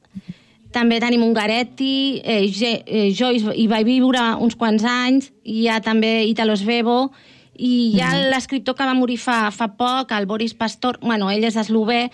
també 0.71 0.99
tenim 1.03 1.23
Ungaretti, 1.25 2.21
eh, 2.23 2.45
eh, 2.47 3.09
Joyce 3.11 3.55
hi 3.55 3.67
va 3.67 3.81
viure 3.83 4.21
uns 4.39 4.55
quants 4.55 4.85
anys, 4.87 5.31
hi 5.43 5.67
ha 5.67 5.81
també 5.83 6.23
Italo 6.29 6.55
Svevo, 6.55 7.11
i 7.57 7.91
hi 7.95 8.01
ha 8.01 8.13
mm. 8.15 8.29
l'escriptor 8.33 8.77
que 8.77 8.87
va 8.87 8.95
morir 8.97 9.19
fa, 9.21 9.51
fa 9.51 9.67
poc, 9.77 10.13
el 10.15 10.25
Boris 10.25 10.55
Pastor, 10.57 10.97
bueno, 11.03 11.29
ell 11.29 11.43
és 11.45 11.59
eslové, 11.59 12.07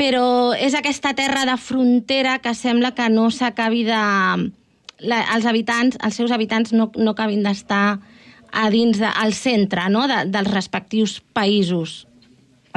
però 0.00 0.54
és 0.58 0.74
aquesta 0.74 1.12
terra 1.14 1.44
de 1.46 1.56
frontera 1.60 2.38
que 2.42 2.54
sembla 2.58 2.94
que 2.96 3.08
no 3.12 3.30
s'acabi 3.30 3.84
de... 3.86 4.02
La, 5.04 5.18
els 5.34 5.44
habitants, 5.44 5.98
els 6.06 6.16
seus 6.16 6.30
habitants 6.32 6.70
no, 6.72 6.86
no 6.96 7.12
acabin 7.12 7.42
d'estar 7.44 7.98
a 8.54 8.68
dins 8.70 9.00
de, 9.02 9.08
al 9.10 9.34
centre 9.36 9.88
no? 9.90 10.06
de, 10.08 10.22
dels 10.30 10.50
respectius 10.54 11.18
països. 11.34 12.04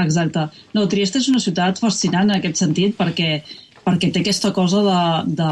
Exacte. 0.02 0.48
No, 0.76 0.88
Trieste 0.90 1.22
és 1.22 1.30
una 1.32 1.42
ciutat 1.42 1.80
fascinant 1.82 2.28
en 2.28 2.36
aquest 2.38 2.60
sentit 2.60 2.98
perquè 2.98 3.40
perquè 3.88 4.10
té 4.12 4.20
aquesta 4.20 4.52
cosa 4.56 4.82
de, 4.84 5.02
de, 5.40 5.50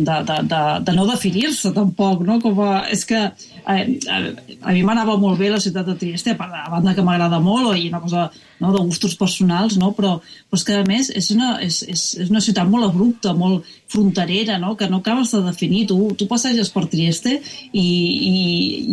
de, 0.00 0.16
de, 0.30 0.36
de, 0.48 0.60
de 0.86 0.94
no 0.96 1.04
definir-se 1.10 1.74
tampoc, 1.76 2.22
no? 2.24 2.38
Com 2.40 2.62
a, 2.64 2.72
és 2.94 3.04
que 3.08 3.20
a, 3.20 3.74
a, 3.76 4.20
a 4.62 4.72
mi 4.72 4.84
m'anava 4.86 5.18
molt 5.20 5.36
bé 5.40 5.50
la 5.52 5.60
ciutat 5.60 5.90
de 5.90 5.96
Trieste, 6.00 6.32
a 6.32 6.70
banda 6.72 6.94
que 6.96 7.04
m'agrada 7.04 7.40
molt, 7.44 7.74
i 7.76 7.90
una 7.90 8.00
cosa 8.00 8.30
no, 8.62 8.72
de 8.72 8.80
gustos 8.88 9.16
personals, 9.20 9.76
no? 9.80 9.92
però, 9.96 10.16
però 10.48 10.60
és 10.60 10.64
que 10.64 10.78
a 10.80 10.86
més 10.88 11.12
és 11.12 11.28
una, 11.34 11.58
és, 11.64 11.82
és, 11.84 12.06
és 12.24 12.32
una 12.32 12.42
ciutat 12.44 12.70
molt 12.70 12.88
abrupta, 12.88 13.36
molt 13.36 13.68
fronterera, 13.88 14.58
no? 14.58 14.76
que 14.76 14.88
no 14.88 14.98
acabes 14.98 15.32
de 15.32 15.42
definir. 15.42 15.86
Tu, 15.88 15.96
tu 16.14 16.28
passeges 16.28 16.70
per 16.70 16.84
Trieste 16.92 17.38
i, 17.72 17.82
i, 17.82 18.34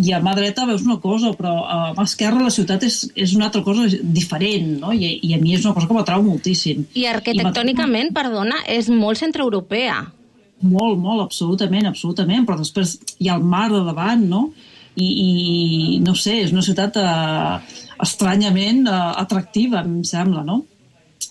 i 0.02 0.14
a 0.16 0.22
mà 0.24 0.36
dreta 0.38 0.66
veus 0.70 0.86
una 0.88 0.98
cosa, 1.04 1.34
però 1.36 1.56
a 1.68 1.80
mà 1.98 2.06
esquerra 2.08 2.44
la 2.46 2.54
ciutat 2.54 2.86
és, 2.88 3.02
és 3.14 3.36
una 3.36 3.50
altra 3.50 3.62
cosa 3.66 3.88
diferent, 4.02 4.78
no? 4.82 4.94
I, 4.96 5.18
i 5.22 5.36
a 5.36 5.40
mi 5.42 5.56
és 5.56 5.66
una 5.68 5.76
cosa 5.76 5.90
que 5.90 5.98
m'atrau 5.98 6.24
moltíssim. 6.26 6.88
I 6.96 7.10
arquitectònicament, 7.12 8.14
I 8.14 8.16
perdona, 8.16 8.62
és 8.72 8.90
molt 8.90 9.20
centroeuropea. 9.20 10.00
Molt, 10.64 10.96
molt, 10.98 11.26
absolutament, 11.26 11.90
absolutament, 11.90 12.46
però 12.48 12.58
després 12.62 12.96
hi 13.20 13.28
ha 13.28 13.36
el 13.36 13.44
mar 13.44 13.68
de 13.74 13.84
davant, 13.84 14.24
no? 14.32 14.48
I, 14.96 15.08
i 15.12 15.98
no 16.00 16.14
sé, 16.16 16.38
és 16.46 16.54
una 16.56 16.64
ciutat 16.64 16.96
eh, 17.02 17.82
estranyament 18.06 18.86
eh, 18.88 19.02
atractiva, 19.26 19.84
em 19.84 20.06
sembla, 20.08 20.46
no? 20.48 20.62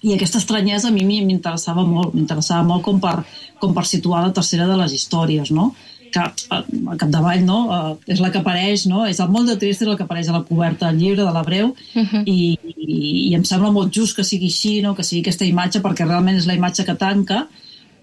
I 0.05 0.13
aquesta 0.13 0.37
estranyesa 0.37 0.91
a 0.91 0.93
mi 0.93 1.05
m'interessava 1.09 1.85
molt, 1.89 2.13
m'interessava 2.13 2.67
molt 2.69 2.85
com 2.85 2.99
per, 3.01 3.23
com 3.65 3.75
per 3.77 3.87
situar 3.89 4.23
la 4.23 4.37
tercera 4.37 4.69
de 4.71 4.79
les 4.85 4.95
històries, 4.97 5.51
no? 5.57 5.73
que 6.15 6.21
a, 6.23 6.31
a 6.61 6.97
capdavall 7.01 7.43
no? 7.43 7.59
Uh, 7.67 7.97
és 8.07 8.21
la 8.23 8.31
que 8.31 8.39
apareix, 8.39 8.87
no? 8.91 9.03
és 9.11 9.19
el 9.23 9.33
molt 9.35 9.51
de 9.51 9.59
trist 9.59 9.83
és 9.83 9.91
el 9.91 9.99
que 9.99 10.07
apareix 10.07 10.31
a 10.31 10.37
la 10.37 10.45
coberta 10.47 10.87
del 10.87 11.01
llibre 11.03 11.27
de 11.27 11.33
l'Hebreu 11.35 11.73
uh 11.75 12.05
-huh. 12.05 12.23
i, 12.25 12.55
i, 12.71 12.99
i 13.31 13.35
em 13.35 13.45
sembla 13.45 13.73
molt 13.75 13.93
just 13.93 14.17
que 14.17 14.25
sigui 14.25 14.47
així, 14.53 14.81
no? 14.83 14.95
que 14.95 15.03
sigui 15.03 15.23
aquesta 15.23 15.45
imatge 15.45 15.83
perquè 15.83 16.07
realment 16.07 16.37
és 16.39 16.47
la 16.47 16.55
imatge 16.55 16.85
que 16.85 16.95
tanca 16.95 17.47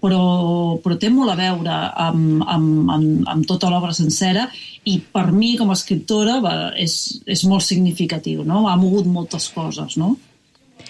però, 0.02 0.22
però 0.82 0.98
té 0.98 1.08
molt 1.08 1.30
a 1.30 1.38
veure 1.38 1.70
amb, 2.06 2.42
amb, 2.42 2.90
amb, 2.90 3.28
amb 3.28 3.46
tota 3.46 3.70
l'obra 3.70 3.94
sencera 3.94 4.48
i 4.84 4.98
per 4.98 5.30
mi 5.32 5.56
com 5.56 5.70
a 5.70 5.78
escriptora 5.78 6.40
va, 6.40 6.54
és, 6.76 7.22
és 7.26 7.44
molt 7.44 7.62
significatiu, 7.62 8.44
no? 8.44 8.66
ha 8.68 8.76
mogut 8.76 9.06
moltes 9.06 9.48
coses 9.54 9.96
no? 9.96 10.16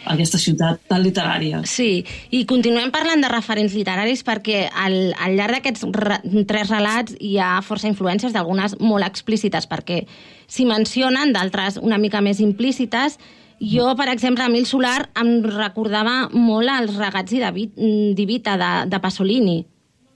Aquesta 0.06 0.38
ciutat 0.38 0.80
tan 0.88 1.02
literària. 1.04 1.60
Sí, 1.68 2.04
i 2.30 2.44
continuem 2.48 2.90
parlant 2.94 3.22
de 3.22 3.28
referents 3.30 3.74
literaris 3.76 4.24
perquè 4.26 4.64
al, 4.72 5.12
al 5.18 5.36
llarg 5.38 5.58
d'aquests 5.58 5.84
re, 5.94 6.18
tres 6.48 6.70
relats 6.72 7.14
hi 7.20 7.36
ha 7.38 7.60
força 7.62 7.88
influències 7.90 8.32
d'algunes 8.34 8.76
molt 8.80 9.06
explícites 9.06 9.68
perquè 9.70 10.02
s'hi 10.50 10.66
mencionen, 10.68 11.32
d'altres 11.32 11.78
una 11.80 11.98
mica 11.98 12.20
més 12.20 12.40
implícites. 12.40 13.18
Jo, 13.62 13.92
per 13.94 14.08
exemple, 14.10 14.42
a 14.42 14.48
mi 14.50 14.58
el 14.58 14.66
Solar 14.66 15.10
em 15.20 15.36
recordava 15.46 16.28
molt 16.34 16.66
els 16.72 16.96
regats 16.98 17.32
i 17.32 17.38
de 17.38 17.50
Vi- 17.54 18.12
di 18.16 18.24
Vita 18.26 18.56
de, 18.58 18.72
de 18.90 18.98
Pasolini. 18.98 19.60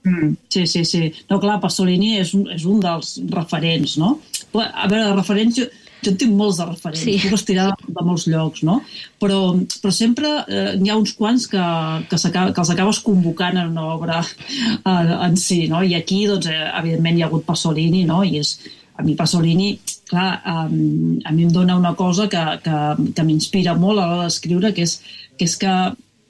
Mm, 0.03 0.33
sí, 0.51 0.65
sí, 0.67 0.83
sí. 0.85 1.13
No, 1.29 1.39
clar, 1.39 1.59
Pasolini 1.63 2.17
és 2.19 2.33
un, 2.35 2.45
és 2.51 2.65
un 2.67 2.79
dels 2.83 3.17
referents, 3.31 3.97
no? 3.99 4.17
A 4.53 4.87
veure, 4.87 5.05
de 5.09 5.15
referents, 5.15 5.57
jo, 5.57 5.65
jo 6.03 6.11
en 6.11 6.17
tinc 6.21 6.33
molts 6.37 6.59
de 6.61 6.65
referents, 6.69 7.03
Sí. 7.03 7.17
puc 7.23 7.33
estirar 7.37 7.67
de, 7.71 7.91
de 7.97 8.05
molts 8.05 8.27
llocs, 8.29 8.63
no? 8.67 8.79
Però, 9.19 9.39
però 9.81 9.91
sempre 9.93 10.31
eh, 10.47 10.73
n'hi 10.79 10.91
ha 10.93 10.97
uns 10.99 11.13
quants 11.17 11.47
que, 11.51 11.67
que, 12.09 12.17
que 12.31 12.61
els 12.63 12.73
acabes 12.73 12.99
convocant 13.05 13.57
en 13.57 13.71
una 13.73 13.85
obra 13.95 14.21
eh, 14.23 15.13
en 15.27 15.37
si, 15.37 15.67
no? 15.71 15.83
I 15.83 15.95
aquí, 15.97 16.25
doncs, 16.29 16.49
eh, 16.51 16.67
evidentment, 16.79 17.17
hi 17.17 17.25
ha 17.25 17.29
hagut 17.31 17.45
Pasolini, 17.47 18.03
no? 18.05 18.23
I 18.23 18.39
és, 18.43 18.57
a 18.97 19.03
mi 19.05 19.13
Pasolini, 19.17 19.75
clar, 20.09 20.41
um, 20.49 21.19
a 21.25 21.31
mi 21.31 21.43
em 21.45 21.51
dona 21.53 21.75
una 21.77 21.93
cosa 21.95 22.25
que, 22.31 22.43
que, 22.63 22.77
que 23.13 23.25
m'inspira 23.27 23.75
molt 23.77 24.01
a 24.01 24.07
l'hora 24.07 24.23
d'escriure, 24.25 24.73
que 24.73 24.87
és, 24.87 24.99
que 25.37 25.45
és 25.45 25.57
que 25.61 25.73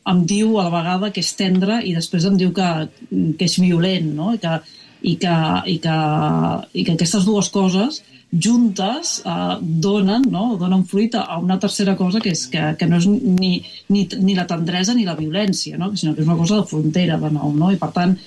em 0.07 0.25
diu 0.27 0.57
a 0.59 0.65
la 0.67 0.73
vegada 0.73 1.11
que 1.15 1.23
és 1.23 1.29
tendre 1.39 1.81
i 1.83 1.93
després 1.95 2.25
em 2.27 2.35
diu 2.39 2.51
que, 2.55 2.67
que 3.39 3.47
és 3.47 3.55
violent, 3.59 4.11
no? 4.15 4.33
I 4.35 4.41
que, 4.43 4.59
i 5.07 5.15
que, 5.21 5.33
i 5.71 5.77
que, 5.83 5.97
i 6.73 6.83
que 6.83 6.95
aquestes 6.97 7.27
dues 7.27 7.49
coses 7.53 8.01
juntes 8.27 9.21
eh, 9.23 9.57
donen, 9.61 10.25
no? 10.31 10.57
donen 10.59 10.83
fruit 10.87 11.15
a 11.15 11.37
una 11.39 11.59
tercera 11.59 11.95
cosa 11.95 12.19
que, 12.19 12.33
és, 12.35 12.47
que, 12.51 12.63
que 12.79 12.89
no 12.89 12.99
és 12.99 13.07
ni, 13.07 13.53
ni, 13.93 14.03
ni 14.19 14.35
la 14.35 14.47
tendresa 14.49 14.95
ni 14.97 15.07
la 15.07 15.15
violència, 15.15 15.79
no? 15.79 15.93
sinó 15.95 16.15
que 16.15 16.25
és 16.25 16.27
una 16.27 16.39
cosa 16.39 16.59
de 16.59 16.67
frontera 16.67 17.19
de 17.21 17.31
nou, 17.31 17.53
no? 17.55 17.71
i 17.71 17.79
per 17.79 17.93
tant 17.95 18.17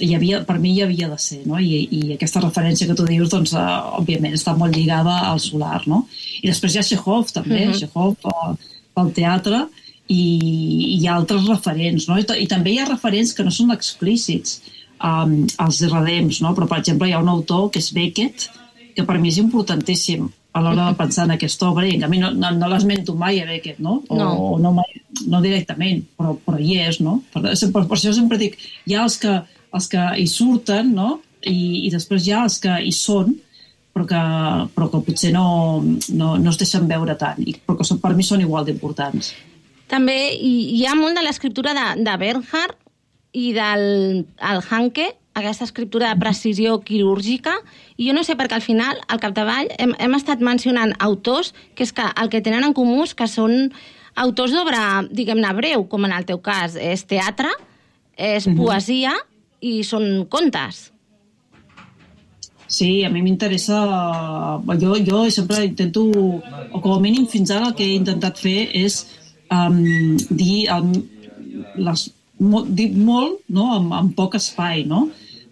hi 0.00 0.14
havia, 0.16 0.40
per 0.48 0.56
mi 0.62 0.72
hi 0.72 0.80
havia 0.84 1.10
de 1.10 1.18
ser, 1.20 1.42
no? 1.44 1.58
I, 1.60 1.82
i 1.92 2.14
aquesta 2.14 2.40
referència 2.40 2.86
que 2.88 2.96
tu 2.96 3.04
dius, 3.04 3.28
doncs, 3.32 3.52
uh, 3.52 3.98
òbviament, 3.98 4.32
està 4.38 4.54
molt 4.56 4.72
lligada 4.72 5.18
al 5.28 5.40
solar, 5.44 5.82
no? 5.90 6.06
I 6.40 6.48
després 6.48 6.72
hi 6.72 6.80
ha 6.80 6.86
Chekhov, 6.86 7.32
també, 7.34 7.66
Mhm. 7.66 7.74
Chekhov 7.82 8.16
uh, 8.24 8.54
pel 8.96 9.12
teatre, 9.18 9.66
i 10.08 10.22
i 10.40 10.96
hi 10.98 11.06
ha 11.06 11.18
altres 11.20 11.44
referents, 11.46 12.08
no? 12.08 12.16
I, 12.18 12.24
I 12.44 12.46
també 12.50 12.72
hi 12.72 12.80
ha 12.80 12.88
referents 12.88 13.34
que 13.36 13.44
no 13.46 13.52
són 13.54 13.70
explícits 13.76 14.60
um, 15.04 15.46
als 15.58 15.80
redems, 15.90 16.40
no? 16.44 16.54
Però, 16.56 16.68
per 16.70 16.80
exemple, 16.80 17.08
hi 17.08 17.14
ha 17.16 17.22
un 17.22 17.30
autor 17.32 17.70
que 17.72 17.80
és 17.82 17.92
Beckett, 17.96 18.48
que 18.96 19.06
per 19.06 19.18
mi 19.18 19.30
és 19.32 19.38
importantíssim 19.40 20.28
a 20.52 20.60
l'hora 20.64 20.88
de 20.88 20.96
pensar 20.98 21.28
en 21.28 21.36
aquesta 21.36 21.68
obra, 21.68 21.84
i 21.86 22.00
a 22.02 22.08
mi 22.10 22.18
no, 22.18 22.32
no, 22.34 22.50
no 22.58 22.68
l'esmento 22.72 23.14
mai 23.14 23.38
a 23.40 23.46
Beckett, 23.46 23.78
no? 23.78 24.00
O 24.08 24.16
No. 24.18 24.30
o 24.34 24.58
no, 24.58 24.72
mai, 24.74 25.02
no 25.30 25.40
directament, 25.40 26.02
però, 26.18 26.34
però 26.44 26.58
hi 26.58 26.80
és, 26.82 26.98
no? 27.00 27.20
Per, 27.32 27.44
per, 27.44 27.84
per 27.86 27.96
això 27.96 28.12
sempre 28.16 28.38
dic, 28.40 28.58
hi 28.86 28.96
ha 28.96 29.04
els 29.06 29.18
que, 29.22 29.36
els 29.72 29.86
que 29.88 30.08
hi 30.18 30.26
surten, 30.26 30.90
no? 30.94 31.20
I, 31.46 31.86
i 31.86 31.90
després 31.94 32.26
hi 32.26 32.34
ha 32.34 32.42
els 32.48 32.58
que 32.60 32.74
hi 32.82 32.90
són, 32.92 33.36
però 33.94 34.06
que, 34.10 34.24
però 34.74 34.90
que 34.90 35.00
potser 35.06 35.30
no, 35.32 35.46
no, 36.10 36.34
no 36.38 36.50
es 36.50 36.58
deixen 36.58 36.90
veure 36.90 37.14
tant, 37.18 37.38
i, 37.46 37.54
però 37.54 37.78
que 37.78 37.86
són, 37.86 38.02
per 38.02 38.12
mi 38.18 38.26
són 38.26 38.42
igual 38.42 38.66
d'importants. 38.66 39.32
També 39.90 40.18
hi, 40.34 40.52
hi 40.76 40.84
ha 40.86 40.98
molt 40.98 41.16
de 41.18 41.22
l'escriptura 41.24 41.72
de, 41.74 41.86
de 42.04 42.18
Bernhard 42.20 42.76
i 43.32 43.52
del 43.54 44.26
el 44.26 44.60
Hanke, 44.68 45.14
aquesta 45.34 45.64
escriptura 45.64 46.10
de 46.10 46.20
precisió 46.20 46.80
quirúrgica, 46.82 47.54
i 47.96 48.08
jo 48.08 48.14
no 48.16 48.24
sé 48.26 48.36
perquè 48.36 48.58
al 48.58 48.64
final, 48.66 48.98
al 49.08 49.20
capdavall, 49.22 49.70
hem, 49.78 49.94
hem 49.98 50.14
estat 50.18 50.42
mencionant 50.42 50.94
autors 50.98 51.54
que 51.74 51.86
és 51.86 51.92
que 51.94 52.06
el 52.10 52.30
que 52.32 52.42
tenen 52.42 52.66
en 52.66 52.74
comú 52.76 53.04
és 53.04 53.14
que 53.14 53.28
són 53.30 53.70
autors 54.18 54.52
d'obra, 54.52 55.04
diguem-ne, 55.10 55.52
breu, 55.54 55.86
com 55.88 56.04
en 56.04 56.12
el 56.16 56.26
teu 56.26 56.40
cas, 56.42 56.74
és 56.76 57.06
teatre, 57.06 57.52
és 58.16 58.46
Mhm. 58.46 58.56
poesia 58.56 59.12
i 59.60 59.84
són 59.84 60.26
contes. 60.26 60.90
Sí, 62.70 63.02
a 63.04 63.10
mi 63.10 63.22
m'interessa... 63.22 63.80
Jo, 64.78 64.94
jo 65.02 65.30
sempre 65.30 65.64
intento, 65.64 66.04
o 66.72 66.80
com 66.80 66.92
a 66.92 67.00
mínim 67.00 67.26
fins 67.26 67.50
ara 67.50 67.68
el 67.68 67.74
que 67.74 67.84
he 67.84 67.94
intentat 67.96 68.38
fer 68.38 68.68
és 68.78 69.06
um, 69.50 70.16
dir, 70.30 70.68
um, 70.70 70.92
les, 71.74 72.10
mo, 72.40 72.64
dir 72.66 72.90
molt 72.96 73.44
no? 73.48 73.70
amb, 73.76 73.92
amb 73.96 74.14
poc 74.16 74.38
espai, 74.40 74.84
no? 74.88 75.08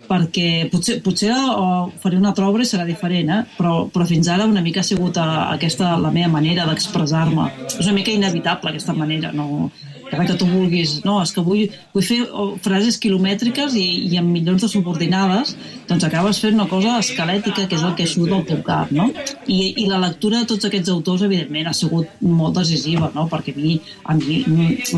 perquè 0.09 0.69
potser, 0.73 1.03
potser 1.05 1.35
uh, 1.35 1.91
faré 2.01 2.17
una 2.17 2.31
altra 2.33 2.47
obra 2.49 2.65
i 2.65 2.69
serà 2.69 2.87
diferent, 2.89 3.29
eh? 3.29 3.43
però, 3.59 3.83
però 3.93 4.07
fins 4.09 4.31
ara 4.33 4.47
una 4.49 4.63
mica 4.65 4.81
ha 4.81 4.87
sigut 4.87 5.21
uh, 5.21 5.27
aquesta 5.53 5.93
la 6.01 6.13
meva 6.15 6.31
manera 6.33 6.65
d'expressar-me. 6.69 7.51
És 7.69 7.85
una 7.85 7.99
mica 7.99 8.15
inevitable 8.15 8.73
aquesta 8.73 8.97
manera, 8.97 9.35
no? 9.37 9.69
Cada 10.11 10.25
que 10.27 10.37
tu 10.41 10.47
vulguis, 10.49 10.99
no, 11.05 11.19
és 11.23 11.33
que 11.35 11.43
vull, 11.45 11.67
vull 11.95 12.05
fer 12.05 12.21
oh, 12.27 12.49
frases 12.65 12.99
quilomètriques 13.03 13.75
i, 13.79 13.87
i 14.09 14.21
amb 14.21 14.33
milions 14.33 14.65
de 14.65 14.71
subordinades, 14.73 15.55
doncs 15.89 16.07
acabes 16.09 16.41
fent 16.43 16.57
una 16.57 16.69
cosa 16.71 16.97
esquelètica, 17.03 17.67
que 17.69 17.77
és 17.79 17.85
el 17.85 17.95
que 17.99 18.09
surt 18.09 18.33
del 18.33 18.47
teu 18.49 18.63
cap, 18.67 18.93
no? 18.95 19.11
I, 19.47 19.59
I 19.85 19.89
la 19.91 20.01
lectura 20.03 20.43
de 20.43 20.49
tots 20.53 20.69
aquests 20.69 20.93
autors, 20.95 21.27
evidentment, 21.29 21.69
ha 21.69 21.77
sigut 21.77 22.23
molt 22.25 22.61
decisiva, 22.61 23.11
no? 23.15 23.29
Perquè 23.31 23.55
a 23.55 23.61
mi, 23.61 23.77
a 24.05 24.17
mi 24.19 24.43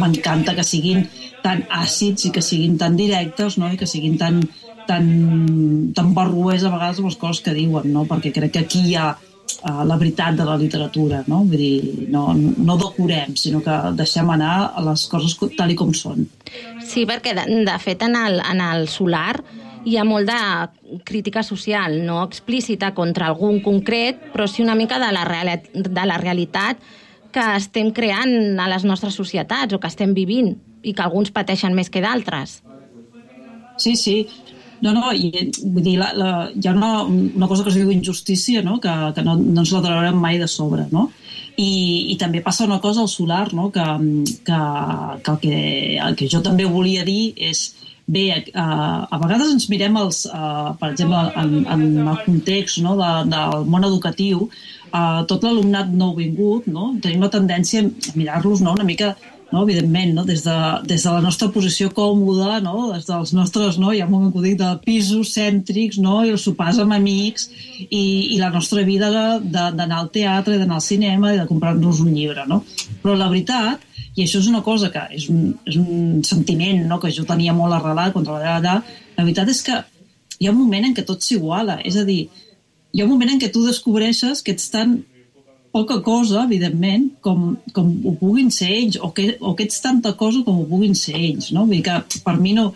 m'encanta 0.00 0.54
que 0.58 0.66
siguin 0.66 1.06
tan 1.44 1.64
àcids 1.74 2.28
i 2.28 2.34
que 2.34 2.44
siguin 2.44 2.78
tan 2.80 2.98
directes, 2.98 3.58
no? 3.58 3.70
I 3.72 3.80
que 3.80 3.88
siguin 3.90 4.18
tan, 4.20 4.44
tan, 4.88 5.10
tan 5.96 6.14
barruers 6.14 6.64
a 6.64 6.72
vegades 6.72 7.00
amb 7.00 7.10
les 7.10 7.18
coses 7.20 7.42
que 7.44 7.56
diuen, 7.56 7.90
no? 7.94 8.06
Perquè 8.10 8.32
crec 8.36 8.54
que 8.56 8.64
aquí 8.66 8.84
hi 8.90 8.96
ha 8.98 9.10
uh, 9.64 9.82
la 9.86 9.96
veritat 10.00 10.36
de 10.38 10.44
la 10.48 10.56
literatura, 10.60 11.22
no? 11.26 11.42
Vull 11.44 11.56
dir, 11.60 12.06
no, 12.12 12.28
no 12.34 12.76
decorem, 12.80 13.36
sinó 13.36 13.60
que 13.64 13.76
deixem 13.98 14.28
anar 14.30 14.74
les 14.86 15.06
coses 15.10 15.34
co- 15.38 15.50
tal 15.56 15.70
i 15.72 15.78
com 15.78 15.92
són. 15.94 16.26
Sí, 16.84 17.06
perquè 17.06 17.34
de, 17.36 17.46
de 17.66 17.78
fet 17.82 18.02
en 18.06 18.16
el, 18.18 18.40
en 18.40 18.60
el 18.64 18.88
solar 18.88 19.42
hi 19.86 19.94
ha 19.96 20.04
molt 20.04 20.28
de 20.28 21.00
crítica 21.08 21.42
social, 21.42 22.00
no 22.04 22.22
explícita 22.26 22.90
contra 22.94 23.30
algun 23.30 23.60
concret, 23.64 24.18
però 24.34 24.44
sí 24.50 24.62
una 24.62 24.74
mica 24.76 24.98
de 25.00 25.12
la, 25.14 25.22
reali 25.24 25.54
de 25.72 26.04
la 26.06 26.18
realitat 26.20 26.82
que 27.32 27.44
estem 27.56 27.92
creant 27.94 28.58
a 28.60 28.66
les 28.68 28.84
nostres 28.84 29.14
societats 29.14 29.72
o 29.72 29.78
que 29.80 29.88
estem 29.88 30.12
vivint 30.12 30.56
i 30.82 30.92
que 30.92 31.04
alguns 31.04 31.30
pateixen 31.30 31.72
més 31.78 31.88
que 31.88 32.02
d'altres. 32.02 32.58
Sí, 33.80 33.94
sí. 33.96 34.26
No, 34.80 34.94
no, 34.96 35.10
i, 35.12 35.50
vull 35.60 35.84
dir, 35.84 35.96
la, 36.00 36.10
la, 36.16 36.30
hi 36.54 36.68
ha 36.68 36.72
una, 36.72 37.02
una 37.04 37.48
cosa 37.48 37.64
que 37.64 37.72
es 37.72 37.76
diu 37.76 37.90
injustícia, 37.92 38.62
no? 38.64 38.78
que, 38.80 38.92
que 39.16 39.24
no, 39.26 39.36
no 39.36 39.64
ens 39.64 39.74
la 39.76 39.82
traurem 39.84 40.16
mai 40.20 40.40
de 40.40 40.48
sobre, 40.48 40.86
no? 40.94 41.10
I, 41.60 42.14
i 42.14 42.16
també 42.16 42.40
passa 42.40 42.64
una 42.64 42.80
cosa 42.80 43.04
al 43.04 43.10
solar, 43.12 43.50
no? 43.52 43.68
que, 43.74 43.84
que, 44.46 44.60
que, 45.26 45.34
el 45.34 45.38
que 45.44 45.60
el 46.08 46.16
que 46.16 46.30
jo 46.32 46.40
també 46.44 46.64
volia 46.64 47.04
dir 47.04 47.34
és 47.36 47.66
bé, 48.10 48.24
a, 48.54 48.66
a 49.06 49.18
vegades 49.22 49.52
ens 49.54 49.68
mirem 49.70 49.98
els, 50.00 50.24
uh, 50.30 50.72
per 50.80 50.92
exemple, 50.94 51.20
en, 51.38 51.60
en 51.68 52.08
el 52.08 52.22
context 52.24 52.80
no? 52.84 52.96
de, 52.98 53.10
del 53.30 53.66
món 53.70 53.86
educatiu, 53.86 54.46
uh, 54.90 55.20
tot 55.30 55.44
l'alumnat 55.46 55.92
nouvingut, 55.94 56.66
no? 56.72 56.94
tenim 57.04 57.26
la 57.26 57.32
tendència 57.36 57.84
a 57.84 58.16
mirar-los 58.16 58.64
no? 58.64 58.74
una 58.78 58.88
mica 58.88 59.14
no? 59.52 59.62
evidentment, 59.64 60.14
no? 60.14 60.24
Des, 60.24 60.42
de, 60.44 60.56
des 60.86 61.02
de 61.02 61.12
la 61.12 61.20
nostra 61.24 61.50
posició 61.52 61.90
còmoda, 61.94 62.60
no? 62.64 62.90
des 62.92 63.06
dels 63.08 63.34
nostres, 63.36 63.78
no? 63.82 63.92
hi 63.92 64.00
ha 64.00 64.06
un 64.08 64.14
moment 64.14 64.32
que 64.34 64.44
dic, 64.44 64.58
de 64.60 64.70
pisos 64.84 65.34
cèntrics, 65.36 66.00
no? 66.02 66.20
i 66.24 66.32
els 66.34 66.46
sopars 66.46 66.80
amb 66.82 66.94
amics, 66.96 67.48
i, 67.88 68.02
i 68.34 68.40
la 68.40 68.52
nostra 68.54 68.84
vida 68.86 69.10
d'anar 69.10 69.98
al 69.98 70.10
teatre, 70.14 70.58
d'anar 70.60 70.78
al 70.78 70.86
cinema 70.86 71.34
i 71.34 71.40
de 71.40 71.46
comprar-nos 71.50 72.02
un 72.04 72.12
llibre. 72.14 72.46
No? 72.50 72.62
Però 73.02 73.16
la 73.18 73.30
veritat, 73.32 73.86
i 74.14 74.24
això 74.24 74.40
és 74.42 74.50
una 74.50 74.62
cosa 74.66 74.90
que 74.94 75.02
és 75.16 75.28
un, 75.32 75.54
és 75.68 75.78
un 75.80 76.20
sentiment 76.26 76.84
no? 76.88 77.00
que 77.02 77.12
jo 77.14 77.26
tenia 77.28 77.54
molt 77.56 77.76
arrelat 77.78 78.14
quan 78.14 78.26
treballava 78.26 78.58
allà, 78.60 78.76
la 79.16 79.26
veritat 79.26 79.50
és 79.52 79.64
que 79.66 79.82
hi 80.40 80.48
ha 80.48 80.54
un 80.54 80.60
moment 80.62 80.88
en 80.88 80.96
què 80.96 81.04
tot 81.06 81.22
s'iguala, 81.24 81.80
és 81.86 81.98
a 82.00 82.06
dir, 82.08 82.22
hi 82.90 83.00
ha 83.00 83.06
un 83.06 83.12
moment 83.12 83.34
en 83.34 83.40
què 83.42 83.50
tu 83.52 83.62
descobreixes 83.66 84.42
que 84.42 84.54
ets 84.56 84.70
tan 84.72 85.00
poca 85.72 86.00
cosa, 86.02 86.44
evidentment, 86.44 87.10
com, 87.22 87.56
com 87.74 87.90
ho 88.04 88.14
puguin 88.18 88.50
ser 88.54 88.70
ells, 88.74 88.98
o 89.00 89.12
que, 89.14 89.36
o 89.40 89.54
que 89.54 89.68
ets 89.68 89.82
tanta 89.82 90.14
cosa 90.18 90.42
com 90.46 90.62
ho 90.62 90.68
puguin 90.68 90.96
ser 90.98 91.16
ells, 91.18 91.50
no? 91.54 91.66
Vull 91.66 91.78
dir 91.78 91.84
que 91.86 92.22
per 92.24 92.36
mi 92.40 92.54
no, 92.56 92.70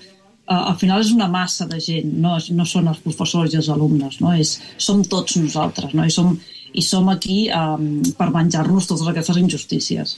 al 0.46 0.76
final 0.78 1.02
és 1.02 1.12
una 1.14 1.28
massa 1.30 1.66
de 1.66 1.80
gent, 1.82 2.12
no, 2.20 2.36
no 2.54 2.66
són 2.68 2.90
els 2.92 3.00
professors 3.04 3.54
i 3.54 3.58
els 3.60 3.70
alumnes, 3.72 4.20
no? 4.22 4.34
És, 4.36 4.58
som 4.76 5.02
tots 5.02 5.38
nosaltres, 5.40 5.94
no? 5.96 6.06
I 6.06 6.12
som, 6.12 6.36
i 6.72 6.84
som 6.84 7.10
aquí 7.10 7.48
um, 7.50 7.98
per 8.18 8.30
menjar-nos 8.34 8.88
totes 8.90 9.10
aquestes 9.10 9.40
injustícies. 9.40 10.16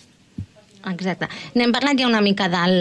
Exacte. 0.86 1.26
N'hem 1.58 1.72
parlat 1.74 1.98
ja 1.98 2.06
una 2.06 2.22
mica 2.22 2.46
del, 2.50 2.76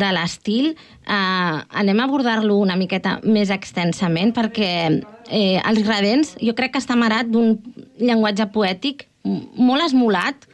de 0.00 0.10
l'estil. 0.16 0.72
Uh, 1.02 1.60
anem 1.82 2.00
a 2.00 2.06
abordar-lo 2.06 2.56
una 2.62 2.78
miqueta 2.80 3.18
més 3.26 3.50
extensament 3.52 4.30
perquè 4.32 4.72
eh, 4.88 5.58
els 5.58 5.80
gradents 5.82 6.36
jo 6.38 6.54
crec 6.56 6.76
que 6.76 6.80
està 6.80 6.94
amarat 6.94 7.28
d'un 7.28 7.56
llenguatge 7.98 8.46
poètic 8.54 9.08
molt 9.24 9.86
esmolat 9.86 10.48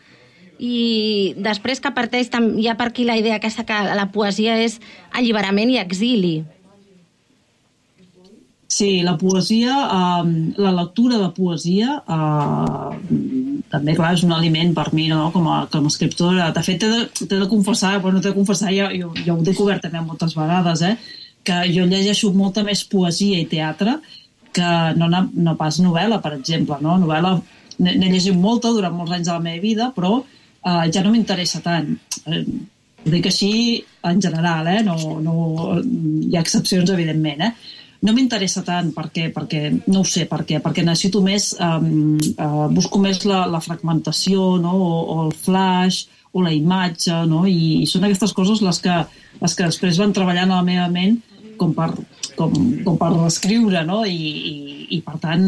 i 0.59 1.35
després 1.39 1.81
que 1.81 1.95
parteix 1.95 2.31
hi 2.59 2.67
ha 2.69 2.77
per 2.79 2.91
aquí 2.91 3.07
la 3.07 3.17
idea 3.17 3.39
aquesta 3.39 3.65
que 3.65 3.79
la 3.95 4.09
poesia 4.13 4.59
és 4.59 4.81
alliberament 5.15 5.71
i 5.71 5.79
exili. 5.79 6.39
Sí, 8.69 9.01
la 9.03 9.17
poesia, 9.17 9.75
eh, 9.75 10.53
la 10.61 10.73
lectura 10.77 11.17
de 11.19 11.31
poesia 11.35 12.03
eh, 12.05 12.99
també, 13.73 13.95
clar, 13.97 14.13
és 14.15 14.25
un 14.27 14.35
aliment 14.37 14.75
per 14.77 14.91
mi, 14.93 15.09
no?, 15.09 15.31
com 15.33 15.49
a, 15.49 15.63
com 15.73 15.89
a 15.89 15.91
escriptora. 15.91 16.51
De 16.55 16.63
fet, 16.67 16.85
t'he 16.85 16.91
de, 16.93 17.39
de 17.41 17.49
confessar, 17.49 17.97
bueno, 18.05 18.21
t'he 18.21 18.29
de 18.29 18.37
confessar, 18.37 18.71
ja, 18.77 18.91
jo, 18.93 19.15
jo 19.17 19.35
ho 19.35 19.41
he 19.41 19.47
descobert 19.49 19.83
també 19.87 20.05
moltes 20.05 20.37
vegades, 20.37 20.85
eh?, 20.85 20.95
que 21.49 21.59
jo 21.73 21.87
llegeixo 21.89 22.31
molta 22.37 22.63
més 22.67 22.85
poesia 22.85 23.41
i 23.41 23.49
teatre 23.49 23.97
que 24.53 24.71
no, 25.01 25.09
no 25.09 25.55
pas 25.57 25.79
novel·la, 25.81 26.21
per 26.21 26.35
exemple, 26.37 26.77
no? 26.85 26.99
Novel·la 27.01 27.39
n'he 27.85 28.11
llegit 28.11 28.37
molta 28.37 28.73
durant 28.75 28.95
molts 28.97 29.15
anys 29.17 29.29
de 29.29 29.35
la 29.37 29.45
meva 29.45 29.63
vida, 29.63 29.93
però 29.95 30.19
eh, 30.21 30.91
ja 30.93 31.05
no 31.05 31.13
m'interessa 31.15 31.63
tant. 31.65 31.95
Eh, 32.27 32.43
ho 33.05 33.13
dic 33.13 33.29
així 33.31 33.51
en 34.09 34.21
general, 34.21 34.67
eh? 34.69 34.81
no, 34.87 34.97
no, 35.23 35.35
hi 36.27 36.37
ha 36.37 36.43
excepcions, 36.43 36.91
evidentment. 36.91 37.45
Eh? 37.47 37.77
No 38.07 38.15
m'interessa 38.15 38.63
tant 38.67 38.93
perquè, 38.95 39.29
perquè, 39.35 39.63
no 39.87 40.03
ho 40.03 40.07
sé, 40.07 40.27
perquè, 40.31 40.61
perquè 40.63 40.85
necessito 40.87 41.23
més, 41.25 41.51
um, 41.63 42.19
uh, 42.35 42.67
busco 42.75 43.01
més 43.03 43.25
la, 43.27 43.45
la 43.51 43.63
fragmentació 43.63 44.53
no? 44.63 44.75
o, 44.75 44.93
o 45.15 45.17
el 45.27 45.33
flash 45.35 46.05
o 46.31 46.45
la 46.45 46.53
imatge, 46.55 47.15
no? 47.27 47.45
I, 47.49 47.83
i 47.83 47.89
són 47.91 48.05
aquestes 48.07 48.35
coses 48.37 48.61
les 48.63 48.79
que, 48.85 49.01
les 49.41 49.57
que 49.57 49.67
després 49.67 49.99
van 49.99 50.15
treballant 50.15 50.53
a 50.53 50.61
la 50.61 50.67
meva 50.67 50.87
ment 50.93 51.17
com 51.59 51.75
per, 51.77 51.91
com, 52.39 52.55
com 52.87 52.97
per 53.01 53.11
escriure, 53.27 53.83
no? 53.87 54.05
I, 54.07 54.33
i, 54.53 54.57
i 54.97 55.03
per 55.05 55.19
tant, 55.23 55.45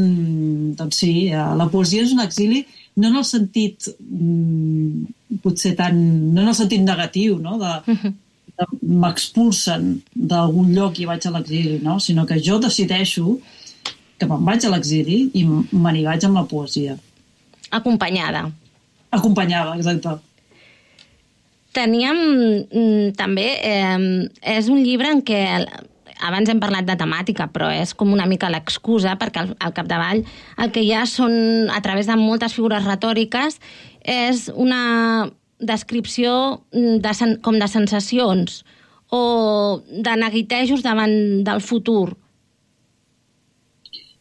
doncs 0.78 1.02
sí, 1.04 1.14
eh, 1.30 1.48
la 1.56 1.70
poesia 1.72 2.04
és 2.04 2.14
un 2.16 2.22
exili 2.26 2.64
no 3.00 3.08
en 3.08 3.20
el 3.20 3.26
sentit 3.26 3.88
mm, 3.98 5.38
potser 5.44 5.74
tan, 5.78 6.00
no 6.34 6.42
en 6.42 6.50
el 6.52 6.56
sentit 6.58 6.82
negatiu, 6.84 7.38
no? 7.42 7.56
De, 7.61 7.74
de 8.61 8.68
m'expulsen 8.82 9.92
d'algun 10.14 10.72
lloc 10.76 10.98
i 11.00 11.08
vaig 11.08 11.26
a 11.26 11.34
l'exili, 11.36 11.78
no? 11.84 11.98
Sinó 12.02 12.26
que 12.28 12.40
jo 12.42 12.58
decideixo 12.62 13.38
que 14.20 14.28
me'n 14.28 14.42
vaig 14.44 14.66
a 14.66 14.72
l'exili 14.74 15.22
i 15.38 15.46
me 15.46 15.92
n'hi 15.92 16.04
vaig 16.04 16.26
amb 16.26 16.42
la 16.42 16.48
poesia. 16.48 16.98
Acompanyada. 17.70 18.48
Acompanyada, 19.11 19.78
exacte. 19.78 20.18
Teníem 21.72 22.18
mm, 22.18 23.14
també... 23.18 23.46
Eh, 23.62 24.26
és 24.58 24.68
un 24.68 24.82
llibre 24.82 25.12
en 25.14 25.22
què 25.22 25.40
abans 26.22 26.50
hem 26.50 26.60
parlat 26.62 26.86
de 26.88 26.96
temàtica, 27.00 27.48
però 27.52 27.70
és 27.72 27.94
com 27.94 28.12
una 28.12 28.28
mica 28.30 28.50
l'excusa, 28.52 29.16
perquè 29.20 29.42
al, 29.42 29.52
al 29.60 29.74
capdavall 29.76 30.22
el 30.60 30.72
que 30.74 30.84
hi 30.84 30.92
ha 30.94 31.04
són, 31.08 31.32
a 31.72 31.80
través 31.84 32.10
de 32.10 32.16
moltes 32.20 32.56
figures 32.56 32.86
retòriques, 32.86 33.60
és 34.04 34.48
una 34.54 35.30
descripció 35.60 36.32
mm, 36.72 37.00
de, 37.04 37.14
com 37.44 37.58
de 37.60 37.68
sensacions 37.68 38.62
o 39.10 39.82
de 39.90 40.16
neguitejos 40.16 40.84
davant 40.86 41.44
del 41.44 41.60
futur. 41.60 42.14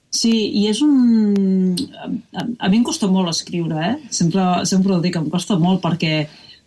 Sí, 0.09 0.33
i 0.57 0.65
és 0.67 0.81
un... 0.81 1.75
A, 2.33 2.45
a 2.65 2.69
mi 2.69 2.79
em 2.79 2.85
costa 2.85 3.07
molt 3.07 3.29
escriure, 3.29 3.77
eh? 3.91 4.09
Sempre, 4.09 4.41
sempre 4.65 4.95
ho 4.95 5.03
dic, 5.03 5.19
em 5.19 5.29
costa 5.29 5.59
molt 5.61 5.83
perquè, 5.83 6.23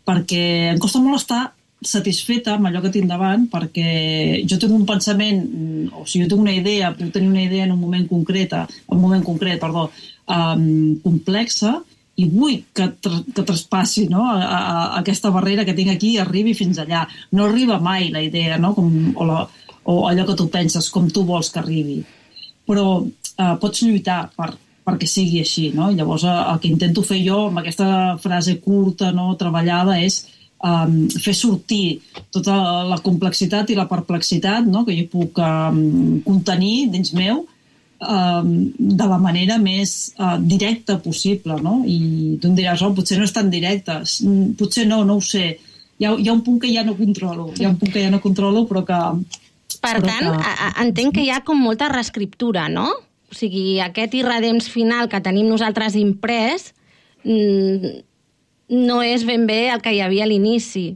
perquè 0.06 0.44
em 0.70 0.78
costa 0.82 1.02
molt 1.02 1.18
estar 1.18 1.42
satisfeta 1.86 2.56
amb 2.56 2.68
allò 2.68 2.82
que 2.84 2.92
tinc 2.94 3.08
davant 3.10 3.46
perquè 3.52 4.42
jo 4.48 4.58
tinc 4.60 4.74
un 4.74 4.84
pensament, 4.88 5.42
mm, 5.44 5.86
o 5.98 6.04
sigui, 6.06 6.24
jo 6.24 6.32
tinc 6.32 6.44
una 6.44 6.54
idea, 6.54 6.92
puc 6.96 7.12
tenir 7.14 7.30
una 7.30 7.42
idea 7.44 7.64
en 7.66 7.72
un 7.74 7.80
moment 7.80 8.06
concret, 8.08 8.52
en 8.52 8.96
un 8.96 9.00
moment 9.00 9.24
concret, 9.24 9.60
perdó, 9.60 9.88
um, 10.28 10.98
complexa, 11.04 11.80
i 12.20 12.26
vull 12.28 12.58
que, 12.76 12.90
tra 13.00 13.22
que 13.34 13.42
traspassi 13.48 14.06
no? 14.12 14.26
a, 14.28 14.40
a, 14.44 14.58
a 14.62 14.98
aquesta 15.00 15.30
barrera 15.32 15.64
que 15.64 15.74
tinc 15.74 15.94
aquí 15.94 16.14
i 16.14 16.18
arribi 16.20 16.52
fins 16.54 16.78
allà. 16.78 17.06
No 17.32 17.46
arriba 17.46 17.80
mai 17.80 18.10
la 18.12 18.20
idea, 18.20 18.58
no? 18.60 18.74
com, 18.76 18.90
o, 19.16 19.28
la, 19.28 19.46
o 19.88 20.02
allò 20.10 20.26
que 20.28 20.36
tu 20.36 20.50
penses, 20.52 20.90
com 20.92 21.08
tu 21.08 21.24
vols 21.24 21.50
que 21.50 21.62
arribi 21.62 22.02
però 22.66 23.02
eh, 23.02 23.54
pots 23.60 23.82
lluitar 23.84 24.20
per, 24.36 24.52
perquè 24.86 25.08
sigui 25.08 25.40
així, 25.42 25.70
no? 25.76 25.90
Llavors, 25.94 26.24
eh, 26.26 26.36
el 26.52 26.60
que 26.62 26.70
intento 26.70 27.04
fer 27.06 27.20
jo 27.24 27.46
amb 27.48 27.62
aquesta 27.62 27.88
frase 28.22 28.58
curta, 28.62 29.12
no, 29.16 29.32
treballada, 29.40 29.98
és 30.02 30.22
um, 30.62 31.08
fer 31.10 31.34
sortir 31.36 32.00
tota 32.34 32.54
la 32.88 32.98
complexitat 33.02 33.70
i 33.70 33.78
la 33.78 33.88
perplexitat 33.90 34.68
no, 34.68 34.84
que 34.86 34.96
jo 34.96 35.08
puc 35.12 35.42
um, 35.42 36.20
contenir 36.26 36.88
dins 36.94 37.12
meu 37.18 37.44
um, 38.02 38.54
de 38.76 39.10
la 39.10 39.18
manera 39.22 39.58
més 39.62 40.12
uh, 40.18 40.38
directa 40.38 40.98
possible, 41.02 41.58
no? 41.62 41.80
I 41.86 42.38
tu 42.40 42.50
em 42.50 42.56
diràs, 42.58 42.82
oh, 42.86 42.94
potser 42.96 43.18
no 43.18 43.28
és 43.28 43.34
tan 43.34 43.50
directa. 43.52 44.00
Potser 44.58 44.86
no, 44.88 45.02
no 45.08 45.18
ho 45.18 45.24
sé. 45.24 45.56
Hi 45.98 46.08
ha, 46.08 46.16
hi 46.18 46.28
ha 46.28 46.34
un 46.34 46.42
punt 46.46 46.60
que 46.62 46.72
ja 46.72 46.84
no 46.86 46.96
controlo. 46.98 47.50
Hi 47.58 47.66
ha 47.66 47.72
un 47.72 47.78
punt 47.80 47.94
que 47.94 48.02
ja 48.02 48.12
no 48.12 48.22
controlo, 48.22 48.66
però 48.70 48.84
que... 48.86 49.00
Per 49.82 49.96
però 49.98 50.02
tant, 50.04 50.28
a, 50.36 50.68
entenc 50.84 51.16
que 51.16 51.24
hi 51.24 51.30
ha 51.32 51.40
com 51.46 51.58
molta 51.58 51.88
reescriptura, 51.90 52.68
no? 52.70 52.90
O 53.32 53.34
sigui, 53.34 53.80
aquest 53.80 54.14
irredems 54.14 54.68
final 54.70 55.08
que 55.10 55.22
tenim 55.24 55.48
nosaltres 55.48 55.96
imprès 55.98 56.68
mm, 57.24 58.02
no 58.72 59.02
és 59.04 59.26
ben 59.28 59.46
bé 59.46 59.66
el 59.70 59.82
que 59.84 59.92
hi 59.92 60.00
havia 60.00 60.24
a 60.24 60.30
l'inici. 60.30 60.88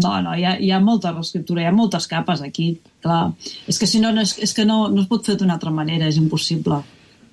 No, 0.00 0.14
no, 0.24 0.32
hi 0.38 0.46
ha, 0.48 0.54
hi 0.56 0.70
ha 0.72 0.80
molta 0.80 1.12
reescriptura, 1.12 1.60
hi 1.62 1.68
ha 1.68 1.74
moltes 1.76 2.06
capes 2.08 2.40
aquí, 2.44 2.70
clar. 3.04 3.34
És 3.68 3.78
que 3.78 3.88
si 3.90 4.00
no, 4.00 4.12
no 4.14 4.24
és, 4.24 4.38
és 4.40 4.54
que 4.56 4.64
no, 4.64 4.86
no 4.88 5.02
es 5.02 5.08
pot 5.10 5.26
fer 5.26 5.36
d'una 5.36 5.58
altra 5.58 5.72
manera, 5.74 6.08
és 6.08 6.16
impossible. 6.20 6.80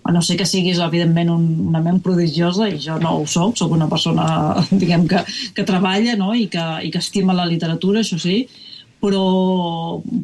A 0.03 0.11
no 0.15 0.21
ser 0.25 0.35
que 0.39 0.47
siguis, 0.47 0.79
evidentment, 0.83 1.29
un, 1.31 1.45
una 1.69 1.79
ment 1.85 2.01
prodigiosa, 2.03 2.67
i 2.67 2.79
jo 2.83 2.97
no 2.99 3.13
ho 3.19 3.27
soc, 3.29 3.55
sóc 3.59 3.71
una 3.75 3.87
persona, 3.91 4.25
diguem, 4.81 5.07
que, 5.07 5.23
que 5.55 5.67
treballa 5.67 6.17
no? 6.19 6.33
I, 6.35 6.49
que, 6.51 6.65
i 6.83 6.91
que 6.91 7.03
estima 7.03 7.37
la 7.37 7.47
literatura, 7.47 8.03
això 8.03 8.19
sí, 8.19 8.41
però, 8.99 9.23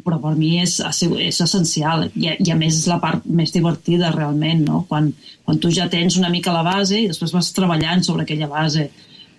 però 0.04 0.18
per 0.20 0.34
mi 0.36 0.58
és, 0.60 0.76
és 0.84 1.40
essencial 1.40 2.10
i, 2.10 2.28
i 2.44 2.52
a 2.52 2.56
més 2.58 2.76
és 2.76 2.88
la 2.90 2.98
part 3.00 3.24
més 3.24 3.54
divertida 3.54 4.12
realment, 4.12 4.66
no? 4.66 4.82
quan, 4.90 5.08
quan 5.46 5.60
tu 5.62 5.72
ja 5.72 5.88
tens 5.92 6.18
una 6.20 6.28
mica 6.32 6.52
la 6.52 6.64
base 6.66 7.00
i 7.00 7.08
després 7.08 7.32
vas 7.32 7.54
treballant 7.56 8.04
sobre 8.04 8.26
aquella 8.26 8.50
base 8.52 8.90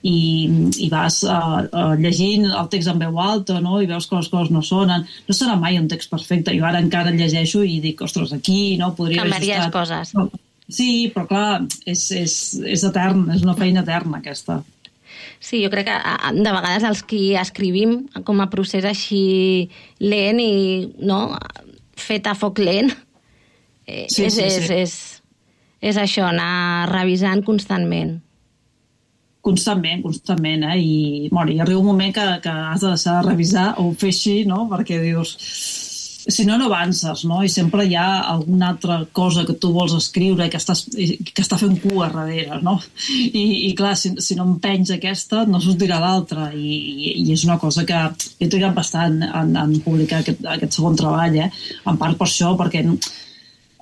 i, 0.06 0.50
i 0.78 0.89
vas 0.93 1.22
uh, 1.26 1.62
uh, 1.66 1.93
llegint 2.00 2.45
el 2.48 2.70
text 2.72 2.91
en 2.91 3.00
veu 3.02 3.20
alta 3.20 3.60
no? 3.64 3.80
i 3.82 3.89
veus 3.89 4.06
que 4.08 4.18
les 4.20 4.30
coses 4.30 4.52
no 4.54 4.62
sonen 4.62 5.06
no 5.08 5.36
serà 5.36 5.58
mai 5.60 5.80
un 5.80 5.88
text 5.89 6.12
perfecte 6.14 6.54
jo 6.58 6.66
ara 6.68 6.82
encara 6.84 7.14
llegeixo 7.16 7.64
i 7.66 7.80
dic, 7.84 8.02
ostres, 8.06 8.34
aquí 8.34 8.78
no 8.78 8.93
podria 8.95 9.24
haver 9.26 9.41
ajustat. 9.41 9.74
coses. 9.74 10.14
Sí, 10.68 11.08
però 11.16 11.28
clar, 11.30 11.52
és, 11.88 12.10
és, 12.12 12.34
és 12.68 12.84
etern, 12.84 13.30
és 13.32 13.43
una 13.45 13.56
feina 13.56 13.86
eterna 13.86 14.20
aquesta. 14.20 14.60
Sí, 15.39 15.62
jo 15.64 15.70
crec 15.72 15.88
que 15.88 15.98
de 16.36 16.52
vegades 16.52 16.84
els 16.88 17.04
qui 17.08 17.38
escrivim 17.39 18.02
com 18.28 18.41
a 18.43 18.50
procés 18.52 18.86
així 18.88 19.70
lent 20.04 20.41
i 20.43 20.89
no, 21.00 21.38
fet 21.98 22.28
a 22.28 22.36
foc 22.36 22.60
lent, 22.60 22.91
eh, 23.88 24.06
Sí, 24.12 24.28
és, 24.28 24.36
sí, 24.36 24.43
és, 24.43 24.68
sí. 24.68 24.80
és, 24.84 24.95
és 25.93 26.00
això, 26.02 26.28
anar 26.28 26.89
revisant 26.91 27.45
constantment. 27.48 28.18
Constantment, 29.42 30.02
constantment, 30.04 30.64
eh? 30.68 30.78
I, 30.80 31.30
bueno, 31.32 31.52
hi 31.52 31.60
arriba 31.64 31.80
un 31.80 31.92
moment 31.92 32.14
que, 32.14 32.24
que 32.44 32.50
has 32.50 32.82
de 32.82 32.90
deixar 32.94 33.22
de 33.22 33.28
revisar 33.30 33.68
o 33.80 33.92
fer 33.94 34.14
així, 34.14 34.40
no? 34.46 34.66
Perquè 34.72 35.02
dius... 35.04 35.38
Si 36.28 36.44
no, 36.44 36.58
no 36.60 36.66
avances, 36.66 37.22
no? 37.24 37.38
I 37.40 37.48
sempre 37.48 37.86
hi 37.88 37.94
ha 37.96 38.20
alguna 38.34 38.74
altra 38.74 38.98
cosa 39.16 39.46
que 39.48 39.54
tu 39.56 39.70
vols 39.72 39.94
escriure 39.96 40.50
que, 40.52 40.60
estàs, 40.60 40.82
que 40.92 41.40
està 41.40 41.56
fent 41.56 41.78
cua 41.80 42.10
darrere, 42.12 42.58
no? 42.66 42.74
I, 43.08 43.70
i 43.70 43.72
clar, 43.80 43.94
si, 43.96 44.12
si 44.20 44.36
no 44.36 44.44
empenys 44.50 44.92
aquesta, 44.98 45.46
no 45.48 45.62
sortirà 45.64 46.02
l'altra. 46.04 46.50
I, 46.52 46.74
i, 46.74 47.14
I 47.22 47.32
és 47.38 47.46
una 47.48 47.56
cosa 47.62 47.86
que 47.88 48.02
he 48.42 48.50
trigat 48.52 48.76
bastant 48.76 49.22
en, 49.30 49.56
en 49.56 49.78
publicar 49.86 50.20
aquest, 50.20 50.44
aquest 50.58 50.76
segon 50.76 51.00
treball, 51.00 51.40
eh? 51.46 51.48
En 51.88 52.02
part 52.02 52.20
per 52.20 52.28
això, 52.28 52.52
perquè 52.60 52.84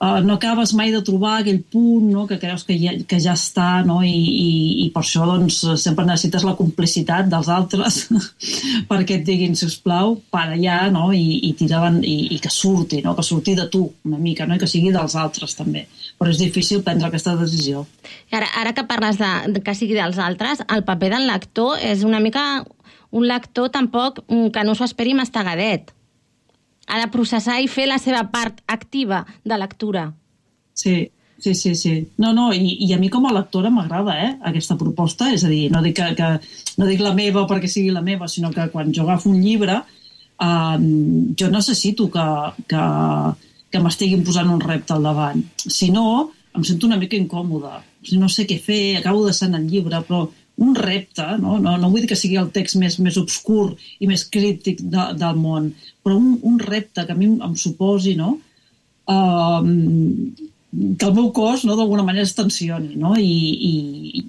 uh, 0.01 0.19
no 0.25 0.35
acabes 0.35 0.73
mai 0.77 0.91
de 0.93 1.01
trobar 1.05 1.39
aquell 1.39 1.61
punt 1.71 2.09
no? 2.11 2.25
que 2.27 2.37
creus 2.41 2.65
que 2.67 2.77
ja, 2.79 2.93
que 3.07 3.19
ja 3.21 3.35
està 3.37 3.83
no? 3.87 4.01
I, 4.03 4.11
i, 4.13 4.49
i 4.85 4.89
per 4.93 5.03
això 5.03 5.27
doncs, 5.29 5.61
sempre 5.81 6.05
necessites 6.07 6.45
la 6.47 6.55
complicitat 6.59 7.29
dels 7.31 7.49
altres 7.51 8.01
perquè 8.91 9.19
et 9.19 9.25
diguin, 9.27 9.55
si 9.55 9.67
us 9.69 9.77
plau, 9.81 10.17
para 10.33 10.59
ja 10.61 10.85
no? 10.93 11.11
I, 11.15 11.41
i, 11.49 11.53
tira 11.57 11.79
avant, 11.79 12.01
i, 12.03 12.35
i 12.35 12.39
que 12.43 12.51
surti, 12.53 13.01
no? 13.05 13.15
que 13.17 13.25
surti 13.25 13.55
de 13.57 13.69
tu 13.71 13.85
una 14.05 14.21
mica 14.21 14.47
no? 14.47 14.57
i 14.57 14.61
que 14.61 14.69
sigui 14.69 14.93
dels 14.95 15.17
altres 15.19 15.57
també. 15.57 15.85
Però 16.19 16.31
és 16.31 16.39
difícil 16.39 16.83
prendre 16.83 17.09
aquesta 17.09 17.35
decisió. 17.39 17.85
I 18.31 18.39
ara, 18.39 18.51
ara 18.61 18.75
que 18.75 18.85
parles 18.87 19.19
de, 19.19 19.31
de 19.55 19.63
que 19.63 19.75
sigui 19.75 19.97
dels 19.97 20.19
altres, 20.21 20.63
el 20.71 20.85
paper 20.87 21.15
del 21.17 21.27
lector 21.27 21.79
és 21.83 22.05
una 22.07 22.21
mica 22.23 22.63
un 23.15 23.27
lector 23.29 23.71
tampoc 23.71 24.23
mm, 24.27 24.51
que 24.51 24.63
no 24.67 24.75
s'ho 24.75 24.87
esperi 24.87 25.15
mastagadet. 25.15 25.94
Ha 26.87 27.01
de 27.01 27.09
processar 27.13 27.59
i 27.61 27.67
fer 27.71 27.87
la 27.89 27.99
seva 28.01 28.23
part 28.31 28.61
activa 28.67 29.23
de 29.43 29.57
lectura. 29.57 30.09
Sí, 30.75 31.09
sí, 31.39 31.55
sí, 31.55 31.73
sí. 31.75 31.95
No, 32.21 32.33
no, 32.33 32.51
i, 32.53 32.77
i 32.85 32.93
a 32.93 32.99
mi 33.01 33.09
com 33.09 33.25
a 33.25 33.33
lectora 33.33 33.71
m'agrada 33.73 34.15
eh, 34.21 34.31
aquesta 34.51 34.77
proposta, 34.77 35.31
és 35.33 35.45
a 35.45 35.51
dir, 35.51 35.69
no 35.73 35.81
dic, 35.85 35.97
que, 35.97 36.13
que, 36.17 36.29
no 36.77 36.89
dic 36.89 37.01
la 37.01 37.15
meva 37.17 37.47
perquè 37.49 37.71
sigui 37.71 37.93
la 37.95 38.05
meva, 38.05 38.29
sinó 38.31 38.53
que 38.53 38.69
quan 38.73 38.93
jo 38.93 39.05
agafo 39.05 39.31
un 39.31 39.41
llibre 39.41 39.81
um, 40.41 41.35
jo 41.37 41.49
necessito 41.51 42.09
que, 42.11 42.25
que, 42.67 42.85
que 43.71 43.83
m'estiguin 43.83 44.25
posant 44.27 44.51
un 44.51 44.63
repte 44.63 44.95
al 44.95 45.05
davant. 45.05 45.43
Si 45.65 45.91
no, 45.91 46.31
em 46.55 46.63
sento 46.63 46.87
una 46.87 46.99
mica 46.99 47.17
incòmoda. 47.17 47.81
No 48.15 48.29
sé 48.29 48.45
què 48.47 48.59
fer, 48.61 48.97
acabo 48.99 49.25
deixant 49.25 49.55
el 49.57 49.67
llibre, 49.69 50.01
però 50.07 50.25
un 50.63 50.75
repte, 50.75 51.25
no, 51.41 51.57
no, 51.59 51.75
no 51.77 51.89
vull 51.91 52.05
dir 52.05 52.11
que 52.13 52.19
sigui 52.19 52.37
el 52.39 52.51
text 52.55 52.77
més, 52.79 52.95
més 53.03 53.17
obscur 53.19 53.73
i 53.99 54.07
més 54.07 54.23
crític 54.31 54.79
de, 54.79 55.09
del 55.19 55.39
món, 55.39 55.73
però 56.05 56.19
un, 56.21 56.35
un 56.45 56.59
repte 56.61 57.05
que 57.05 57.15
a 57.15 57.17
mi 57.17 57.31
em, 57.33 57.55
suposi, 57.57 58.13
no?, 58.19 58.35
um, 59.09 59.71
que 60.99 61.07
el 61.07 61.13
meu 61.15 61.31
cos 61.33 61.63
no, 61.65 61.75
d'alguna 61.79 62.03
manera 62.03 62.25
es 62.27 62.33
tensioni 62.35 62.97
no? 62.99 63.13
I, 63.15 63.35
i, 63.69 64.23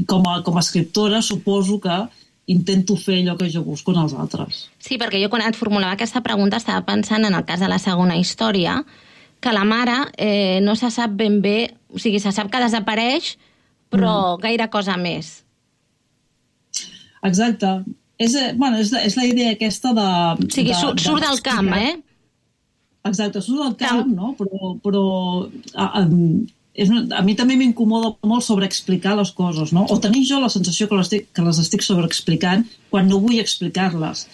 i 0.00 0.04
com 0.10 0.24
a, 0.26 0.40
com 0.42 0.56
a 0.58 0.64
escriptora 0.64 1.20
suposo 1.22 1.78
que 1.80 1.98
intento 2.48 2.96
fer 2.96 3.20
allò 3.20 3.36
que 3.38 3.50
jo 3.52 3.62
busco 3.62 3.92
en 3.92 4.00
els 4.02 4.14
altres. 4.16 4.64
Sí, 4.80 4.96
perquè 4.98 5.20
jo 5.20 5.28
quan 5.32 5.44
et 5.44 5.56
formulava 5.56 5.94
aquesta 5.94 6.22
pregunta 6.24 6.58
estava 6.58 6.84
pensant 6.86 7.28
en 7.28 7.36
el 7.36 7.44
cas 7.48 7.60
de 7.60 7.68
la 7.68 7.78
segona 7.78 8.16
història, 8.16 8.80
que 9.44 9.52
la 9.52 9.66
mare 9.68 9.98
eh, 10.16 10.58
no 10.64 10.74
se 10.74 10.90
sap 10.90 11.12
ben 11.18 11.42
bé, 11.44 11.74
o 11.92 12.00
sigui, 12.00 12.18
se 12.24 12.32
sap 12.32 12.48
que 12.50 12.62
desapareix, 12.64 13.36
però 13.92 14.14
mm. 14.34 14.40
gaire 14.42 14.70
cosa 14.72 14.96
més. 14.96 15.42
Exacte. 17.22 17.76
És, 18.18 18.34
eh, 18.34 18.52
bueno, 18.58 18.78
és, 18.82 18.90
la- 18.94 19.04
és 19.06 19.14
la 19.16 19.24
idea 19.28 19.52
aquesta 19.54 19.92
de... 19.94 20.06
O 20.44 20.50
sigui, 20.50 20.72
de, 20.72 20.78
surt, 20.80 21.00
surt 21.04 21.22
del 21.22 21.40
camp, 21.46 21.68
eh? 21.78 21.96
Exacte, 23.08 23.40
surt 23.44 23.62
del 23.62 23.76
camp, 23.78 24.08
no? 24.10 24.32
Però, 24.38 24.72
però 24.82 25.02
a, 25.74 25.86
a, 26.00 26.02
és 26.78 26.90
una, 26.90 27.04
a 27.18 27.22
mi 27.26 27.36
també 27.38 27.56
m'incomoda 27.58 28.10
molt 28.26 28.44
sobreexplicar 28.46 29.14
les 29.18 29.30
coses, 29.38 29.72
no? 29.76 29.86
O 29.90 30.00
tenir 30.02 30.24
jo 30.28 30.40
la 30.42 30.50
sensació 30.52 30.88
que 30.90 30.98
les, 30.98 31.06
estic, 31.08 31.28
que 31.34 31.46
les 31.46 31.60
estic 31.62 31.86
sobreexplicant 31.86 32.66
quan 32.90 33.08
no 33.10 33.20
vull 33.22 33.38
explicar-les. 33.40 34.26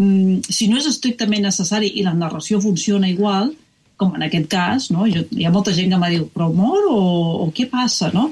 Mm, 0.00 0.40
si 0.48 0.68
no 0.72 0.80
és 0.80 0.88
estrictament 0.88 1.44
necessari 1.44 1.92
i 2.00 2.04
la 2.06 2.16
narració 2.16 2.60
funciona 2.64 3.08
igual, 3.12 3.52
com 3.98 4.12
en 4.14 4.22
aquest 4.24 4.46
cas, 4.52 4.90
no? 4.94 5.04
Jo, 5.10 5.24
hi 5.34 5.44
ha 5.44 5.50
molta 5.52 5.72
gent 5.76 5.90
que 5.92 5.98
m'ha 6.00 6.10
dit, 6.12 6.24
però 6.32 6.48
mor 6.54 6.84
o, 6.90 7.00
o 7.44 7.48
què 7.54 7.68
passa, 7.70 8.08
no? 8.14 8.28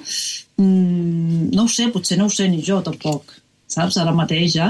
Mm, 0.56 1.50
no 1.54 1.64
ho 1.66 1.68
sé, 1.68 1.88
potser 1.92 2.16
no 2.20 2.28
ho 2.30 2.32
sé 2.32 2.46
ni 2.48 2.62
jo 2.64 2.80
tampoc, 2.86 3.34
saps, 3.66 3.96
ara 3.98 4.12
mateix 4.14 4.52
ja. 4.54 4.68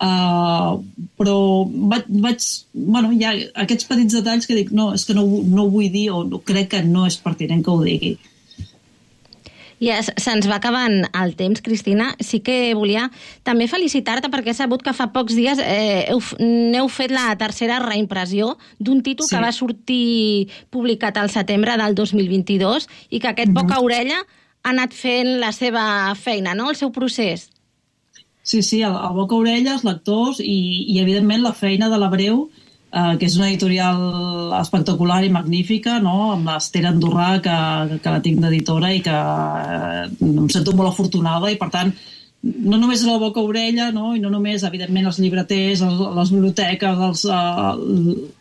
Uh, 0.00 0.78
però 1.18 1.36
vaig, 1.66 2.04
vaig, 2.08 2.44
bueno, 2.72 3.10
hi 3.12 3.24
ha 3.26 3.32
aquests 3.64 3.88
petits 3.90 4.14
detalls 4.20 4.46
que 4.46 4.54
dic, 4.54 4.70
no, 4.70 4.92
és 4.94 5.04
que 5.04 5.14
no, 5.18 5.24
no 5.26 5.64
ho 5.66 5.70
vull 5.74 5.90
dir 5.90 6.08
o 6.14 6.22
no, 6.24 6.38
crec 6.46 6.70
que 6.76 6.82
no 6.86 7.06
és 7.10 7.16
pertinent 7.18 7.64
que 7.66 7.70
ho 7.74 7.82
digui. 7.82 8.16
Ja 9.82 9.98
es- 10.00 10.08
se'ns 10.16 10.46
va 10.48 10.56
acabant 10.56 11.02
el 11.12 11.34
temps, 11.36 11.60
Cristina. 11.60 12.14
Sí 12.24 12.38
que 12.40 12.72
volia 12.74 13.10
també 13.44 13.66
felicitar-te 13.68 14.30
perquè 14.32 14.54
he 14.54 14.56
sabut 14.56 14.80
que 14.82 14.94
fa 14.96 15.10
pocs 15.12 15.34
dies 15.36 15.58
eh, 15.60 16.06
heu, 16.08 16.22
n'heu 16.40 16.88
fet 16.88 17.12
la 17.12 17.34
tercera 17.36 17.76
reimpressió 17.84 18.54
d'un 18.78 19.02
títol 19.02 19.26
Sí. 19.28 19.34
que 19.36 19.42
va 19.42 19.52
sortir 19.52 20.48
publicat 20.70 21.18
al 21.18 21.28
setembre 21.28 21.76
del 21.76 21.94
2022 21.94 22.88
i 23.10 23.20
que 23.20 23.28
aquest 23.34 23.52
boca 23.52 23.80
orella 23.84 24.16
ha 24.62 24.70
anat 24.72 24.94
fent 24.96 25.36
la 25.40 25.52
seva 25.52 26.14
feina, 26.16 26.54
no? 26.54 26.70
el 26.70 26.76
seu 26.76 26.90
procés. 26.90 27.50
Sí, 28.46 28.62
sí, 28.62 28.80
el, 28.86 28.94
el 28.94 29.14
Boca 29.16 29.34
Orelles, 29.34 29.82
lectors 29.82 30.38
i, 30.38 30.86
i 30.94 31.00
evidentment 31.02 31.42
la 31.42 31.54
feina 31.56 31.88
de 31.90 31.96
l'Abreu, 31.98 32.44
eh, 32.46 33.14
que 33.18 33.26
és 33.26 33.34
una 33.40 33.48
editorial 33.50 34.52
espectacular 34.60 35.24
i 35.26 35.32
magnífica, 35.34 35.96
no? 36.02 36.30
amb 36.36 36.52
l'Ester 36.52 36.84
Andorrà, 36.86 37.30
que, 37.42 37.56
que 38.04 38.12
la 38.14 38.20
tinc 38.22 38.38
d'editora 38.44 38.92
i 38.94 39.02
que 39.02 39.16
eh, 39.16 40.04
em 40.30 40.46
sento 40.54 40.76
molt 40.78 40.92
afortunada 40.92 41.50
i 41.50 41.58
per 41.58 41.72
tant 41.74 41.90
no 42.46 42.78
només 42.78 43.02
la 43.02 43.16
boca 43.18 43.42
orella, 43.42 43.88
no? 43.90 44.12
i 44.14 44.22
no 44.22 44.30
només, 44.30 44.62
evidentment, 44.68 45.08
els 45.10 45.18
llibreters, 45.18 45.82
els, 45.82 46.02
les 46.20 46.32
biblioteques, 46.36 47.02
els, 47.08 47.24
uh, 47.26 47.74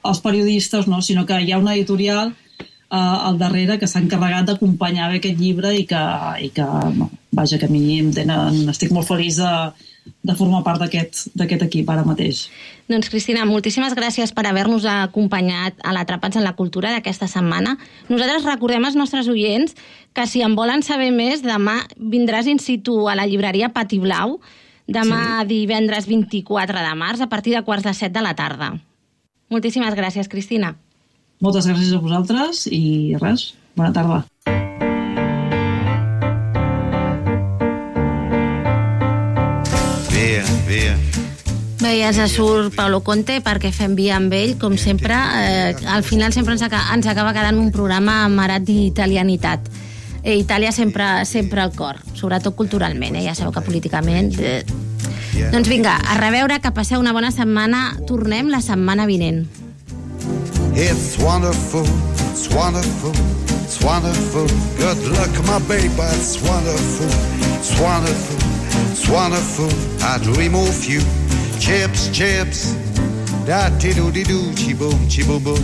els 0.05 0.21
periodistes, 0.21 0.85
no? 0.91 1.01
sinó 1.01 1.25
que 1.25 1.39
hi 1.41 1.49
ha 1.49 1.57
una 1.57 1.73
editorial 1.73 2.29
uh, 2.29 3.17
al 3.31 3.39
darrere 3.41 3.79
que 3.81 3.89
s'ha 3.89 4.03
encarregat 4.03 4.51
d'acompanyar 4.51 5.09
aquest 5.15 5.41
llibre 5.41 5.73
i 5.73 5.87
que, 5.89 6.03
i 6.45 6.51
que 6.53 6.69
no, 6.99 7.09
vaja, 7.33 7.57
que 7.57 7.65
a 7.65 7.73
mi 7.73 7.97
em 8.03 8.13
tenen, 8.13 8.61
estic 8.69 8.93
molt 8.93 9.09
feliç 9.09 9.41
de, 9.41 9.55
de 10.05 10.35
formar 10.37 10.63
part 10.65 10.81
d'aquest 10.81 11.63
equip 11.65 11.89
ara 11.89 12.05
mateix. 12.05 12.45
Doncs, 12.89 13.09
Cristina, 13.09 13.45
moltíssimes 13.49 13.95
gràcies 13.97 14.33
per 14.33 14.45
haver-nos 14.49 14.85
acompanyat 14.89 15.79
a 15.83 15.93
l'Atrapats 15.95 16.37
en 16.37 16.45
la 16.45 16.55
Cultura 16.57 16.91
d'aquesta 16.93 17.29
setmana. 17.29 17.75
Nosaltres 18.09 18.45
recordem 18.45 18.85
als 18.85 18.97
nostres 18.97 19.29
oients 19.31 19.73
que 20.13 20.27
si 20.29 20.43
en 20.45 20.55
volen 20.57 20.85
saber 20.85 21.11
més, 21.13 21.41
demà 21.45 21.81
vindràs 21.97 22.49
in 22.49 22.61
situ 22.61 23.07
a 23.09 23.15
la 23.17 23.27
llibreria 23.29 23.71
Pati 23.73 23.99
Blau, 24.01 24.39
demà 24.85 25.41
sí. 25.41 25.49
divendres 25.53 26.09
24 26.09 26.85
de 26.85 26.97
març, 26.97 27.21
a 27.21 27.29
partir 27.29 27.55
de 27.57 27.63
quarts 27.65 27.85
de 27.85 27.93
set 27.97 28.13
de 28.13 28.21
la 28.21 28.35
tarda. 28.37 28.75
Moltíssimes 29.49 29.97
gràcies, 29.97 30.29
Cristina. 30.29 30.75
Moltes 31.41 31.67
gràcies 31.69 31.93
a 31.93 32.01
vosaltres 32.01 32.65
i 32.71 33.17
res, 33.21 33.51
bona 33.75 33.93
tarda. 33.93 34.23
Via. 40.75 40.97
Bé, 41.79 41.91
ja 41.99 42.09
ens 42.11 42.33
surt 42.35 42.73
Paulo 42.75 43.01
Conte 43.03 43.37
perquè 43.43 43.69
fem 43.75 43.93
via 43.95 44.15
amb 44.19 44.33
ell, 44.35 44.55
com 44.59 44.75
sempre. 44.79 45.15
Eh, 45.15 45.75
al 45.91 46.03
final 46.07 46.33
sempre 46.35 46.55
ens, 46.55 46.63
aca 46.65 46.81
ens 46.95 47.07
acaba 47.07 47.33
quedant 47.35 47.59
un 47.61 47.71
programa 47.71 48.23
marat 48.31 48.65
d'italianitat. 48.67 49.69
Eh, 50.23 50.39
Itàlia 50.39 50.71
sempre, 50.73 51.25
sempre 51.29 51.61
al 51.61 51.71
cor, 51.75 51.99
sobretot 52.17 52.55
culturalment, 52.57 53.15
eh? 53.15 53.27
ja 53.27 53.35
sabeu 53.37 53.53
que 53.55 53.63
políticament... 53.63 54.33
Eh. 54.39 54.63
Doncs 55.51 55.67
vinga, 55.67 55.97
a 55.99 56.15
reveure, 56.15 56.61
que 56.63 56.71
passeu 56.71 56.99
una 57.01 57.11
bona 57.13 57.29
setmana. 57.31 57.97
Tornem 58.07 58.47
la 58.49 58.61
setmana 58.63 59.03
vinent. 59.05 59.43
It's 60.75 61.19
wonderful, 61.19 61.83
it's 62.31 62.47
wonderful, 62.55 63.11
it's 63.63 63.77
wonderful. 63.83 64.47
Good 64.79 65.03
luck, 65.11 65.35
my 65.45 65.59
baby, 65.67 65.91
it's 66.15 66.39
wonderful, 66.41 67.11
it's 67.59 67.75
wonderful, 67.79 68.39
it's 68.95 69.09
wonderful. 69.09 69.69
I 70.03 70.17
dream 70.19 70.55
of 70.55 70.85
you. 70.85 71.01
Chips, 71.59 72.09
chips. 72.11 72.75
Da 73.45 73.69
ti 73.77 73.93
do 73.93 74.09
di 74.09 74.23
do, 74.23 74.53
chi 74.55 74.73
boom, 74.73 75.07
chi 75.07 75.23
boom 75.23 75.43
boom. 75.43 75.63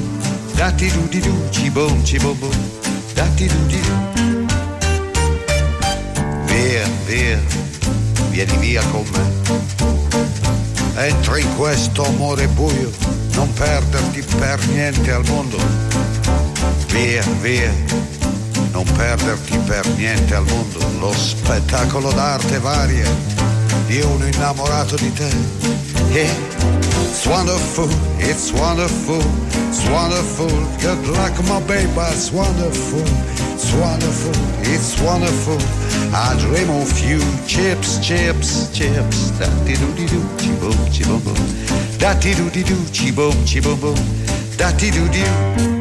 Da 0.56 0.72
ti 0.72 0.90
do 0.90 1.08
di 1.08 1.20
do, 1.20 1.34
chi 1.50 1.70
boom, 1.70 2.04
chi 2.04 2.18
boom 2.20 2.38
boom. 2.40 2.56
Da 3.14 3.26
ti 3.36 3.48
do 3.48 3.60
di 3.68 3.80
do. 3.80 3.96
Via, 6.46 6.86
via, 7.06 7.40
vieni 8.30 8.58
via 8.58 8.84
con 8.92 9.06
me. 9.12 9.24
Entra 10.96 11.40
in 11.40 11.56
questo 11.56 12.06
amore 12.06 12.48
buio, 12.48 12.92
non 13.34 13.52
perderti 13.54 14.24
per 14.38 14.60
niente 14.68 15.12
al 15.12 15.26
mondo. 15.28 15.58
Via, 16.88 17.24
via, 17.40 17.74
non 18.72 18.86
perderti 18.96 19.58
per 19.60 19.88
niente 19.96 20.36
al 20.36 20.46
mondo. 20.46 20.80
Lo 21.00 21.14
spettacolo 21.14 22.12
d'arte 22.12 22.60
varia 22.60 23.10
di 23.88 24.02
uno 24.02 24.26
innamorato 24.26 24.96
di 24.96 25.12
te. 25.14 25.30
Yeah. 26.12 26.52
It's 27.12 27.26
wonderful, 27.26 27.90
it's 28.20 28.52
wonderful, 28.52 29.22
it's 29.70 29.86
wonderful. 29.90 30.50
Good 30.80 31.06
luck, 31.08 31.38
my 31.44 31.60
baby, 31.68 31.92
it's 32.10 32.32
wonderful, 32.32 33.04
it's 33.54 33.72
wonderful, 33.74 34.32
it's 34.64 35.00
wonderful. 35.02 35.58
I 36.14 36.36
dream 36.40 36.70
of 36.70 36.90
you, 37.00 37.20
chips, 37.46 38.00
chips, 38.00 38.70
chips. 38.72 39.30
Da 39.38 39.48
di 39.66 39.76
do 39.78 39.92
di 39.94 40.06
do, 40.06 40.24
chi 40.38 40.52
boom, 40.60 40.90
chi 40.90 41.04
boom 41.04 41.22
boom. 41.22 41.38
Da 42.00 42.14
di 42.14 42.34
do 42.34 42.50
di 42.50 42.64
do, 42.64 42.78
chi 42.92 43.12
boom, 43.12 43.44
chi 43.44 43.60
boom 43.60 43.80
boom. 43.80 44.00
Da 44.56 44.72
di 44.72 44.90
do 44.90 45.08
di 45.10 45.22
do. 45.22 45.81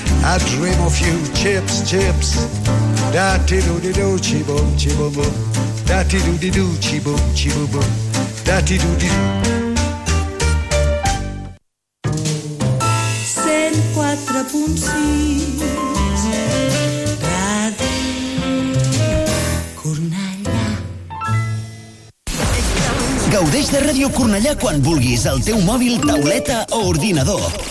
I 0.23 0.37
dream 0.37 0.79
of 0.81 0.97
you, 1.01 1.17
chips, 1.33 1.81
chips. 1.89 2.47
Da 3.11 3.37
ti 3.45 3.59
do 3.61 3.79
di 3.79 3.91
do, 3.91 4.17
chi 4.21 4.43
boom, 4.43 4.75
chi 4.75 4.93
boom 4.93 5.11
boom. 5.13 5.33
Da 5.85 6.03
ti 6.03 6.17
do 6.21 6.37
di 6.37 6.49
do, 6.51 6.77
chi 6.79 6.99
boom, 6.99 7.19
chi 7.33 7.49
boom 7.49 7.65
boom. 7.71 7.83
Da 8.43 8.61
ti 8.61 8.77
do 8.77 8.95
di 8.97 9.07
do. 9.07 9.49
104.6 13.91 15.01
Ràdio 17.25 18.13
Cornellà 19.81 20.63
Gaudeix 23.31 23.69
de 23.71 23.79
Ràdio 23.79 24.09
Cornellà 24.13 24.55
quan 24.55 24.81
vulguis 24.81 25.25
al 25.25 25.41
teu 25.41 25.57
mòbil, 25.65 25.99
tauleta 26.05 26.65
o 26.71 26.87
ordinador. 26.93 27.70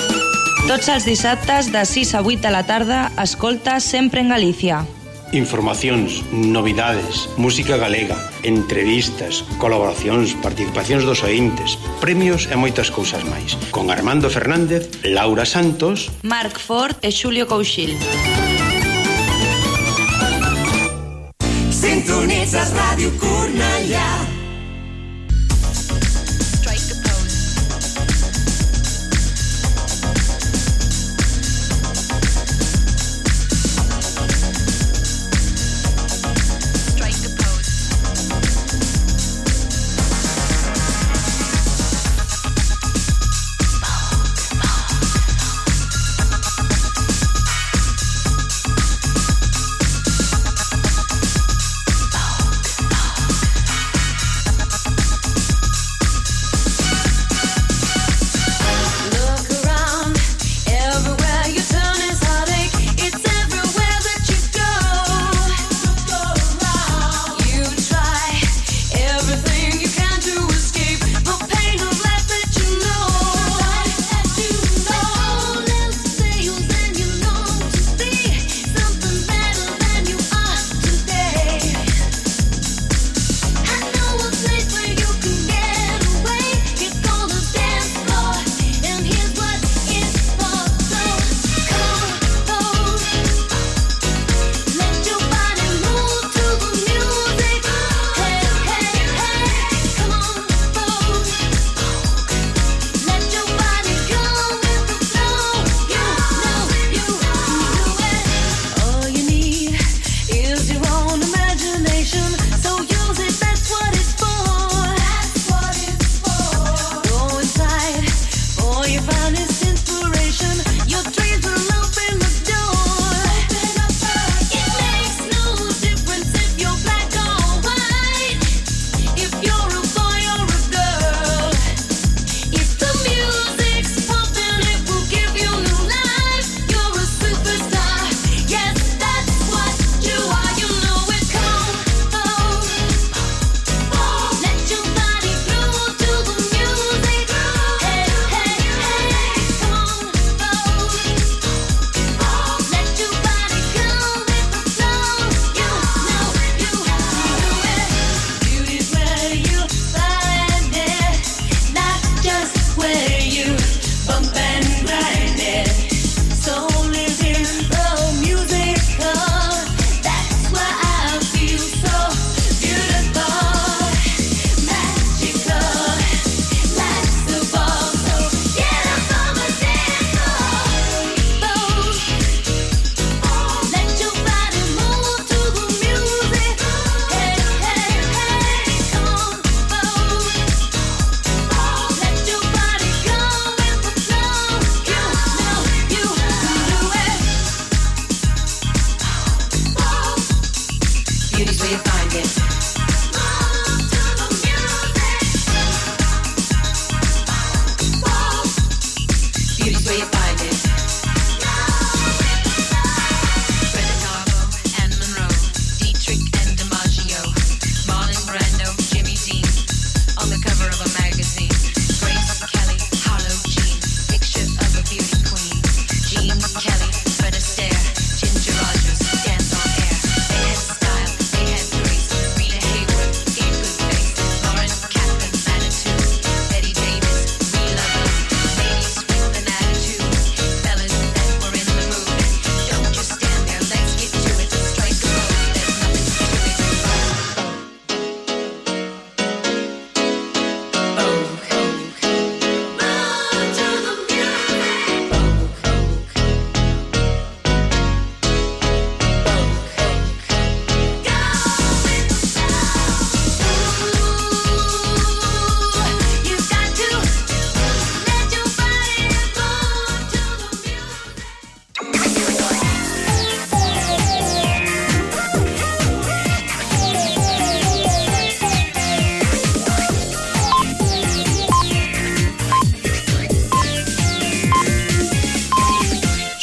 Tots 0.67 0.87
els 0.93 1.05
dissabtes 1.09 1.71
de 1.73 1.81
6 1.85 2.13
a 2.15 2.21
8 2.21 2.41
de 2.45 2.51
la 2.53 2.61
tarda, 2.63 3.11
escolta 3.21 3.79
sempre 3.79 4.21
en 4.21 4.29
Galícia. 4.29 4.85
Informacións, 5.33 6.21
novidades, 6.31 7.29
música 7.37 7.77
galega, 7.77 8.17
entrevistas, 8.43 9.43
colaboracións, 9.57 10.35
participacións 10.43 11.07
dos 11.07 11.23
ointes, 11.23 11.79
premios 12.03 12.45
e 12.51 12.55
moitas 12.59 12.91
cousas 12.91 13.23
máis. 13.25 13.55
Con 13.71 13.89
Armando 13.89 14.29
Fernández, 14.29 14.91
Laura 15.07 15.47
Santos, 15.47 16.11
Marc 16.21 16.59
Ford 16.59 16.99
e 17.01 17.09
Xulio 17.09 17.47
Couchil. 17.47 17.95
Sintonitzas 21.71 22.69
Ràdio 22.75 23.09
Curna 23.17 23.70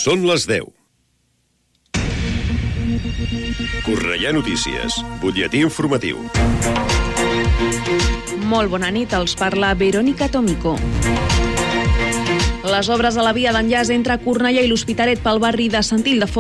Són 0.09 0.23
les 0.25 0.47
10. 0.49 0.65
Correia 3.85 4.31
Notícies, 4.33 4.95
butlletí 5.21 5.61
informatiu. 5.61 6.23
Molt 8.49 8.73
bona 8.73 8.89
nit, 8.89 9.13
els 9.13 9.37
parla 9.37 9.75
Verónica 9.77 10.31
Tomico. 10.33 10.79
Les 12.73 12.89
obres 12.89 13.21
a 13.21 13.27
la 13.27 13.35
via 13.37 13.53
d'enllaç 13.53 13.93
entre 13.93 14.17
Cornellà 14.25 14.65
i 14.65 14.73
l'Hospitalet 14.73 15.21
pel 15.21 15.45
barri 15.45 15.69
de 15.69 15.85
Sant 15.85 16.01
Ildefons 16.01 16.37